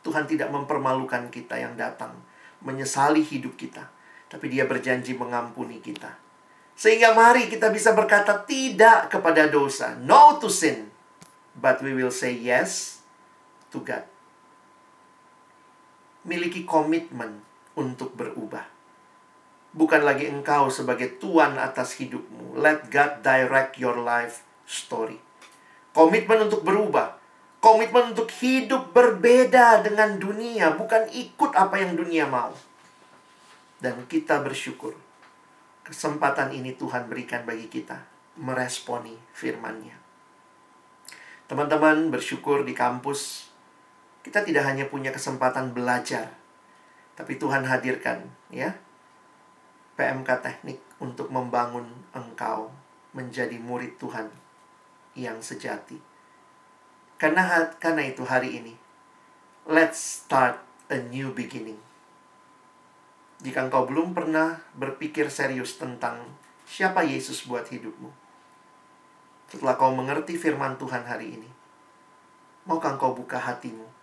Tuhan 0.00 0.24
tidak 0.24 0.48
mempermalukan 0.54 1.28
kita 1.28 1.58
yang 1.58 1.74
datang, 1.74 2.14
menyesali 2.62 3.20
hidup 3.26 3.58
kita, 3.58 3.90
tapi 4.30 4.48
Dia 4.48 4.64
berjanji 4.64 5.18
mengampuni 5.18 5.82
kita. 5.82 6.14
Sehingga 6.76 7.16
mari 7.16 7.48
kita 7.48 7.72
bisa 7.72 7.96
berkata 7.96 8.46
tidak 8.46 9.10
kepada 9.10 9.48
dosa, 9.48 9.96
no 9.98 10.38
to 10.38 10.46
sin, 10.46 10.92
but 11.56 11.80
we 11.82 11.96
will 11.96 12.12
say 12.12 12.32
yes 12.32 13.02
to 13.72 13.82
God. 13.82 14.04
Miliki 16.26 16.66
komitmen 16.66 17.40
untuk 17.78 18.18
berubah. 18.18 18.66
Bukan 19.76 20.02
lagi 20.02 20.26
engkau 20.26 20.66
sebagai 20.72 21.22
tuan 21.22 21.54
atas 21.54 21.94
hidupmu. 22.02 22.58
Let 22.58 22.90
God 22.90 23.22
direct 23.22 23.78
your 23.78 23.94
life 24.02 24.42
story. 24.66 25.22
Komitmen 25.94 26.50
untuk 26.50 26.66
berubah. 26.66 27.14
Komitmen 27.62 28.12
untuk 28.12 28.28
hidup 28.42 28.90
berbeda 28.90 29.86
dengan 29.86 30.18
dunia, 30.18 30.74
bukan 30.74 31.08
ikut 31.14 31.56
apa 31.56 31.78
yang 31.82 31.94
dunia 31.94 32.26
mau. 32.28 32.52
Dan 33.78 34.04
kita 34.10 34.42
bersyukur. 34.42 34.98
Kesempatan 35.86 36.50
ini 36.50 36.74
Tuhan 36.74 37.06
berikan 37.06 37.46
bagi 37.46 37.70
kita 37.70 38.02
meresponi 38.36 39.14
firman-Nya. 39.32 39.96
Teman-teman 41.46 42.10
bersyukur 42.10 42.66
di 42.66 42.74
kampus 42.74 43.45
kita 44.26 44.42
tidak 44.42 44.66
hanya 44.66 44.90
punya 44.90 45.14
kesempatan 45.14 45.70
belajar, 45.70 46.34
tapi 47.14 47.38
Tuhan 47.38 47.62
hadirkan 47.62 48.26
ya 48.50 48.74
PMK 49.94 50.42
teknik 50.42 50.82
untuk 50.98 51.30
membangun 51.30 51.86
engkau 52.10 52.74
menjadi 53.14 53.54
murid 53.62 53.94
Tuhan 54.02 54.26
yang 55.14 55.38
sejati. 55.38 56.02
Karena 57.22 57.70
karena 57.78 58.02
itu 58.02 58.26
hari 58.26 58.58
ini 58.58 58.74
let's 59.70 60.26
start 60.26 60.58
a 60.90 60.98
new 60.98 61.30
beginning. 61.30 61.78
Jika 63.46 63.70
engkau 63.70 63.86
belum 63.86 64.10
pernah 64.10 64.58
berpikir 64.74 65.30
serius 65.30 65.78
tentang 65.78 66.34
siapa 66.66 67.06
Yesus 67.06 67.46
buat 67.46 67.70
hidupmu. 67.70 68.10
Setelah 69.54 69.78
kau 69.78 69.94
mengerti 69.94 70.34
firman 70.34 70.74
Tuhan 70.74 71.06
hari 71.06 71.38
ini, 71.38 71.46
maukah 72.66 72.98
engkau 72.98 73.14
buka 73.14 73.38
hatimu? 73.38 73.95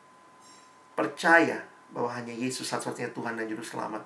Percaya 0.93 1.57
bahwa 1.93 2.09
hanya 2.13 2.33
Yesus 2.33 2.69
satu-satunya 2.69 3.09
Tuhan 3.13 3.37
dan 3.37 3.45
Juru 3.49 3.65
Selamat. 3.65 4.01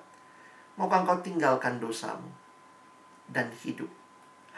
Maukah 0.80 1.04
engkau 1.04 1.18
tinggalkan 1.20 1.82
dosamu 1.82 2.30
dan 3.28 3.50
hidup 3.64 3.88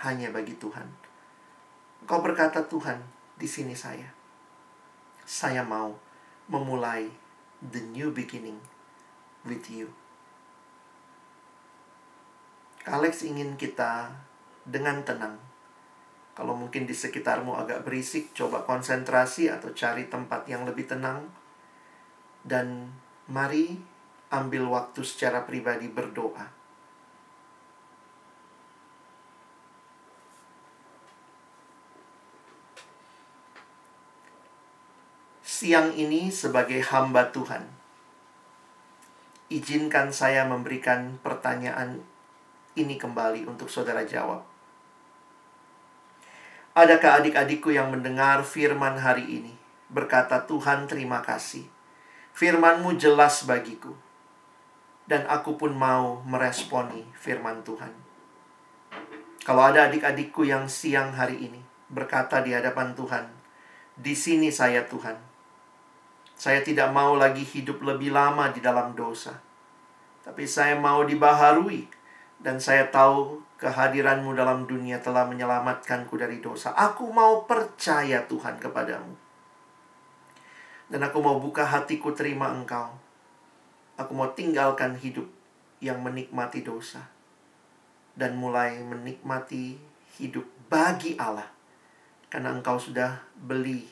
hanya 0.03 0.31
bagi 0.31 0.55
Tuhan? 0.59 0.87
Kau 2.05 2.20
berkata, 2.20 2.64
Tuhan, 2.64 3.01
di 3.37 3.49
sini 3.49 3.72
saya. 3.72 4.09
Saya 5.24 5.62
mau 5.64 5.97
memulai 6.51 7.09
the 7.64 7.81
new 7.93 8.11
beginning 8.11 8.59
with 9.47 9.68
you. 9.70 9.89
Alex 12.89 13.22
ingin 13.22 13.55
kita 13.61 14.11
dengan 14.64 15.05
tenang. 15.05 15.37
Kalau 16.33 16.57
mungkin 16.57 16.89
di 16.89 16.97
sekitarmu 16.97 17.53
agak 17.53 17.85
berisik, 17.85 18.33
coba 18.33 18.64
konsentrasi 18.64 19.53
atau 19.53 19.70
cari 19.76 20.09
tempat 20.09 20.49
yang 20.49 20.64
lebih 20.64 20.89
tenang. 20.89 21.28
Dan 22.47 22.93
mari 23.28 23.76
ambil 24.30 24.66
waktu 24.70 25.03
secara 25.03 25.45
pribadi 25.45 25.91
berdoa 25.91 26.61
siang 35.61 35.93
ini 35.93 36.32
sebagai 36.32 36.80
hamba 36.88 37.28
Tuhan. 37.36 37.68
Izinkan 39.53 40.09
saya 40.09 40.49
memberikan 40.49 41.20
pertanyaan 41.20 42.01
ini 42.80 42.97
kembali 42.97 43.45
untuk 43.45 43.68
saudara 43.68 44.01
jawab. 44.09 44.41
Adakah 46.72 47.20
adik-adikku 47.20 47.76
yang 47.76 47.93
mendengar 47.93 48.41
firman 48.41 48.97
hari 49.05 49.28
ini? 49.28 49.53
Berkata 49.93 50.49
Tuhan 50.49 50.88
terima 50.88 51.20
kasih. 51.20 51.68
Firmanmu 52.37 52.97
jelas 52.97 53.45
bagiku. 53.45 53.95
Dan 55.07 55.26
aku 55.26 55.59
pun 55.59 55.74
mau 55.74 56.22
meresponi 56.22 57.03
firman 57.18 57.66
Tuhan. 57.66 57.91
Kalau 59.43 59.66
ada 59.66 59.91
adik-adikku 59.91 60.47
yang 60.47 60.70
siang 60.70 61.16
hari 61.16 61.51
ini 61.51 61.61
berkata 61.91 62.39
di 62.45 62.55
hadapan 62.55 62.95
Tuhan, 62.95 63.26
di 63.99 64.14
sini 64.14 64.55
saya 64.55 64.87
Tuhan 64.87 65.31
saya 66.41 66.64
tidak 66.64 66.89
mau 66.97 67.20
lagi 67.20 67.45
hidup 67.45 67.85
lebih 67.85 68.16
lama 68.16 68.49
di 68.49 68.64
dalam 68.64 68.97
dosa. 68.97 69.37
Tapi 70.24 70.49
saya 70.49 70.72
mau 70.72 71.05
dibaharui. 71.05 71.85
Dan 72.41 72.57
saya 72.57 72.89
tahu 72.89 73.45
kehadiranmu 73.61 74.33
dalam 74.33 74.64
dunia 74.64 75.05
telah 75.05 75.28
menyelamatkanku 75.28 76.16
dari 76.16 76.41
dosa. 76.41 76.72
Aku 76.72 77.12
mau 77.12 77.45
percaya 77.45 78.24
Tuhan 78.24 78.57
kepadamu. 78.57 79.12
Dan 80.91 81.07
aku 81.07 81.22
mau 81.22 81.38
buka 81.38 81.62
hatiku 81.62 82.11
terima 82.11 82.51
engkau. 82.51 82.91
Aku 83.95 84.12
mau 84.12 84.34
tinggalkan 84.34 84.99
hidup 84.99 85.24
yang 85.78 86.03
menikmati 86.03 86.66
dosa. 86.66 87.07
Dan 88.18 88.36
mulai 88.36 88.82
menikmati 88.82 89.78
hidup 90.18 90.45
bagi 90.66 91.14
Allah. 91.14 91.47
Karena 92.26 92.51
engkau 92.51 92.76
sudah 92.76 93.22
beli 93.38 93.86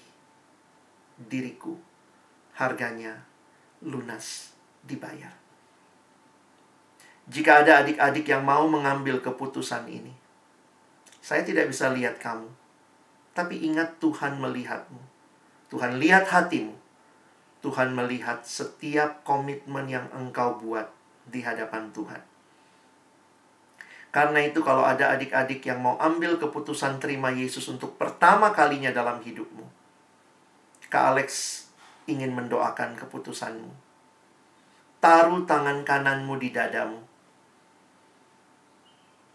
diriku 1.19 1.75
harganya 2.55 3.27
lunas 3.83 4.55
dibayar. 4.87 5.35
Jika 7.29 7.61
ada 7.61 7.85
adik-adik 7.85 8.25
yang 8.31 8.47
mau 8.47 8.65
mengambil 8.65 9.21
keputusan 9.21 9.85
ini, 9.91 10.15
saya 11.21 11.45
tidak 11.45 11.69
bisa 11.69 11.93
lihat 11.93 12.17
kamu, 12.17 12.49
tapi 13.37 13.61
ingat 13.69 14.01
Tuhan 14.01 14.41
melihatmu. 14.41 15.03
Tuhan 15.69 16.01
lihat 16.01 16.25
hatimu. 16.25 16.73
Tuhan 17.69 17.93
melihat 17.93 18.41
setiap 18.49 19.21
komitmen 19.29 19.85
yang 19.93 20.09
engkau 20.17 20.57
buat 20.57 20.89
di 21.29 21.45
hadapan 21.45 21.93
Tuhan. 21.93 22.25
Karena 24.09 24.41
itu 24.41 24.65
kalau 24.65 24.89
ada 24.89 25.13
adik-adik 25.13 25.61
yang 25.69 25.85
mau 25.85 26.01
ambil 26.01 26.41
keputusan 26.41 26.97
terima 26.97 27.29
Yesus 27.29 27.69
untuk 27.69 28.01
pertama 28.01 28.57
kalinya 28.57 28.89
dalam 28.89 29.21
hidupmu, 29.21 29.69
Kak 30.89 31.13
Alex 31.13 31.29
ingin 32.09 32.33
mendoakan 32.33 32.97
keputusanmu. 32.97 33.69
Taruh 35.05 35.45
tangan 35.45 35.85
kananmu 35.85 36.41
di 36.41 36.49
dadamu. 36.49 37.05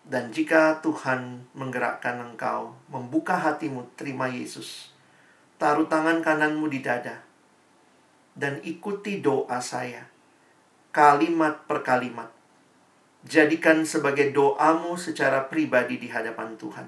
Dan 0.09 0.34
jika 0.34 0.81
Tuhan 0.81 1.45
menggerakkan 1.53 2.34
engkau, 2.34 2.73
membuka 2.89 3.38
hatimu, 3.38 3.93
terima 3.93 4.25
Yesus. 4.25 4.89
Taruh 5.61 5.86
tangan 5.86 6.25
kananmu 6.25 6.65
di 6.73 6.81
dada. 6.81 7.21
Dan 8.34 8.61
ikuti 8.65 9.21
doa 9.21 9.61
saya. 9.61 10.09
Kalimat 10.89 11.65
per 11.69 11.86
kalimat. 11.86 12.29
Jadikan 13.23 13.88
sebagai 13.88 14.34
doamu 14.36 14.99
secara 14.99 15.47
pribadi 15.47 16.01
di 16.01 16.11
hadapan 16.11 16.57
Tuhan. 16.59 16.88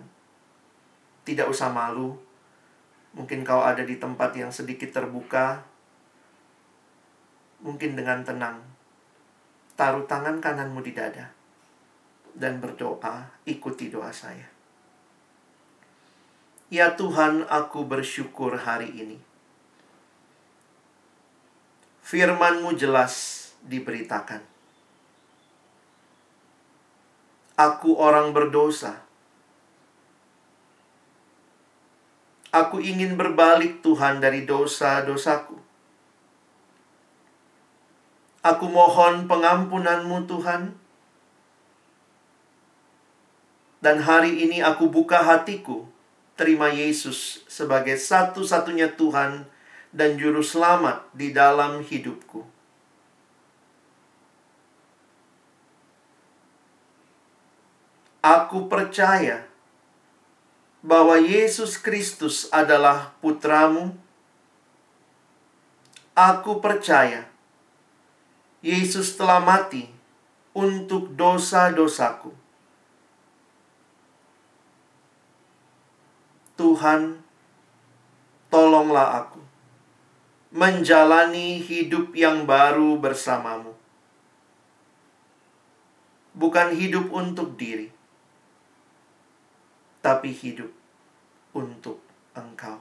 Tidak 1.24 1.48
usah 1.48 1.72
malu. 1.72 2.18
Mungkin 3.16 3.48
kau 3.48 3.64
ada 3.64 3.88
di 3.88 3.96
tempat 3.96 4.36
yang 4.36 4.52
sedikit 4.52 4.92
terbuka, 4.92 5.64
mungkin 7.64 7.98
dengan 7.98 8.22
tenang, 8.22 8.60
taruh 9.74 10.06
tangan 10.06 10.38
kananmu 10.38 10.86
di 10.86 10.94
dada, 10.94 11.32
dan 12.38 12.62
berdoa, 12.62 13.32
ikuti 13.48 13.90
doa 13.90 14.14
saya. 14.14 14.52
Ya 16.70 16.94
Tuhan, 16.94 17.50
aku 17.50 17.88
bersyukur 17.90 18.54
hari 18.60 18.92
ini. 18.94 19.18
Firman-Mu 22.06 22.78
jelas 22.78 23.50
diberitakan. 23.66 24.46
Aku 27.58 27.98
orang 27.98 28.30
berdosa. 28.30 29.02
Aku 32.54 32.78
ingin 32.78 33.18
berbalik 33.18 33.82
Tuhan 33.82 34.22
dari 34.22 34.46
dosa-dosaku. 34.46 35.58
Aku 38.46 38.66
mohon 38.70 39.26
pengampunanmu 39.26 40.30
Tuhan. 40.30 40.78
Dan 43.82 43.98
hari 44.06 44.46
ini 44.46 44.62
aku 44.62 44.94
buka 44.94 45.26
hatiku 45.26 45.90
terima 46.38 46.70
Yesus 46.70 47.42
sebagai 47.50 47.98
satu-satunya 47.98 48.94
Tuhan 48.94 49.55
dan 49.96 50.20
Juru 50.20 50.44
Selamat 50.44 51.08
di 51.16 51.32
dalam 51.32 51.80
hidupku. 51.80 52.44
Aku 58.20 58.68
percaya 58.68 59.48
bahwa 60.84 61.16
Yesus 61.16 61.80
Kristus 61.80 62.52
adalah 62.52 63.16
putramu. 63.24 63.96
Aku 66.12 66.60
percaya 66.60 67.32
Yesus 68.60 69.16
telah 69.16 69.40
mati 69.40 69.88
untuk 70.56 71.12
dosa-dosaku 71.12 72.46
Tuhan, 76.56 77.20
tolonglah 78.48 79.28
aku 79.28 79.45
menjalani 80.56 81.60
hidup 81.60 82.16
yang 82.16 82.48
baru 82.48 82.96
bersamamu. 82.96 83.76
Bukan 86.32 86.72
hidup 86.72 87.12
untuk 87.12 87.60
diri, 87.60 87.92
tapi 90.00 90.32
hidup 90.32 90.72
untuk 91.52 92.00
Engkau. 92.32 92.80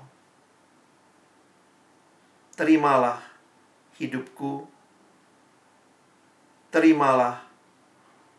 Terimalah 2.54 3.18
hidupku, 3.98 4.70
terimalah 6.70 7.42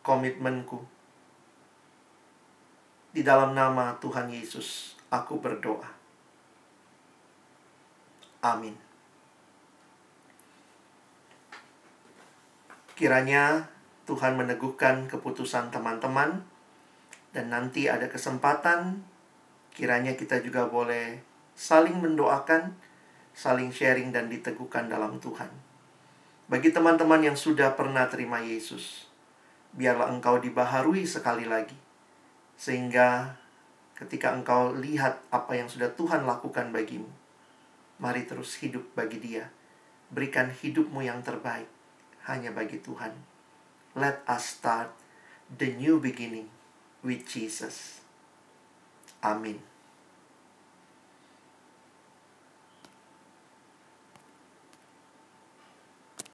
komitmenku. 0.00 0.80
Di 3.12 3.20
dalam 3.20 3.52
nama 3.52 3.96
Tuhan 4.00 4.32
Yesus 4.32 4.96
aku 5.12 5.40
berdoa. 5.40 5.92
Amin. 8.44 8.85
Kiranya 12.96 13.68
Tuhan 14.08 14.40
meneguhkan 14.40 15.04
keputusan 15.04 15.68
teman-teman 15.68 16.40
dan 17.36 17.52
nanti 17.52 17.92
ada 17.92 18.08
kesempatan 18.08 19.04
kiranya 19.76 20.16
kita 20.16 20.40
juga 20.40 20.64
boleh 20.64 21.20
saling 21.52 22.00
mendoakan, 22.00 22.72
saling 23.36 23.68
sharing 23.68 24.16
dan 24.16 24.32
diteguhkan 24.32 24.88
dalam 24.88 25.20
Tuhan. 25.20 25.52
Bagi 26.48 26.72
teman-teman 26.72 27.20
yang 27.20 27.36
sudah 27.36 27.76
pernah 27.76 28.08
terima 28.08 28.40
Yesus, 28.40 29.12
biarlah 29.76 30.08
engkau 30.08 30.40
dibaharui 30.40 31.04
sekali 31.04 31.44
lagi 31.44 31.76
sehingga 32.56 33.36
ketika 33.92 34.32
engkau 34.32 34.72
lihat 34.72 35.20
apa 35.28 35.52
yang 35.52 35.68
sudah 35.68 35.92
Tuhan 35.92 36.24
lakukan 36.24 36.72
bagimu. 36.72 37.12
Mari 38.00 38.24
terus 38.24 38.56
hidup 38.64 38.88
bagi 38.96 39.20
Dia. 39.20 39.52
Berikan 40.08 40.48
hidupmu 40.48 41.04
yang 41.04 41.20
terbaik 41.20 41.75
hanya 42.26 42.50
bagi 42.50 42.82
Tuhan. 42.82 43.14
Let 43.96 44.20
us 44.26 44.58
start 44.58 44.92
the 45.48 45.72
new 45.72 46.02
beginning 46.02 46.50
with 47.00 47.24
Jesus. 47.24 48.02
Amin. 49.22 49.75